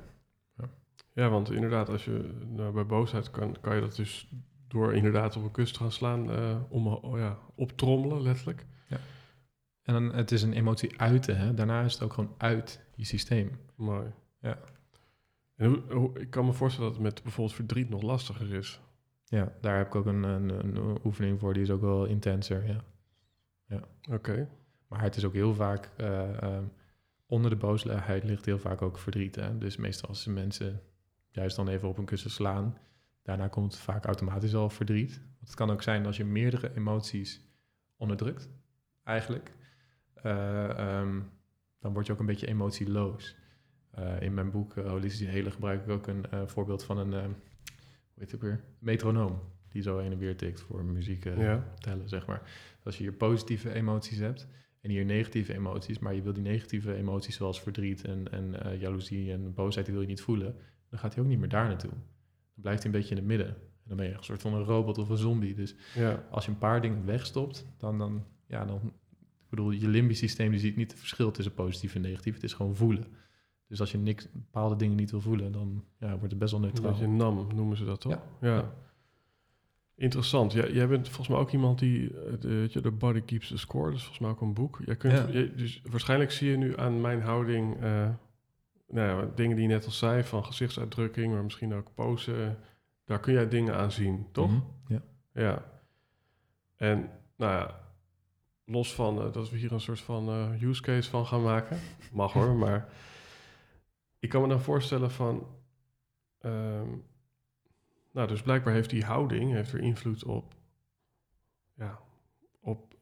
[1.13, 1.29] Ja.
[1.29, 4.29] Want inderdaad, als je nou, bij boosheid kan, kan je dat dus
[4.67, 8.65] door inderdaad op een kust te gaan slaan, uh, om, oh ja, optrommelen letterlijk.
[8.87, 8.97] Ja.
[9.81, 11.53] En dan, het is een emotie uiten, hè?
[11.53, 13.59] daarna is het ook gewoon uit je systeem.
[13.75, 14.11] Mooi.
[14.39, 14.57] Ja.
[15.55, 18.81] En hoe, ik kan me voorstellen dat het met bijvoorbeeld verdriet nog lastiger is.
[19.25, 22.67] Ja, daar heb ik ook een, een, een oefening voor, die is ook wel intenser,
[22.67, 22.83] ja.
[23.65, 23.79] ja.
[24.13, 24.49] Oké.
[24.87, 26.57] Maar het is ook heel vaak, uh,
[27.25, 29.35] onder de boosheid ligt heel vaak ook verdriet.
[29.35, 29.57] Hè?
[29.57, 30.81] Dus meestal als mensen
[31.33, 32.77] juist dan even op een kussen slaan,
[33.21, 35.15] daarna komt vaak automatisch al verdriet.
[35.15, 37.41] Want het kan ook zijn als je meerdere emoties
[37.97, 38.49] onderdrukt,
[39.03, 39.51] eigenlijk.
[40.25, 41.29] Uh, um,
[41.79, 43.35] dan word je ook een beetje emotieloos.
[43.99, 47.33] Uh, in mijn boek uh, Holistische Hele gebruik ik ook een voorbeeld van een, hoe
[48.15, 49.39] heet het weer, metronoom.
[49.69, 51.73] Die zo heen en weer tikt voor muziek ja.
[51.79, 52.41] tellen, zeg maar.
[52.83, 54.47] Als je hier positieve emoties hebt
[54.81, 59.31] en hier negatieve emoties, maar je wil die negatieve emoties zoals verdriet en, en jaloezie
[59.31, 60.55] en boosheid, die wil je niet voelen,
[60.93, 61.89] dan gaat hij ook niet meer daar naartoe.
[61.89, 63.47] Dan blijft hij een beetje in het midden.
[63.47, 65.53] En dan ben je een soort van een robot of een zombie.
[65.55, 66.23] Dus ja.
[66.31, 68.81] als je een paar dingen wegstopt, dan, dan, ja, dan
[69.43, 72.33] ik bedoel, je limbisch systeem die ziet niet het verschil tussen positief en negatief.
[72.33, 73.05] Het is gewoon voelen.
[73.67, 76.59] Dus als je niks, bepaalde dingen niet wil voelen, dan ja, wordt het best wel
[76.59, 76.85] neutraal.
[76.85, 78.11] Een beetje NAM noemen ze dat toch?
[78.11, 78.55] Ja.
[78.55, 78.73] ja.
[79.95, 80.53] Interessant.
[80.53, 83.85] Ja, jij bent volgens mij ook iemand die eh, de, de Body Keeps the Score,
[83.85, 84.81] dat is volgens mij ook een boek.
[84.85, 85.45] Jij kunt, ja.
[85.55, 88.09] dus waarschijnlijk zie je nu aan mijn houding uh,
[88.93, 92.55] nou ja, dingen die je net al zei, van gezichtsuitdrukking, maar misschien ook pose.
[93.05, 94.51] Daar kun jij dingen aan zien, toch?
[94.51, 95.01] Mm Ja.
[95.33, 95.65] Ja.
[96.75, 97.79] En nou ja,
[98.65, 101.79] los van uh, dat we hier een soort van uh, use case van gaan maken.
[102.11, 102.89] Mag hoor, maar
[104.19, 105.47] ik kan me dan voorstellen van...
[106.39, 107.03] Um,
[108.11, 110.53] nou, dus blijkbaar heeft die houding heeft er invloed op...
[111.75, 111.99] Ja,
[112.61, 112.95] op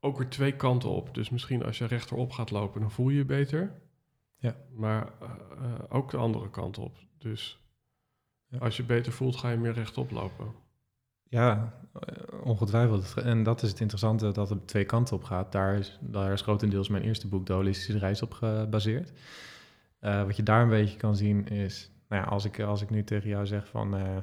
[0.00, 1.14] ook weer twee kanten op.
[1.14, 3.82] Dus misschien als je rechterop gaat lopen, dan voel je je beter.
[4.42, 4.56] Ja.
[4.70, 6.98] Maar uh, ook de andere kant op.
[7.18, 7.60] Dus
[8.46, 8.58] ja.
[8.58, 10.46] als je beter voelt, ga je meer rechtop lopen.
[11.28, 13.14] Ja, eh, ongetwijfeld.
[13.16, 15.52] En dat is het interessante, dat het twee kanten op gaat.
[15.52, 19.12] Daar is, daar is grotendeels mijn eerste boek, De Holistische Reis, op gebaseerd.
[20.00, 22.90] Uh, wat je daar een beetje kan zien is, nou ja, als ik, als ik
[22.90, 24.16] nu tegen jou zeg van, uh,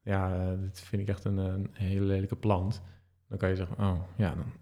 [0.00, 2.82] ja, dit vind ik echt een, een, hele lelijke plant.
[3.28, 4.52] Dan kan je zeggen, oh ja, dan,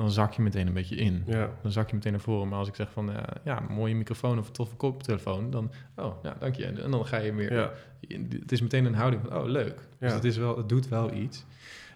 [0.00, 1.22] dan zak je meteen een beetje in.
[1.26, 1.50] Ja.
[1.62, 2.48] Dan zak je meteen naar voren.
[2.48, 6.22] Maar als ik zeg van, uh, ja, mooie microfoon of een toffe koptelefoon, dan, oh,
[6.22, 6.66] ja, dank je.
[6.66, 7.72] En dan ga je meer, ja.
[8.40, 9.88] het is meteen een houding van, oh, leuk.
[9.98, 11.44] Dus het, is wel, het doet wel iets.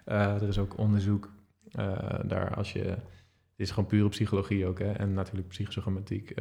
[0.07, 1.33] Uh, er is ook onderzoek
[1.79, 3.01] uh, daar als je, het
[3.57, 6.33] is gewoon pure psychologie ook, hè, en natuurlijk psychosomatiek.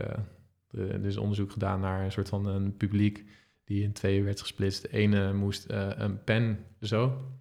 [0.69, 3.25] er is onderzoek gedaan naar een soort van een publiek
[3.63, 4.81] die in tweeën werd gesplitst.
[4.81, 7.31] De ene moest een pen zo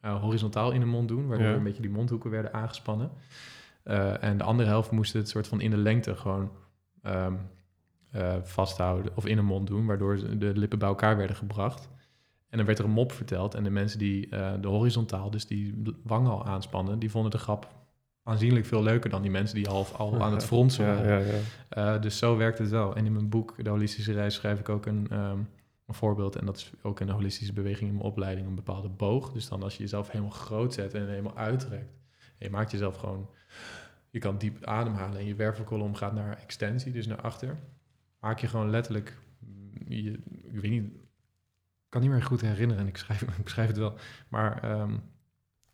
[0.00, 3.10] horizontaal in de mond doen, waardoor een beetje die mondhoeken werden aangespannen.
[3.86, 6.50] Uh, en de andere helft moest het soort van in de lengte gewoon
[7.02, 7.38] um,
[8.14, 11.88] uh, vasthouden of in de mond doen, waardoor de lippen bij elkaar werden gebracht.
[12.48, 15.46] En dan werd er een mop verteld en de mensen die uh, de horizontaal, dus
[15.46, 17.74] die wangen al aanspannen, die vonden de grap
[18.22, 21.26] aanzienlijk veel leuker dan die mensen die half al aan het fronsen waren.
[21.26, 21.36] Ja,
[21.70, 22.96] ja, dus zo werkt het wel.
[22.96, 25.48] En in mijn boek De Holistische Reis schrijf ik ook een, um,
[25.86, 26.36] een voorbeeld.
[26.36, 29.32] En dat is ook een holistische beweging in mijn opleiding, een bepaalde boog.
[29.32, 31.92] Dus dan als je jezelf helemaal groot zet en helemaal uitrekt.
[32.38, 33.28] Je maakt jezelf gewoon
[34.16, 37.58] je kan diep ademhalen en je wervelkolom gaat naar extensie, dus naar achter.
[38.20, 39.16] Maak je gewoon letterlijk,
[39.88, 40.12] je,
[40.42, 40.84] ik weet niet,
[41.64, 43.94] ik kan niet meer goed herinneren en ik schrijf, ik schrijf het wel,
[44.28, 45.02] maar um,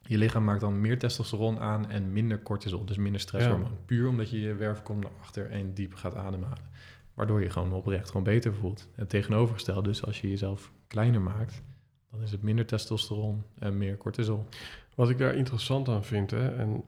[0.01, 3.79] Je lichaam maakt dan meer testosteron aan en minder cortisol, dus minder stresshormoon.
[3.85, 6.71] Puur omdat je je werfkom naar achter en diep gaat ademhalen.
[7.15, 8.89] Waardoor je gewoon oprecht gewoon beter voelt.
[8.95, 11.63] Het tegenovergestelde dus, als je jezelf kleiner maakt,
[12.11, 14.47] dan is het minder testosteron en meer cortisol.
[14.95, 16.85] Wat ik daar interessant aan vind, hè, en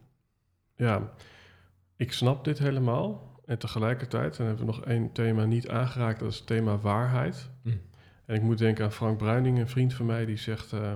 [0.77, 1.13] ja,
[1.97, 3.33] ik snap dit helemaal.
[3.45, 7.51] En tegelijkertijd, dan hebben we nog één thema niet aangeraakt, dat is het thema waarheid.
[7.63, 7.69] Hm.
[8.25, 10.93] En ik moet denken aan Frank Bruining, een vriend van mij, die zegt, eh,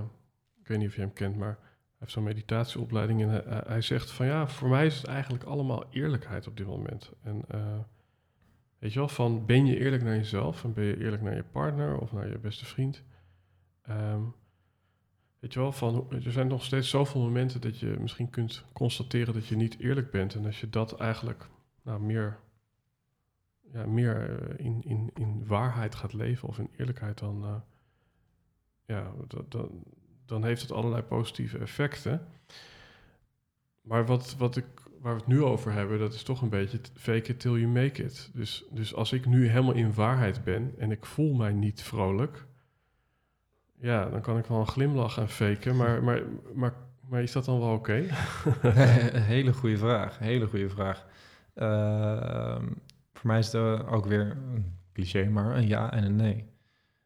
[0.59, 3.81] ik weet niet of je hem kent, maar hij heeft zo'n meditatieopleiding en hij, hij
[3.81, 7.11] zegt van ja, voor mij is het eigenlijk allemaal eerlijkheid op dit moment.
[7.23, 7.79] En uh,
[8.79, 11.43] weet je wel, van ben je eerlijk naar jezelf en ben je eerlijk naar je
[11.43, 13.03] partner of naar je beste vriend?
[13.89, 14.35] Um,
[15.39, 19.33] weet je wel, van er zijn nog steeds zoveel momenten dat je misschien kunt constateren
[19.33, 20.35] dat je niet eerlijk bent.
[20.35, 21.49] En als je dat eigenlijk
[21.81, 22.39] nou, meer,
[23.73, 27.55] ja, meer uh, in, in, in waarheid gaat leven of in eerlijkheid, dan, uh,
[28.85, 29.11] ja,
[29.47, 29.83] dan,
[30.25, 32.27] dan heeft het allerlei positieve effecten.
[33.81, 34.65] Maar wat, wat ik,
[34.99, 37.67] waar we het nu over hebben, dat is toch een beetje fake it till you
[37.67, 38.29] make it.
[38.33, 42.47] Dus, dus als ik nu helemaal in waarheid ben en ik voel mij niet vrolijk,
[43.79, 46.21] ja, dan kan ik wel een glimlach gaan faken, maar, maar,
[46.53, 46.73] maar,
[47.09, 48.05] maar is dat dan wel oké?
[48.05, 48.07] Okay?
[49.33, 51.05] hele goede vraag, hele goede vraag.
[51.55, 52.61] Uh,
[53.13, 56.45] voor mij is het ook weer een cliché, maar een ja en een nee.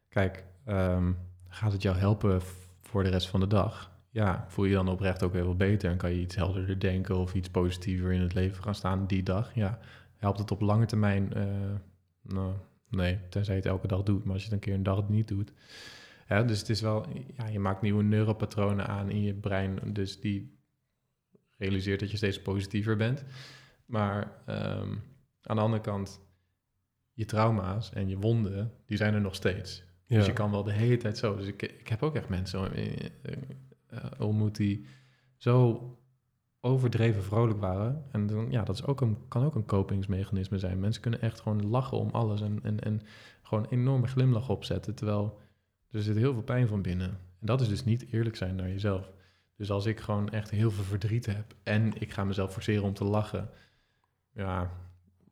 [0.08, 1.16] Kijk, um,
[1.48, 2.40] gaat het jou helpen
[2.82, 3.92] voor de rest van de dag?
[4.10, 7.34] Ja, voel je dan oprecht ook heel beter en kan je iets helderder denken of
[7.34, 9.54] iets positiever in het leven gaan staan die dag?
[9.54, 9.78] Ja,
[10.16, 11.32] helpt het op lange termijn?
[11.36, 11.44] Uh,
[12.22, 12.52] nou,
[12.88, 15.08] nee, tenzij je het elke dag doet, maar als je het een keer een dag
[15.08, 15.52] niet doet.
[16.28, 17.06] Ja, dus het is wel,
[17.36, 20.58] ja, je maakt nieuwe neuropatronen aan in je brein, dus die
[21.56, 23.24] realiseert dat je steeds positiever bent.
[23.86, 25.02] Maar um,
[25.42, 26.20] aan de andere kant,
[27.12, 29.84] je trauma's en je wonden, die zijn er nog steeds.
[30.06, 30.16] Ja.
[30.16, 31.36] Dus je kan wel de hele tijd zo.
[31.36, 32.72] Dus ik, ik heb ook echt mensen
[34.18, 34.86] ontmoet die
[35.36, 35.88] zo
[36.60, 38.04] overdreven vrolijk waren.
[38.10, 40.80] En dan, ja, dat is ook een, kan ook een kopingsmechanisme zijn.
[40.80, 43.02] Mensen kunnen echt gewoon lachen om alles en, en, en
[43.42, 44.94] gewoon een enorme glimlach opzetten.
[44.94, 45.40] Terwijl
[45.94, 47.08] er zit heel veel pijn van binnen.
[47.08, 49.12] En dat is dus niet eerlijk zijn naar jezelf.
[49.56, 52.94] Dus als ik gewoon echt heel veel verdriet heb en ik ga mezelf forceren om
[52.94, 53.50] te lachen,
[54.32, 54.70] ja,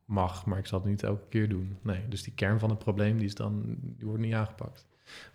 [0.04, 1.78] mag, maar ik zal het niet elke keer doen.
[1.82, 4.86] Nee, dus die kern van het probleem, die, is dan, die wordt niet aangepakt.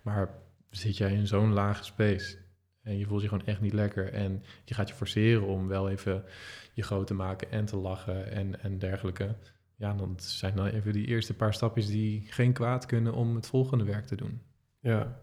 [0.02, 0.34] Maar
[0.70, 2.38] zit jij in zo'n lage space
[2.82, 5.90] en je voelt je gewoon echt niet lekker en je gaat je forceren om wel
[5.90, 6.24] even
[6.72, 9.36] je groot te maken en te lachen en, en dergelijke.
[9.76, 13.46] Ja, dan zijn dan even die eerste paar stapjes die geen kwaad kunnen om het
[13.46, 14.40] volgende werk te doen.
[14.80, 15.20] Ja.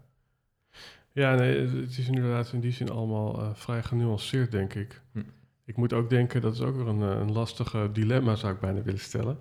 [1.12, 5.02] Ja, nee, het is inderdaad in die zin allemaal uh, vrij genuanceerd, denk ik.
[5.12, 5.22] Hm.
[5.64, 8.60] Ik moet ook denken, dat is ook weer een, eh, een lastige dilemma, zou ik
[8.60, 9.38] bijna willen stellen.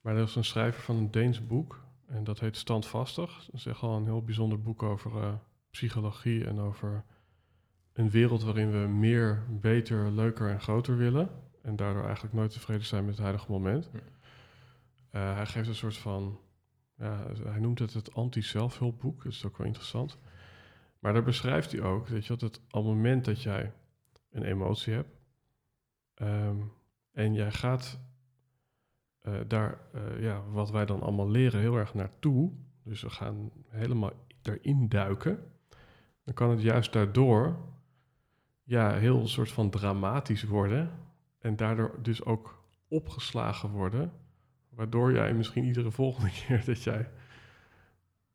[0.00, 3.44] Maar er is een schrijver van een Deens boek, en dat heet Standvastig.
[3.46, 5.32] Dat is echt al een heel bijzonder boek over uh,
[5.70, 7.04] psychologie en over
[7.92, 11.28] een wereld waarin we meer, beter, leuker en groter willen.
[11.62, 13.88] En daardoor eigenlijk nooit tevreden zijn met het huidige moment.
[13.90, 13.96] Hm.
[13.96, 16.38] Uh, hij geeft een soort van
[16.96, 19.22] ja, hij noemt het het anti-zelfhulpboek.
[19.22, 20.18] Dat is ook wel interessant.
[20.98, 23.72] Maar daar beschrijft hij ook je, dat het, op het moment dat jij
[24.30, 25.16] een emotie hebt
[26.14, 26.72] um,
[27.12, 28.00] en jij gaat
[29.22, 32.52] uh, daar, uh, ja, wat wij dan allemaal leren, heel erg naartoe.
[32.82, 35.52] Dus we gaan helemaal erin duiken.
[36.24, 37.56] Dan kan het juist daardoor
[38.62, 40.90] ja, heel soort van dramatisch worden.
[41.38, 44.12] En daardoor dus ook opgeslagen worden
[44.74, 47.10] Waardoor jij misschien iedere volgende keer dat jij...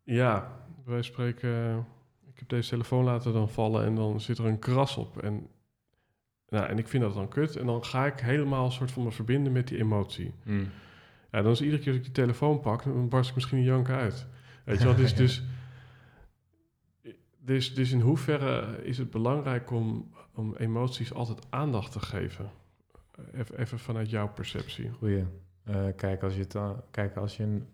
[0.03, 1.77] Ja, wij spreken...
[2.31, 5.21] Ik heb deze telefoon laten dan vallen en dan zit er een kras op.
[5.21, 5.47] En,
[6.49, 7.55] nou, en ik vind dat dan kut.
[7.55, 10.33] En dan ga ik helemaal een soort van me verbinden met die emotie.
[10.43, 10.69] Mm.
[11.31, 13.63] Ja, dan is iedere keer dat ik die telefoon pak, dan barst ik misschien een
[13.63, 14.27] jank uit.
[14.65, 14.97] Weet je wat?
[14.97, 15.43] Dus, dus,
[17.37, 22.51] dus, dus in hoeverre is het belangrijk om, om emoties altijd aandacht te geven?
[23.33, 24.91] Even, even vanuit jouw perceptie.
[24.91, 25.25] Goeie.
[25.69, 27.67] Uh, kijk, als je het dan, kijk, als je een,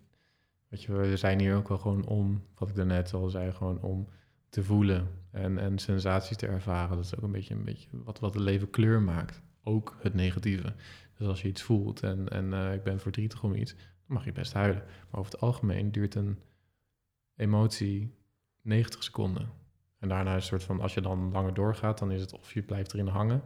[0.67, 4.07] je, we zijn hier ook wel gewoon om, wat ik daarnet al zei, gewoon om
[4.49, 6.95] te voelen en, en sensaties te ervaren.
[6.95, 9.41] Dat is ook een beetje, een beetje wat, wat het leven kleur maakt.
[9.63, 10.73] Ook het negatieve.
[11.17, 14.25] Dus als je iets voelt en, en uh, ik ben verdrietig om iets, dan mag
[14.25, 14.83] je best huilen.
[15.09, 16.39] Maar over het algemeen duurt een
[17.35, 18.15] emotie
[18.61, 19.49] 90 seconden.
[19.99, 22.53] En daarna is het soort van, als je dan langer doorgaat, dan is het of
[22.53, 23.41] je blijft erin hangen,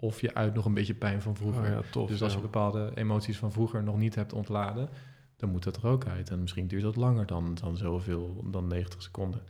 [0.00, 1.62] of je uit nog een beetje pijn van vroeger.
[1.62, 4.88] Oh ja, tof, dus als je bepaalde emoties van vroeger nog niet hebt ontladen,
[5.36, 6.30] dan moet dat er ook uit.
[6.30, 9.42] En misschien duurt dat langer dan, dan zoveel, dan 90 seconden.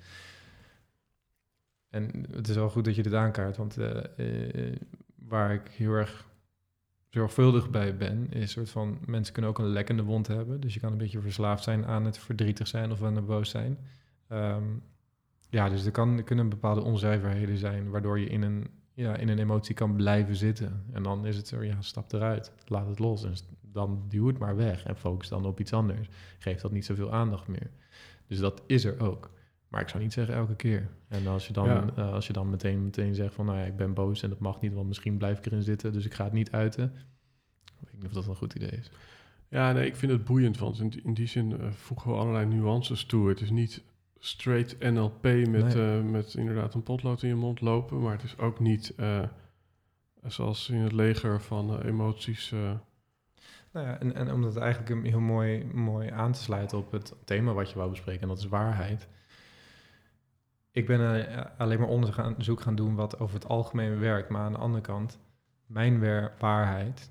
[1.89, 4.77] En het is wel goed dat je dit aankaart, want uh, uh,
[5.15, 6.27] waar ik heel erg
[7.09, 10.61] zorgvuldig bij ben, is soort van mensen kunnen ook een lekkende wond hebben.
[10.61, 13.51] Dus je kan een beetje verslaafd zijn aan het verdrietig zijn of aan het boos
[13.51, 13.79] zijn.
[14.33, 14.83] Um,
[15.51, 19.29] ja, dus er, kan, er kunnen bepaalde onzuiverheden zijn, waardoor je in een ja, in
[19.29, 20.85] een emotie kan blijven zitten.
[20.93, 22.53] En dan is het zo, ja, stap eruit.
[22.67, 23.25] Laat het los.
[23.25, 23.33] En
[23.73, 24.85] dan duw het maar weg.
[24.85, 26.09] En focus dan op iets anders.
[26.39, 27.71] Geef dat niet zoveel aandacht meer.
[28.27, 29.31] Dus dat is er ook.
[29.69, 30.89] Maar ik zou niet zeggen elke keer.
[31.09, 31.91] En als je dan, Ja.
[31.97, 33.47] eh, als je dan meteen, meteen zegt van...
[33.47, 34.73] nou ja, ik ben boos en dat mag niet...
[34.73, 35.93] want misschien blijf ik erin zitten...
[35.93, 36.85] dus ik ga het niet uiten.
[36.85, 38.91] Ik weet niet of dat een goed idee is.
[39.49, 42.17] Ja, nee, ik vind het boeiend, want in, die- in die zin eh, voegen we
[42.17, 43.29] allerlei nuances toe.
[43.29, 43.83] Het is niet
[44.19, 45.99] straight NLP met, Nee.
[45.99, 49.23] eh, met inderdaad een potlood in je mond lopen, maar het is ook niet eh,
[50.27, 52.51] zoals in het leger van eh, emoties.
[53.73, 56.93] Nou ja, en, en om dat eigenlijk een heel mooi, mooi aan te sluiten op
[56.93, 59.09] het thema wat je wou bespreken, en dat is waarheid.
[60.71, 64.59] Ik ben alleen maar onderzoek gaan doen wat over het algemeen werkt, maar aan de
[64.59, 65.19] andere kant,
[65.67, 66.01] mijn
[66.39, 67.11] waarheid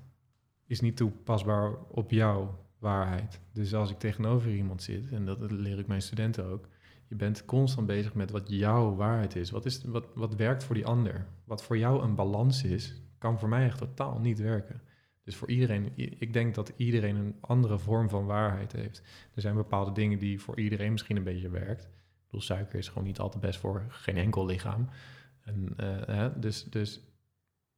[0.66, 3.40] is niet toepasbaar op jouw waarheid.
[3.52, 6.68] Dus als ik tegenover iemand zit, en dat leer ik mijn studenten ook,
[7.08, 9.50] je bent constant bezig met wat jouw waarheid is.
[9.50, 11.26] Wat, is wat, wat werkt voor die ander?
[11.44, 14.80] Wat voor jou een balans is, kan voor mij echt totaal niet werken.
[15.24, 19.02] Dus voor iedereen, ik denk dat iedereen een andere vorm van waarheid heeft.
[19.34, 21.84] Er zijn bepaalde dingen die voor iedereen misschien een beetje werkt.
[21.84, 24.88] Ik bedoel, suiker is gewoon niet altijd best voor geen enkel lichaam.
[25.40, 27.00] En, eh, dus, dus,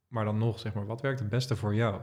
[0.07, 2.01] maar dan nog, zeg maar, wat werkt het beste voor jou?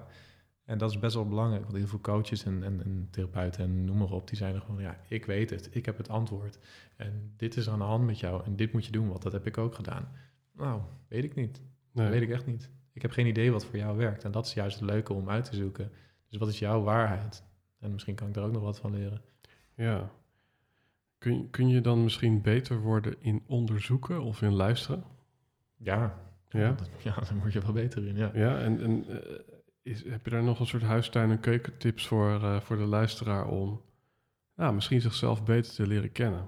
[0.69, 3.85] En dat is best wel belangrijk, want heel veel coaches en, en, en therapeuten en
[3.85, 6.59] noem maar op, die zijn er gewoon, ja, ik weet het, ik heb het antwoord.
[6.97, 9.33] En dit is aan de hand met jou en dit moet je doen, want dat
[9.33, 10.09] heb ik ook gedaan.
[10.53, 11.61] Nou, weet ik niet.
[11.93, 12.05] nee.
[12.05, 12.71] Dat weet ik echt niet.
[12.93, 14.25] Ik heb geen idee wat voor jou werkt.
[14.25, 15.93] En dat is juist het leuke om uit te zoeken.
[16.29, 17.43] Dus wat is jouw waarheid?
[17.79, 19.21] En misschien kan ik daar ook nog wat van leren.
[19.75, 20.11] Ja.
[21.19, 25.05] Kun, kun je dan misschien beter worden in onderzoeken of in luisteren?
[25.77, 26.19] Ja.
[26.49, 26.75] Ja?
[27.05, 28.31] Ja, daar word je wel beter in, ja.
[28.35, 29.57] Ja, en, en eh,
[29.89, 33.49] is, heb je daar nog een soort huistuin- en keukentips voor, eh, voor de luisteraar
[33.49, 33.81] om
[34.57, 36.47] nou, misschien zichzelf beter te leren kennen?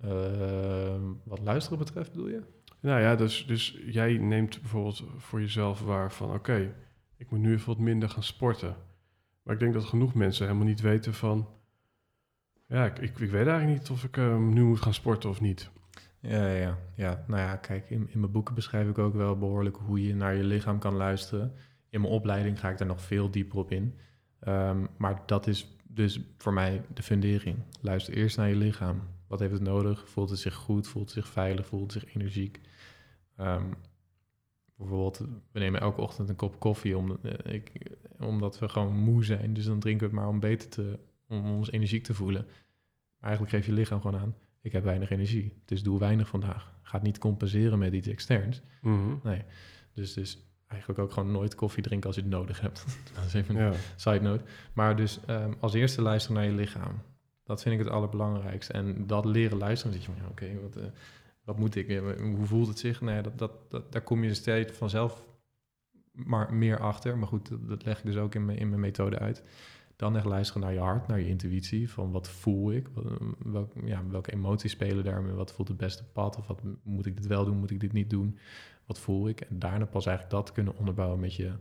[0.00, 2.42] Ehm, wat luisteren betreft bedoel je?
[2.80, 6.34] Nou ja, dus, dus jij neemt bijvoorbeeld voor jezelf waar van...
[6.34, 6.74] oké,
[7.16, 8.76] ik moet nu even wat minder gaan sporten.
[9.42, 11.48] Maar ik denk dat genoeg mensen helemaal niet weten van...
[12.66, 15.40] ja, ik, ik, ik weet eigenlijk niet of ik eh, nu moet gaan sporten of
[15.40, 15.70] niet.
[16.20, 16.78] Ja, ja, ja.
[16.94, 17.24] ja.
[17.26, 20.34] Nou ja, kijk, in, in mijn boeken beschrijf ik ook wel behoorlijk hoe je naar
[20.34, 21.54] je lichaam kan luisteren.
[21.90, 23.98] In mijn opleiding ga ik daar nog veel dieper op in.
[24.40, 27.58] Ehm, maar dat is dus voor mij de fundering.
[27.80, 29.02] Luister eerst naar je lichaam.
[29.26, 30.08] Wat heeft het nodig?
[30.08, 30.88] Voelt het zich goed?
[30.88, 31.66] Voelt het zich veilig?
[31.66, 32.60] Voelt het zich energiek?
[33.36, 33.64] Ehm,
[34.76, 35.18] bijvoorbeeld,
[35.52, 37.72] we nemen elke ochtend een kop koffie om, eh, ik,
[38.18, 39.54] omdat we gewoon moe zijn.
[39.54, 42.44] Dus dan drinken we het maar om beter te, om ons energiek te voelen.
[43.18, 46.78] Maar eigenlijk geeft je lichaam gewoon aan, ik heb weinig energie, dus doe weinig vandaag.
[46.82, 48.62] Ga het niet compenseren met iets externs.
[48.80, 49.14] Mhm.
[49.22, 49.42] Nee.
[49.92, 52.84] Dus, dus eigenlijk ook gewoon nooit koffie drinken als je het nodig hebt.
[53.14, 53.78] dat is even een Ja.
[53.96, 54.44] side note.
[54.74, 57.02] Maar dus ehm, als eerste luisteren naar je lichaam.
[57.44, 58.72] Dat vind ik het allerbelangrijkste.
[58.72, 60.90] En dat leren luisteren, dan zit je van, ja, oké, wat, eh,
[61.44, 61.88] wat moet ik?
[61.88, 62.00] Eh,
[62.36, 63.00] Hoe voelt het zich?
[63.00, 65.26] Nee, dat, dat, dat, daar kom je steeds vanzelf
[66.12, 67.18] maar meer achter.
[67.18, 69.42] Maar goed, dat, dat leg ik dus ook in mijn, in mijn methode uit.
[69.96, 71.90] Dan echt luisteren naar je hart, naar je intuïtie.
[71.90, 72.86] Van wat voel ik?
[73.38, 75.34] Welk, ja, welke emoties spelen daar?
[75.36, 76.36] Wat voelt het beste pad?
[76.36, 77.56] Of wat moet ik dit wel doen?
[77.56, 78.38] Moet ik dit niet doen?
[78.90, 79.40] Wat voel ik?
[79.40, 81.52] En daarna pas eigenlijk dat kunnen onderbouwen met je,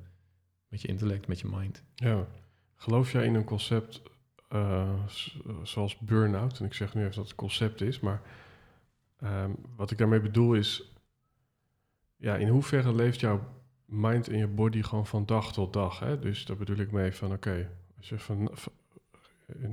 [0.67, 1.83] met je intellect, met je mind.
[1.95, 2.27] Ja.
[2.75, 4.01] Geloof jij in een concept
[4.47, 5.03] eh,
[5.63, 6.59] zoals burn-out?
[6.59, 8.21] En ik zeg nu even dat het concept is, maar
[9.19, 10.93] ehm, wat ik daarmee bedoel is...
[12.15, 13.41] Ja, in hoeverre leeft jouw
[13.85, 15.99] mind en je body gewoon van dag tot dag?
[15.99, 16.19] Hè?
[16.19, 18.49] Dus daar bedoel ik mee van, oké, als je van...
[18.53, 18.73] van-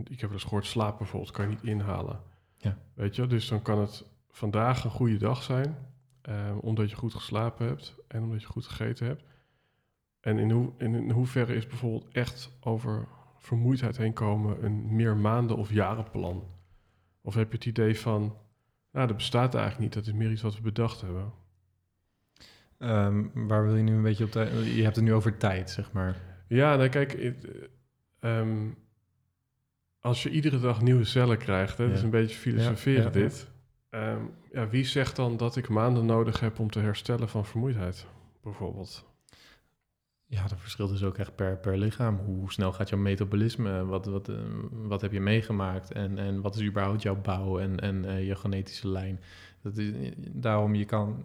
[0.05, 2.21] ik heb eens gehoord, slaap bijvoorbeeld kan je niet inhalen.
[2.57, 2.79] Ja.
[2.95, 5.95] Weet je, dus dan kan het vandaag een goede dag zijn...
[6.27, 9.25] ehm, omdat je goed geslapen hebt en omdat je goed gegeten hebt.
[10.21, 13.09] En in, hoe, in, in hoeverre is bijvoorbeeld echt over
[13.39, 16.45] vermoeidheid heen komen een meer maanden of jarenplan?
[17.21, 18.37] Of heb je het idee van,
[18.93, 21.33] nou, dat bestaat eigenlijk niet, dat is meer iets wat we bedacht hebben?
[22.79, 24.75] Ehm, waar wil je nu een beetje op tijd?
[24.75, 26.17] Je hebt het nu over tijd, zeg maar.
[26.49, 27.33] Ja, nou kijk, eh,
[28.19, 28.69] ehm,
[30.01, 33.19] als je iedere dag nieuwe cellen krijgt, hè, dat is een beetje filosoferen Ja, ja,
[33.19, 33.29] ja.
[33.29, 33.51] dit.
[34.57, 38.07] Ja, wie zegt dan dat ik maanden nodig heb om te herstellen van vermoeidheid,
[38.43, 39.05] bijvoorbeeld?
[40.27, 42.17] Ja, dat verschilt dus ook echt per, per lichaam.
[42.17, 43.85] Hoe snel gaat jouw metabolisme?
[43.85, 44.37] Wat, wat, eh,
[44.71, 45.93] wat heb je meegemaakt?
[45.93, 49.21] En, en wat is überhaupt jouw bouw en, en eh, je genetische lijn?
[49.63, 49.93] Dat is,
[50.33, 51.25] daarom, je kan,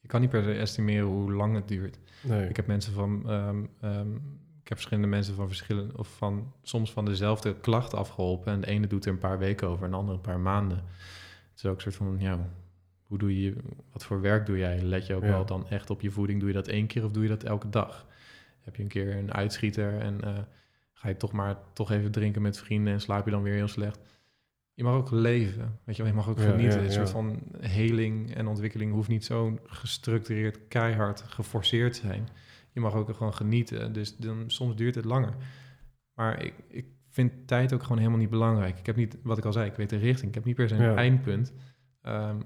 [0.00, 1.98] je kan niet per se estimeren hoe lang het duurt.
[2.22, 2.48] Nee.
[2.48, 3.22] Ik heb mensen van...
[3.28, 4.14] ehm, ehm,
[4.62, 5.98] ik heb verschillende mensen van verschillende...
[5.98, 8.52] of van soms van dezelfde klacht afgeholpen.
[8.52, 10.84] En de ene doet er een paar weken over en de andere een paar maanden.
[11.58, 12.48] Het is ook een soort van, ja...
[13.02, 13.54] Hoe doe je,
[13.92, 14.82] wat voor werk doe jij?
[14.82, 15.28] Let je ook Ja.
[15.28, 16.38] wel dan echt op je voeding?
[16.40, 18.06] Doe je dat één keer of doe je dat elke dag?
[18.60, 20.38] Heb je een keer een uitschieter en eh,
[20.92, 23.68] ga je toch maar toch even drinken met vrienden en slaap je dan weer heel
[23.68, 23.98] slecht?
[24.74, 25.78] je mag ook leven.
[25.84, 26.78] Weet je, je mag ook genieten.
[26.80, 32.28] ja, Een soort van heling en ontwikkeling hoeft niet zo gestructureerd, keihard, geforceerd te zijn.
[32.72, 33.92] Je mag ook gewoon genieten.
[33.92, 35.34] Dus dan, soms duurt het langer.
[36.14, 36.86] Maar ik, ik
[37.18, 38.78] vind tijd ook gewoon helemaal niet belangrijk.
[38.78, 40.28] Ik heb niet, wat ik al zei, ik weet de richting.
[40.28, 40.94] Ik heb niet per se een Ja.
[40.94, 41.52] eindpunt.
[42.02, 42.36] Ehm,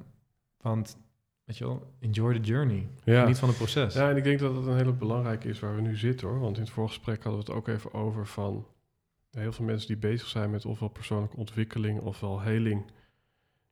[0.60, 0.96] want,
[1.44, 2.88] weet je wel, enjoy the journey.
[3.04, 3.26] Ja.
[3.26, 3.94] Niet van het proces.
[3.94, 6.38] Ja, en ik denk dat het een hele belangrijke is waar we nu zitten hoor.
[6.40, 8.66] Want in het vorige gesprek hadden we het ook even over van
[9.30, 12.90] heel veel mensen die bezig zijn met ofwel persoonlijke ontwikkeling ofwel heling.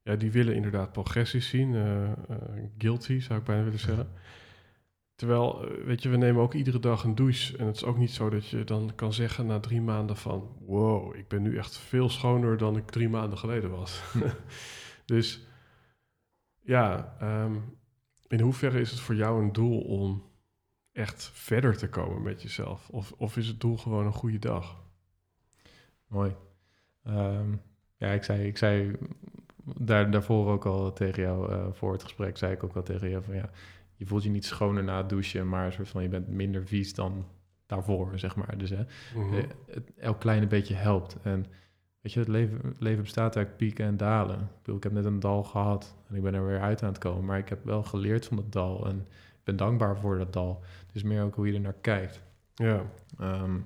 [0.02, 1.74] Ja, die willen inderdaad progressies zien.
[1.74, 2.14] eh, eh,
[2.78, 4.08] guilty zou ik bijna willen zeggen.
[5.20, 7.56] Terwijl, eh, weet je, we nemen ook iedere dag een douche.
[7.56, 10.56] En het is ook niet zo dat je dan kan zeggen na drie maanden van...
[10.60, 14.02] wow, ik ben nu echt veel schoner dan ik drie maanden geleden was.
[15.04, 15.46] dus
[16.60, 17.54] ja, ehm,
[18.28, 20.22] in hoeverre is het voor jou een doel om
[20.92, 22.88] echt verder te komen met jezelf?
[22.88, 24.82] Of, of is het doel gewoon een goede dag?
[26.06, 26.36] Mooi.
[27.04, 27.52] Ehm,
[27.96, 28.96] ja, ik zei, ik zei
[29.64, 33.10] daar, daarvoor ook al tegen jou, eh, voor het gesprek, zei ik ook al tegen
[33.10, 33.50] jou van ja,
[34.00, 36.66] je voelt je niet schoner na het douchen, maar een soort van je bent minder
[36.66, 37.26] vies dan
[37.66, 38.58] daarvoor, zeg maar.
[38.58, 38.84] Dus hè,
[39.14, 39.34] Mhm.
[39.34, 41.16] eh, het, elk kleine beetje helpt.
[41.22, 41.46] En
[42.00, 44.40] weet je, het leven, het leven bestaat uit pieken en dalen.
[44.40, 46.88] Ik, bedoel, ik heb net een dal gehad en ik ben er weer uit aan
[46.88, 50.18] het komen, maar ik heb wel geleerd van dat dal en ik ben dankbaar voor
[50.18, 50.62] dat dal.
[50.92, 52.22] Dus meer ook hoe je er naar kijkt.
[52.54, 52.82] Ja,
[53.18, 53.56] Ehm,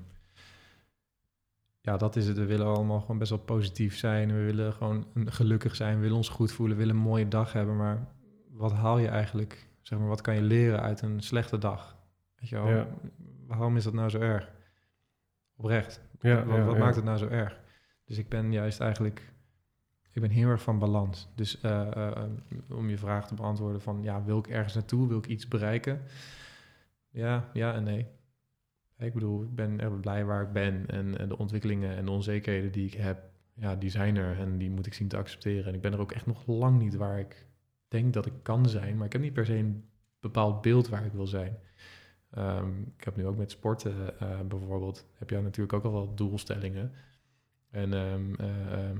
[1.80, 2.37] ja, dat is het.
[2.37, 4.28] We willen allemaal gewoon best wel positief zijn.
[4.28, 5.95] We willen gewoon gelukkig zijn.
[5.95, 6.76] We willen ons goed voelen.
[6.76, 7.76] We willen een mooie dag hebben.
[7.76, 8.07] Maar
[8.51, 9.66] wat haal je eigenlijk?
[9.85, 11.97] Zeg maar, wat kan je leren uit een slechte dag?
[12.37, 12.68] Weet je wel?
[12.68, 12.87] Ja.
[13.47, 14.51] Waarom is dat nou zo erg?
[15.57, 16.01] Oprecht.
[16.20, 17.61] ja, wat maakt het nou zo erg?
[18.05, 19.32] Dus ik ben juist eigenlijk...
[20.11, 21.28] Ik ben heel erg van balans.
[21.35, 22.30] Dus eh, eh, eh,
[22.68, 24.03] om je vraag te beantwoorden van...
[24.03, 25.09] Ja, wil ik ergens naartoe?
[25.09, 26.01] Wil ik iets bereiken?
[27.11, 28.07] Ja, ja en nee.
[28.99, 30.87] Ik bedoel, ik ben erg blij waar ik ben.
[30.87, 33.22] En, en de ontwikkelingen en de onzekerheden die ik heb...
[33.55, 35.66] Ja, die zijn er en die moet ik zien te accepteren.
[35.66, 37.47] En ik ben er ook echt nog lang niet waar ik
[37.95, 38.97] denk dat ik kan zijn.
[38.97, 39.84] Maar ik heb niet per se een
[40.20, 41.59] bepaald beeld waar ik wil zijn.
[42.30, 46.14] Ehm, ik heb nu ook met sporten eh, bijvoorbeeld, heb jij natuurlijk ook al wel
[46.14, 46.92] doelstellingen.
[47.70, 48.97] En ehm, eh, ehm,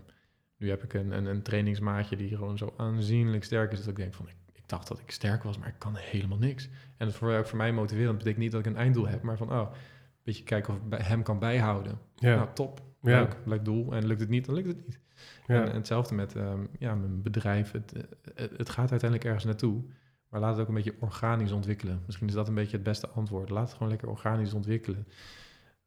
[0.57, 3.97] nu heb ik een, een, een trainingsmaatje die gewoon zo aanzienlijk sterk is dat ik
[3.97, 6.69] denk van, ik, ik dacht dat ik sterk was, maar ik kan helemaal niks.
[6.97, 9.37] En dat voor, ook voor mij motiverend betekent niet dat ik een einddoel heb, maar
[9.37, 9.79] van, oh, een
[10.23, 11.99] beetje kijken of ik bij hem kan bijhouden.
[12.15, 12.81] Ja, Nou, top.
[13.01, 13.21] Ja.
[13.21, 13.95] Leuk, leuk doel.
[13.95, 15.01] En lukt het niet, dan lukt het niet.
[15.47, 15.55] Ja.
[15.63, 17.71] En, en hetzelfde met ehm, ja, mijn bedrijf.
[17.71, 18.03] Het, eh,
[18.35, 19.83] het, het gaat uiteindelijk ergens naartoe.
[20.29, 22.03] Maar laat het ook een beetje organisch ontwikkelen.
[22.07, 23.51] Misschien is dat een beetje het beste antwoord.
[23.51, 25.07] Laat het gewoon lekker organisch ontwikkelen.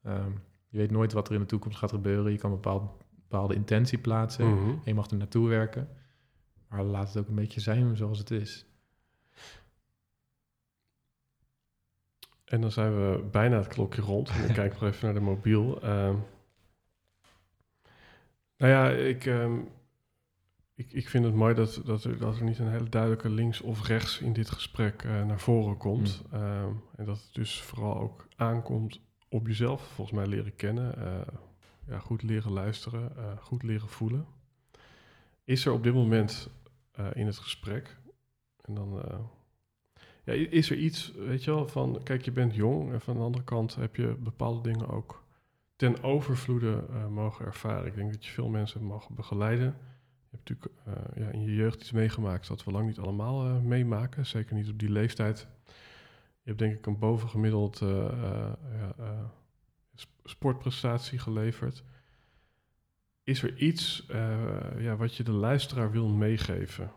[0.04, 0.32] Ehm,
[0.68, 2.32] je weet nooit wat er in de toekomst gaat gebeuren.
[2.32, 4.54] Je kan een bepaald, bepaalde intentie plaatsen.
[4.54, 4.70] Mhm.
[4.70, 5.90] En je mag er naartoe werken.
[6.70, 8.66] Maar laat het ook een beetje zijn zoals het is.
[12.46, 14.30] En dan zijn we bijna het klokje rond.
[14.30, 15.82] En ik kijk nog even naar de mobiel.
[15.82, 16.16] Ehm,
[18.58, 19.60] nou ja, ik, ehm,
[20.78, 23.62] ik, ik vind het mooi dat, dat, er, dat er niet een hele duidelijke links
[23.62, 26.24] of rechts in dit gesprek eh, naar voren komt.
[26.32, 30.98] Ehm, en dat het dus vooral ook aankomt op jezelf, volgens mij leren kennen.
[30.98, 31.34] eh,
[31.88, 34.26] ja, goed leren luisteren, eh, goed leren voelen.
[35.44, 36.50] Is er op dit moment
[37.14, 37.98] in het gesprek,
[38.62, 39.02] en dan
[40.24, 43.22] ja, is er iets, weet je wel, van kijk, je bent jong en van de
[43.24, 45.24] andere kant heb je bepaalde dingen ook
[45.78, 47.86] ten overvloede eh, mogen ervaren.
[47.86, 49.66] Ik denk dat je veel mensen mogen begeleiden.
[50.30, 53.46] Je hebt natuurlijk eh, ja, in je jeugd iets meegemaakt dat we lang niet allemaal
[53.46, 55.48] eh, meemaken, zeker niet op die leeftijd.
[56.42, 57.82] Je hebt denk ik een bovengemiddeld
[60.24, 61.84] sportprestatie geleverd.
[63.24, 64.06] Is er iets
[64.78, 66.92] ja, wat je de luisteraar wil meegeven?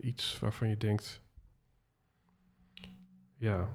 [0.00, 1.22] Iets waarvan je denkt,
[3.36, 3.68] ja,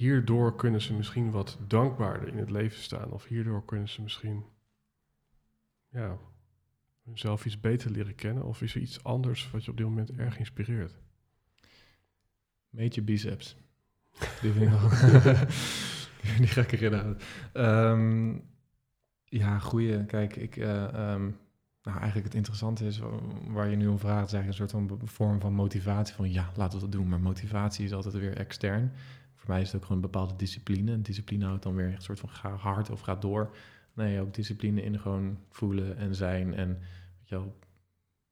[0.00, 3.10] hierdoor kunnen ze misschien wat dankbaarder in het leven staan.
[3.10, 4.44] Of hierdoor kunnen ze misschien
[5.88, 6.18] ja,
[7.04, 8.44] hunzelf iets beter leren kennen.
[8.44, 10.94] Of is er iets anders wat je op dit moment erg inspireert?
[12.68, 13.56] Meet je biceps.
[14.42, 14.88] Die vind ik wel...
[16.38, 17.18] Die ga ik erin houden.
[17.52, 18.38] Ehm,
[19.24, 20.04] ja, goeie.
[20.04, 20.56] Kijk, ik...
[20.56, 21.30] eh, ehm,
[21.82, 23.08] nou, eigenlijk het interessante is, wa-
[23.48, 26.14] waar je nu om vraagt, is eigenlijk een soort van vorm van motivatie.
[26.14, 27.08] Van ja, laten we dat doen.
[27.08, 28.92] Maar motivatie is altijd weer extern.
[29.34, 30.92] Voor mij is het ook gewoon een bepaalde discipline.
[30.92, 33.56] En discipline houdt dan weer een soort van ga hard of ga door.
[33.92, 36.54] Nee, ook discipline in gewoon voelen en zijn.
[36.54, 36.68] En
[37.18, 37.42] weet je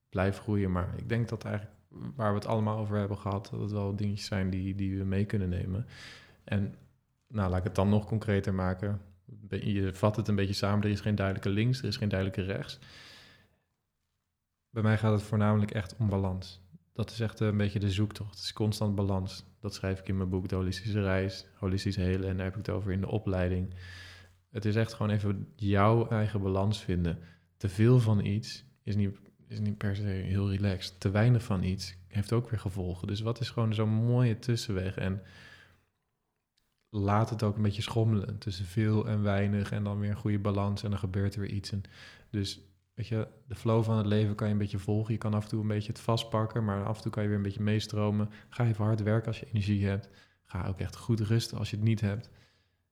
[0.08, 0.72] blijf groeien.
[0.72, 1.76] Maar ik denk dat eigenlijk
[2.16, 5.04] waar we het allemaal over hebben gehad, dat het wel dingetjes zijn die, die we
[5.04, 5.86] mee kunnen nemen.
[6.44, 6.74] En
[7.28, 9.00] nou, laat ik het dan nog concreter maken.
[9.48, 10.84] Je vat het een beetje samen.
[10.84, 12.78] Er is geen duidelijke links, er is geen duidelijke rechts.
[14.70, 16.60] Bij mij gaat het voornamelijk echt om balans.
[16.92, 18.30] Dat is echt een beetje de zoektocht.
[18.30, 19.44] Het is constant balans.
[19.60, 22.28] Dat schrijf ik in mijn boek De Holistische Reis, Holistisch Helen.
[22.28, 23.74] En daar heb ik het over in de opleiding.
[24.50, 27.18] Het is echt gewoon even jouw eigen balans vinden.
[27.56, 31.00] Te veel van iets is niet, is niet per se heel relaxed.
[31.00, 33.06] Te weinig van iets heeft ook weer gevolgen.
[33.06, 34.96] Dus wat is gewoon zo'n mooie tussenweg?
[34.96, 35.22] En
[36.88, 40.38] laat het ook een beetje schommelen tussen veel en weinig en dan weer een goede
[40.38, 41.72] balans en dan gebeurt er weer iets.
[41.72, 41.82] En
[42.30, 42.60] dus
[42.98, 45.12] weet je, de flow van het leven kan je een beetje volgen.
[45.12, 47.28] Je kan af en toe een beetje het vastpakken, maar af en toe kan je
[47.28, 48.30] weer een beetje meestromen.
[48.48, 50.08] Ga even hard werken als je energie hebt.
[50.44, 52.30] Ga ook echt goed rusten als je het niet hebt.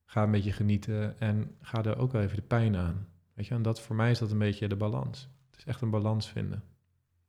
[0.04, 3.08] Ga een beetje genieten en ga er ook wel even de pijn aan.
[3.34, 5.28] Weet je, en dat voor mij is dat een beetje de balans.
[5.50, 6.64] Het is echt een balans vinden.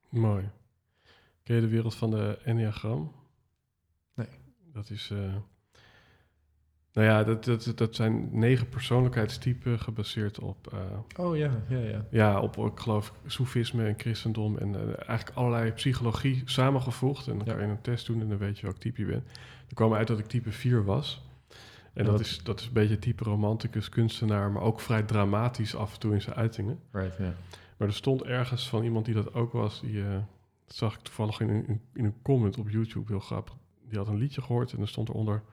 [0.10, 0.50] Mooi.
[1.44, 3.12] Ken je de wereld van de Enneagram?
[4.14, 4.28] Nee.
[4.74, 5.10] Dat is...
[5.10, 5.36] eh,
[6.98, 10.74] nou ja, dat, dat, dat zijn negen persoonlijkheidstypen gebaseerd op...
[10.74, 12.06] eh, Oh ja, ja, ja.
[12.10, 17.28] ja, op, ik geloof, soefisme en christendom en eh, eigenlijk allerlei psychologie samengevoegd.
[17.28, 17.54] En dan Ja.
[17.54, 19.24] kan je een test doen en dan weet je welk type je bent.
[19.68, 21.26] Er kwam uit dat ik type 4 was.
[21.94, 25.94] En dat, is, dat is een beetje type romanticus, kunstenaar, maar ook vrij dramatisch af
[25.94, 26.80] en toe in zijn uitingen.
[26.92, 27.34] Right, ja.
[27.78, 30.18] Maar er stond ergens van iemand die dat ook was, die eh,
[30.66, 33.56] zag ik toevallig in een, in een comment op YouTube, heel grappig.
[33.90, 35.44] Die had een liedje gehoord en er stond eronder...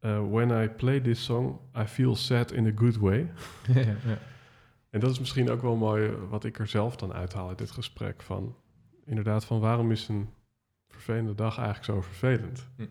[0.00, 3.32] eh, When I play this song, I feel sad in a good way.
[3.74, 4.18] ja, ja.
[4.90, 7.58] En dat is misschien ook wel mooi eh, wat ik er zelf dan uithaal uit
[7.58, 8.22] dit gesprek.
[8.22, 8.56] Van
[9.04, 10.28] inderdaad, van waarom is een
[10.88, 12.68] vervelende dag eigenlijk zo vervelend?
[12.76, 12.82] Hm.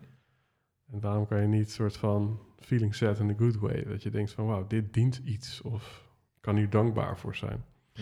[0.92, 3.84] En waarom kan je niet soort van feeling sad in a good way?
[3.84, 6.08] Dat je denkt van wauw, dit dient iets of
[6.40, 7.64] kan hier dankbaar voor zijn.
[7.92, 8.00] Hm.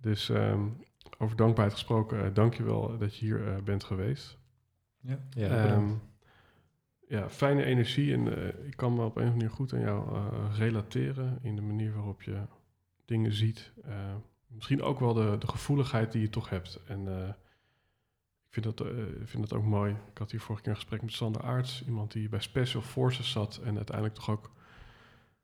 [0.00, 0.60] Dus ehm,
[1.18, 4.38] over dankbaarheid gesproken, eh, dank je wel dat je hier eh, bent geweest.
[5.00, 6.02] Ja, ja, Ehm, bedankt.
[7.08, 9.80] Ja, fijne energie en eh, ik kan me op een of andere manier goed aan
[9.80, 12.40] jou eh, relateren in de manier waarop je
[13.04, 13.72] dingen ziet.
[13.84, 14.14] Eh,
[14.46, 16.80] misschien ook wel de, de gevoeligheid die je toch hebt.
[16.86, 17.08] En
[18.46, 18.86] ik vind dat,
[19.24, 19.96] vind dat ook mooi.
[20.10, 23.30] Ik had hier vorige keer een gesprek met Sander Aarts, iemand die bij Special Forces
[23.30, 24.50] zat en uiteindelijk toch ook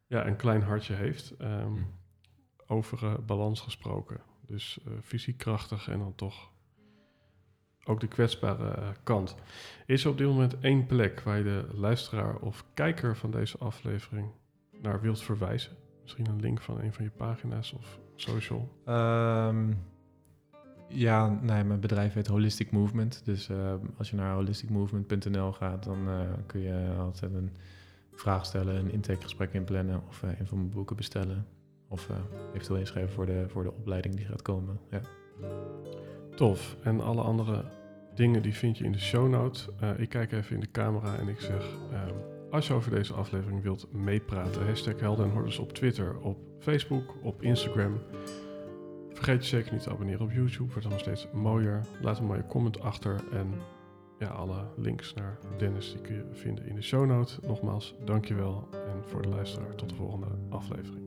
[0.06, 1.36] ja, een klein hartje heeft.
[1.36, 1.82] Ehm, Hm.
[2.66, 4.20] Over balans gesproken.
[4.46, 6.50] Dus fysiek krachtig en dan toch
[7.84, 9.36] ook de kwetsbare eh, kant.
[9.86, 13.58] Is er op dit moment één plek waar je de luisteraar of kijker van deze
[13.58, 14.26] aflevering
[14.80, 15.72] naar wilt verwijzen?
[16.02, 18.68] Misschien een link van een van je pagina's of social.
[18.84, 19.72] Ehm,
[20.88, 23.22] ja, nee, mijn bedrijf heet Holistic Movement.
[23.24, 27.50] Dus ehm, als je naar holisticmovement.nl gaat, dan eh, kun je altijd een
[28.12, 31.46] vraag stellen, een intakegesprek inplannen of eh, een van mijn boeken bestellen.
[31.88, 32.08] Of
[32.54, 34.80] eventueel inschrijven voor de, voor de opleiding die gaat komen.
[34.90, 35.00] Ja.
[36.34, 36.76] Tof.
[36.82, 37.64] En alle andere
[38.14, 39.68] dingen die vind je in de show notes.
[39.80, 41.66] Eh, ik kijk even in de camera en ik zeg...
[41.92, 42.14] ehm,
[42.50, 44.66] als je over deze aflevering wilt meepraten...
[44.66, 48.00] hashtag Helden en Hordes op Twitter, op Facebook, op Instagram...
[49.14, 50.72] Vergeet je zeker niet te abonneren op YouTube.
[50.72, 51.80] Wordt dan steeds mooier.
[52.00, 53.24] Laat een mooie comment achter.
[53.32, 53.54] En
[54.18, 57.38] ja, alle links naar Dennis die kun je vinden in de show notes.
[57.46, 58.68] Nogmaals, dankjewel.
[58.72, 61.02] En voor de luisteraar tot de volgende aflevering.